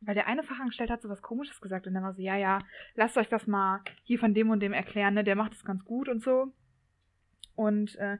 weil 0.00 0.14
der 0.14 0.26
eine 0.26 0.42
Fachangestellte 0.42 0.92
hat 0.92 1.02
so 1.02 1.08
was 1.08 1.22
Komisches 1.22 1.60
gesagt 1.60 1.86
und 1.86 1.94
dann 1.94 2.02
war 2.02 2.14
so, 2.14 2.22
ja, 2.22 2.36
ja, 2.36 2.58
lasst 2.94 3.16
euch 3.18 3.28
das 3.28 3.46
mal 3.46 3.80
hier 4.02 4.18
von 4.18 4.34
dem 4.34 4.50
und 4.50 4.60
dem 4.60 4.72
erklären, 4.72 5.14
ne, 5.14 5.24
der 5.24 5.36
macht 5.36 5.52
das 5.52 5.64
ganz 5.64 5.84
gut 5.84 6.08
und 6.08 6.22
so. 6.22 6.52
Und 7.54 7.94
äh, 7.96 8.18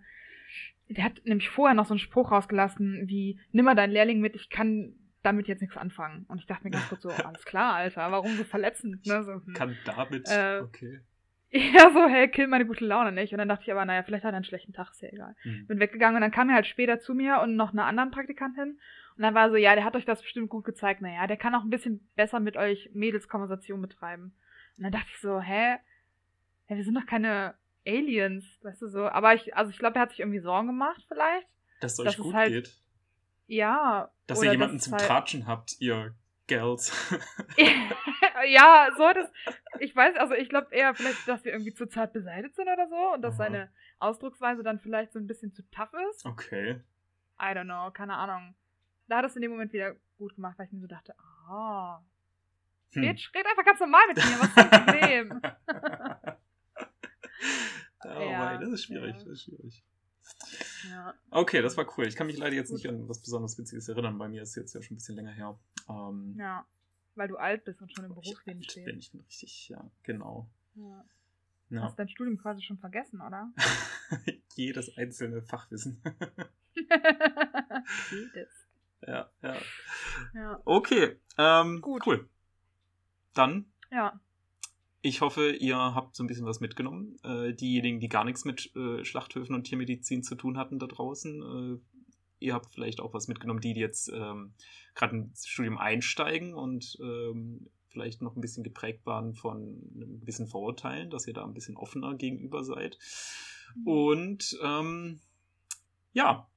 der 0.89 1.05
hat 1.05 1.23
nämlich 1.25 1.49
vorher 1.49 1.75
noch 1.75 1.87
so 1.87 1.95
einen 1.95 1.99
Spruch 1.99 2.31
rausgelassen, 2.31 3.09
wie, 3.09 3.41
nimm 3.53 3.65
mal 3.65 3.75
deinen 3.75 3.93
Lehrling 3.93 4.21
mit, 4.21 4.35
ich 4.37 4.51
kann 4.51 4.95
damit 5.23 5.49
jetzt 5.49 5.63
nichts 5.63 5.77
anfangen. 5.79 6.27
Und 6.29 6.39
ich 6.39 6.47
dachte 6.47 6.65
mir 6.65 6.71
ganz 6.71 6.89
kurz 6.89 7.03
so, 7.03 7.09
alles 7.25 7.45
klar, 7.45 7.75
Alter, 7.75 8.13
warum 8.13 8.37
so 8.37 8.45
verletzend, 8.45 9.07
ne? 9.07 9.25
So, 9.25 9.33
hm. 9.33 9.55
Kann 9.55 9.77
damit. 9.87 10.29
Äh, 10.29 10.61
okay. 10.63 11.01
Ja, 11.75 11.93
so, 11.93 12.09
hey, 12.09 12.29
kill 12.29 12.49
meine 12.49 12.67
gute 12.67 12.85
Laune 12.85 13.13
nicht. 13.13 13.33
Und 13.33 13.39
dann 13.39 13.49
dachte 13.49 13.63
ich 13.63 13.71
aber, 13.71 13.85
naja, 13.85 14.03
vielleicht 14.03 14.25
hat 14.25 14.33
er 14.33 14.37
einen 14.37 14.45
schlechten 14.45 14.73
Tag, 14.73 14.91
ist 14.91 15.03
ja 15.03 15.09
egal. 15.11 15.37
Hm. 15.43 15.67
Bin 15.69 15.79
weggegangen 15.79 16.17
und 16.17 16.23
dann 16.23 16.33
kam 16.33 16.49
er 16.49 16.57
halt 16.57 16.67
später 16.67 16.99
zu 16.99 17.15
mir 17.15 17.41
und 17.43 17.55
noch 17.55 17.71
eine 17.73 17.85
anderen 17.85 18.11
Praktikantin. 18.11 18.81
Und 19.17 19.23
dann 19.23 19.35
war 19.35 19.51
so, 19.51 19.57
ja, 19.57 19.77
der 19.77 19.85
hat 19.85 19.95
euch 19.95 20.05
das 20.05 20.21
bestimmt 20.21 20.51
gut 20.51 20.65
gezeigt. 20.65 21.01
Naja, 21.01 21.29
der 21.29 21.37
kann 21.37 21.55
auch 21.55 21.63
ein 21.63 21.71
bisschen 21.71 22.09
besser 22.17 22.41
mit 22.41 22.57
euch 22.57 22.91
Mädels 22.93 23.29
Konversation 23.29 23.81
betreiben. 23.81 24.35
Und 24.77 24.83
dann 24.83 24.91
dachte 24.91 25.07
ich 25.15 25.21
so, 25.21 25.41
hä? 25.41 25.77
Ja, 26.69 26.77
wir 26.77 26.83
sind 26.83 26.95
doch 26.97 27.07
keine 27.07 27.55
Aliens, 27.87 28.45
weißt 28.63 28.83
du 28.83 28.89
so. 28.89 29.07
Aber 29.09 29.35
ich, 29.35 29.55
also 29.57 29.71
ich 29.71 29.79
glaube, 29.79 29.95
er 29.97 30.03
hat 30.03 30.11
sich 30.11 30.21
irgendwie 30.21 30.41
Sorgen 30.41 30.67
gemacht, 30.67 31.05
vielleicht. 31.07 31.47
Dass 31.81 31.93
es 31.93 32.01
euch 32.01 32.07
das 32.07 32.15
ist 32.17 32.23
gut 32.23 32.35
halt- 32.35 32.51
geht. 32.53 32.81
Ja. 33.47 34.11
Dass 34.27 34.43
ihr 34.43 34.51
jemanden 34.51 34.79
dass 34.79 34.85
zum 34.87 34.95
es 34.95 35.03
halt- 35.03 35.09
Tratschen 35.09 35.47
habt, 35.47 35.77
ihr 35.81 36.15
Girls. 36.47 36.93
ja, 38.47 38.89
so 38.97 39.13
das. 39.13 39.31
Ich 39.81 39.95
weiß, 39.97 40.17
also 40.17 40.35
ich 40.35 40.49
glaube 40.49 40.75
eher 40.75 40.95
vielleicht, 40.95 41.27
dass 41.27 41.45
wir 41.45 41.53
irgendwie 41.53 41.75
zu 41.75 41.87
zart 41.87 42.13
beseitigt 42.13 42.55
sind 42.55 42.69
oder 42.69 42.87
so 42.89 43.15
und 43.15 43.23
dass 43.23 43.35
Aha. 43.35 43.45
seine 43.45 43.73
Ausdrucksweise 43.99 44.63
dann 44.63 44.79
vielleicht 44.81 45.13
so 45.13 45.19
ein 45.19 45.27
bisschen 45.27 45.53
zu 45.53 45.63
tough 45.71 45.93
ist. 46.11 46.25
okay. 46.27 46.81
I 47.41 47.47
don't 47.57 47.65
know, 47.65 47.91
keine 47.91 48.15
Ahnung. 48.15 48.55
Da 49.09 49.19
hat 49.19 49.25
es 49.25 49.37
in 49.37 49.43
dem 49.43 49.51
Moment 49.51 49.73
wieder 49.73 49.95
gut 50.19 50.35
gemacht, 50.37 50.59
weil 50.59 50.67
ich 50.67 50.73
mir 50.73 50.81
so 50.81 50.87
dachte, 50.87 51.15
ah, 51.49 52.03
Hm. 52.93 53.03
Bitch, 53.03 53.35
red 53.35 53.45
einfach 53.45 53.65
ganz 53.65 53.81
normal 53.81 54.03
mit 54.09 54.17
mir, 54.19 54.39
was 54.39 54.47
ist 54.49 54.57
dein 54.57 54.71
Problem? 54.71 55.43
Oh, 58.07 58.21
Ja, 58.31 58.41
wei, 58.53 58.57
das 58.59 58.69
ist 58.71 58.85
schwierig, 58.85 59.15
ja. 59.17 59.19
das 59.19 59.27
ist 59.29 59.45
schwierig. 59.45 59.83
Ja. 60.91 61.15
Okay, 61.31 61.63
das 61.63 61.77
war 61.77 61.87
cool. 61.99 62.07
Ich 62.07 62.17
kann 62.17 62.27
mich 62.27 62.37
leider 62.39 62.55
jetzt 62.57 62.69
Gut. 62.71 62.79
nicht 62.79 62.89
an 62.89 63.09
was 63.09 63.21
besonders 63.21 63.57
Witziges 63.59 63.89
erinnern. 63.89 64.19
Bei 64.19 64.29
mir 64.29 64.43
ist 64.43 64.51
es 64.51 64.55
jetzt 64.57 64.75
ja 64.75 64.83
schon 64.83 64.95
ein 64.95 64.99
bisschen 64.99 65.17
länger 65.17 65.33
her. 65.33 65.59
Ähm, 65.89 66.35
ja, 66.39 66.67
weil 67.15 67.29
du 67.29 67.37
alt 67.37 67.65
bist 67.65 67.81
und 67.83 67.93
schon 67.95 68.05
im 68.05 68.11
ich 68.13 68.15
Berufsleben 68.23 68.63
stehst. 68.63 68.87
bin, 68.87 68.99
ich 68.99 69.11
bin 69.13 69.21
richtig, 69.23 69.69
ja, 69.69 69.85
genau. 70.03 70.49
Ja. 70.75 71.05
Ja. 71.71 71.83
Hast 71.83 71.99
dein 71.99 72.09
Studium 72.09 72.37
quasi 72.37 72.63
schon 72.63 72.79
vergessen, 72.79 73.21
oder? 73.21 73.51
Jedes 74.55 74.97
einzelne 74.97 75.43
Fachwissen. 75.43 76.01
Jedes. 78.11 78.49
ja, 79.07 79.29
ja. 79.43 79.57
Ja. 80.35 80.61
Okay, 80.65 81.19
ähm, 81.39 81.81
Gut. 81.81 82.07
cool. 82.07 82.29
Dann, 83.35 83.67
Ja. 83.91 84.21
Ich 85.05 85.21
hoffe, 85.21 85.53
ihr 85.53 85.77
habt 85.77 86.17
so 86.17 86.25
ein 86.25 86.27
bisschen 86.27 86.47
was 86.47 86.61
mitgenommen. 86.61 87.19
Äh, 87.23 87.53
diejenigen, 87.53 88.01
die 88.01 88.09
gar 88.09 88.25
nichts 88.25 88.47
mit 88.47 88.75
äh, 88.75 89.05
Schlachthöfen 89.05 89.55
und 89.55 89.65
Tiermedizin 89.65 90.23
zu 90.23 90.35
tun 90.35 90.57
hatten 90.57 90.79
da 90.79 90.87
draußen, 90.87 91.43
äh, 91.43 91.79
ihr 92.41 92.55
habt 92.55 92.73
vielleicht 92.73 93.01
auch 93.01 93.13
was 93.13 93.29
mitgenommen, 93.29 93.61
die, 93.61 93.75
die 93.75 93.81
jetzt 93.81 94.09
ähm, 94.09 94.55
gerade 94.95 95.17
ins 95.17 95.47
Studium 95.47 95.77
einsteigen 95.77 96.55
und 96.55 96.97
ähm, 97.03 97.67
vielleicht 97.91 98.23
noch 98.23 98.35
ein 98.35 98.41
bisschen 98.41 98.65
geprägt 98.65 99.05
waren 99.05 99.35
von 99.35 99.59
einem 99.95 100.21
gewissen 100.21 100.47
Vorurteilen, 100.47 101.11
dass 101.11 101.27
ihr 101.27 101.35
da 101.35 101.45
ein 101.45 101.53
bisschen 101.53 101.77
offener 101.77 102.15
gegenüber 102.15 102.65
seid. 102.65 102.99
Mhm. 103.77 103.87
Und 103.87 104.59
ähm, 104.63 105.21
ja, 106.15 106.49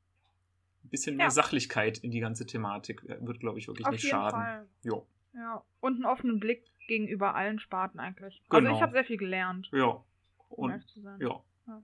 ein 0.86 0.90
bisschen 0.90 1.18
mehr 1.18 1.26
Ja. 1.26 1.32
Sachlichkeit 1.32 1.98
in 1.98 2.12
die 2.12 2.22
ganze 2.22 2.46
Thematik 2.46 3.04
äh, 3.10 3.18
wird, 3.20 3.42
glaube 3.42 3.60
ich, 3.60 3.68
wirklich 3.68 3.88
Auf 3.88 3.92
nicht 3.92 4.04
jeden 4.04 4.16
schaden. 4.16 4.40
Fall. 4.40 4.68
Ja. 4.84 5.64
Und 5.82 5.96
einen 5.96 6.06
offenen 6.06 6.40
Blick 6.40 6.64
gegenüber 6.88 7.36
allen 7.36 7.60
Sparten 7.60 8.00
eigentlich. 8.00 8.42
Genau. 8.50 8.70
Also 8.70 8.76
ich 8.78 8.82
habe 8.82 8.94
sehr 8.94 9.06
viel 9.06 9.18
gelernt, 9.18 9.70
Ja. 9.72 10.04
Und 10.50 10.84
ja. 11.20 11.44
Ja. 11.68 11.84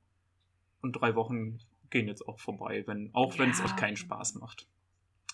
Und 0.81 0.93
drei 0.93 1.15
Wochen 1.15 1.59
gehen 1.89 2.07
jetzt 2.07 2.27
auch 2.27 2.39
vorbei, 2.39 2.83
wenn, 2.87 3.09
auch 3.13 3.37
wenn 3.37 3.49
es 3.51 3.59
Ja, 3.59 3.65
euch 3.65 3.75
keinen 3.75 3.97
Spaß 3.97 4.35
macht. 4.35 4.67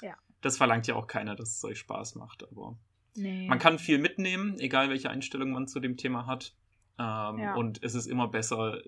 Ja. 0.02 0.16
Das 0.42 0.58
verlangt 0.58 0.88
ja 0.88 0.96
auch 0.96 1.08
keiner, 1.08 1.36
dass 1.36 1.56
es 1.56 1.64
euch 1.64 1.80
Spaß 1.80 2.16
macht, 2.16 2.44
aber 2.50 2.78
Nee. 3.16 3.48
man 3.48 3.60
kann 3.60 3.80
viel 3.80 3.98
mitnehmen, 3.98 4.60
egal 4.60 4.90
welche 4.90 5.10
Einstellung 5.10 5.52
man 5.52 5.68
zu 5.68 5.80
dem 5.80 5.98
Thema 5.98 6.26
hat. 6.28 6.56
Ähm, 6.98 7.40
Ja. 7.40 7.56
Und 7.56 7.82
es 7.84 7.96
ist 7.96 8.08
immer 8.08 8.28
besser, 8.28 8.82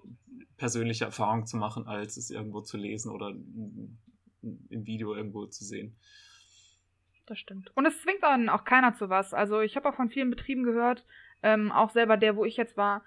persönliche 0.58 1.06
Erfahrungen 1.06 1.46
zu 1.46 1.58
machen, 1.58 1.88
als 1.88 2.18
es 2.18 2.30
irgendwo 2.30 2.62
zu 2.62 2.78
lesen 2.78 3.12
oder 3.12 3.30
im 3.30 3.98
Video 4.70 5.16
irgendwo 5.16 5.46
zu 5.46 5.64
sehen. 5.64 5.96
Das 7.32 7.40
stimmt. 7.40 7.72
Und 7.76 7.86
es 7.86 8.02
zwingt 8.02 8.22
dann 8.24 8.50
auch 8.50 8.66
keiner 8.66 8.94
zu 8.94 9.10
was. 9.10 9.34
Also 9.34 9.62
ich 9.62 9.78
habe 9.78 9.88
auch 9.88 9.96
von 9.96 10.10
vielen 10.10 10.30
Betrieben 10.30 10.64
gehört, 10.64 11.06
ähm, 11.42 11.72
auch 11.72 11.90
selber 11.90 12.18
der, 12.18 12.36
wo 12.36 12.44
ich 12.44 12.58
jetzt 12.58 12.76
war, 12.76 13.06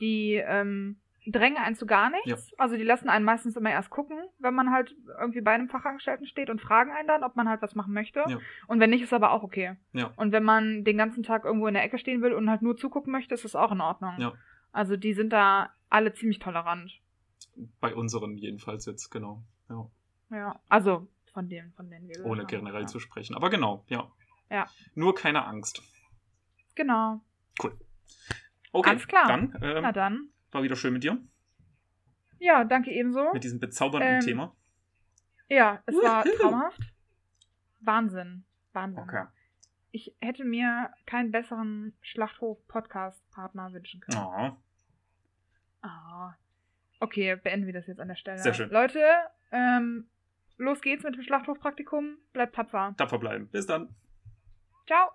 die 0.00 0.42
ähm, 0.42 0.96
drängen 1.26 1.58
einen 1.58 1.76
zu 1.76 1.84
gar 1.84 2.08
nichts. 2.08 2.52
Ja. 2.52 2.56
Also 2.56 2.78
die 2.78 2.84
lassen 2.84 3.10
einen 3.10 3.26
meistens 3.26 3.54
immer 3.54 3.70
erst 3.70 3.90
gucken, 3.90 4.16
wenn 4.38 4.54
man 4.54 4.70
halt 4.70 4.96
irgendwie 5.20 5.42
bei 5.42 5.50
einem 5.50 5.68
Fachangestellten 5.68 6.26
steht 6.26 6.48
und 6.48 6.62
fragen 6.62 6.90
einen 6.90 7.06
dann, 7.06 7.22
ob 7.22 7.36
man 7.36 7.50
halt 7.50 7.60
was 7.60 7.74
machen 7.74 7.92
möchte. 7.92 8.24
Ja. 8.26 8.38
Und 8.66 8.80
wenn 8.80 8.88
nicht, 8.88 9.02
ist 9.02 9.12
aber 9.12 9.32
auch 9.32 9.42
okay. 9.42 9.76
Ja. 9.92 10.10
Und 10.16 10.32
wenn 10.32 10.42
man 10.42 10.82
den 10.82 10.96
ganzen 10.96 11.22
Tag 11.22 11.44
irgendwo 11.44 11.66
in 11.66 11.74
der 11.74 11.84
Ecke 11.84 11.98
stehen 11.98 12.22
will 12.22 12.32
und 12.32 12.48
halt 12.48 12.62
nur 12.62 12.78
zugucken 12.78 13.12
möchte, 13.12 13.34
ist 13.34 13.44
das 13.44 13.54
auch 13.54 13.72
in 13.72 13.82
Ordnung. 13.82 14.14
Ja. 14.16 14.32
Also 14.72 14.96
die 14.96 15.12
sind 15.12 15.34
da 15.34 15.68
alle 15.90 16.14
ziemlich 16.14 16.38
tolerant. 16.38 16.98
Bei 17.82 17.94
unseren 17.94 18.38
jedenfalls 18.38 18.86
jetzt, 18.86 19.10
genau. 19.10 19.42
Ja. 20.30 20.58
Also 20.70 21.08
von 21.36 21.50
denen, 21.50 21.70
von 21.74 21.90
denen 21.90 22.08
wir 22.08 22.24
Ohne 22.24 22.46
generell 22.46 22.80
ja. 22.80 22.86
zu 22.86 22.98
sprechen. 22.98 23.36
Aber 23.36 23.50
genau, 23.50 23.84
ja. 23.88 24.10
Ja. 24.48 24.66
Nur 24.94 25.14
keine 25.14 25.44
Angst. 25.44 25.82
Genau. 26.74 27.20
Okay, 28.72 28.90
Alles 28.90 29.06
klar. 29.06 29.28
dann 29.28 29.54
ähm, 29.60 29.82
Na 29.82 29.92
dann. 29.92 30.30
war 30.50 30.62
wieder 30.62 30.76
schön 30.76 30.94
mit 30.94 31.04
dir, 31.04 31.18
Ja, 32.38 32.64
danke 32.64 32.90
ebenso. 32.90 33.32
mit 33.34 33.44
diesem 33.44 33.60
bezaubernden 33.60 34.14
Ähm, 34.14 34.20
Thema. 34.20 34.56
Ja, 35.48 35.82
es 35.84 35.94
war 35.96 36.24
traumhaft. 36.24 36.80
Wahnsinn. 37.80 38.44
Wahnsinn. 38.72 39.02
Okay. 39.04 39.24
Ich 39.90 40.14
hätte 40.20 40.44
mir 40.44 40.90
keinen 41.04 41.30
besseren 41.32 41.94
Schlachthof-Podcast-Partner 42.00 43.72
wünschen 43.74 44.00
können. 44.00 44.18
Oh, 44.24 44.56
Ah. 45.82 46.34
Okay, 46.98 47.36
beenden 47.36 47.66
wir 47.66 47.74
das 47.74 47.86
jetzt 47.86 48.00
an 48.00 48.08
der 48.08 48.16
Stelle. 48.16 48.38
Sehr 48.38 48.54
schön. 48.54 48.70
Leute, 48.70 49.04
ähm, 49.52 50.08
los 50.56 50.80
geht's 50.80 51.04
mit 51.04 51.14
dem 51.14 51.22
Schlachthofpraktikum. 51.22 52.18
Bleibt 52.32 52.54
tapfer. 52.54 52.94
tapfer 52.96 53.18
bleiben. 53.18 53.48
Bis 53.48 53.66
dann. 53.66 53.94
Ciao. 54.86 55.10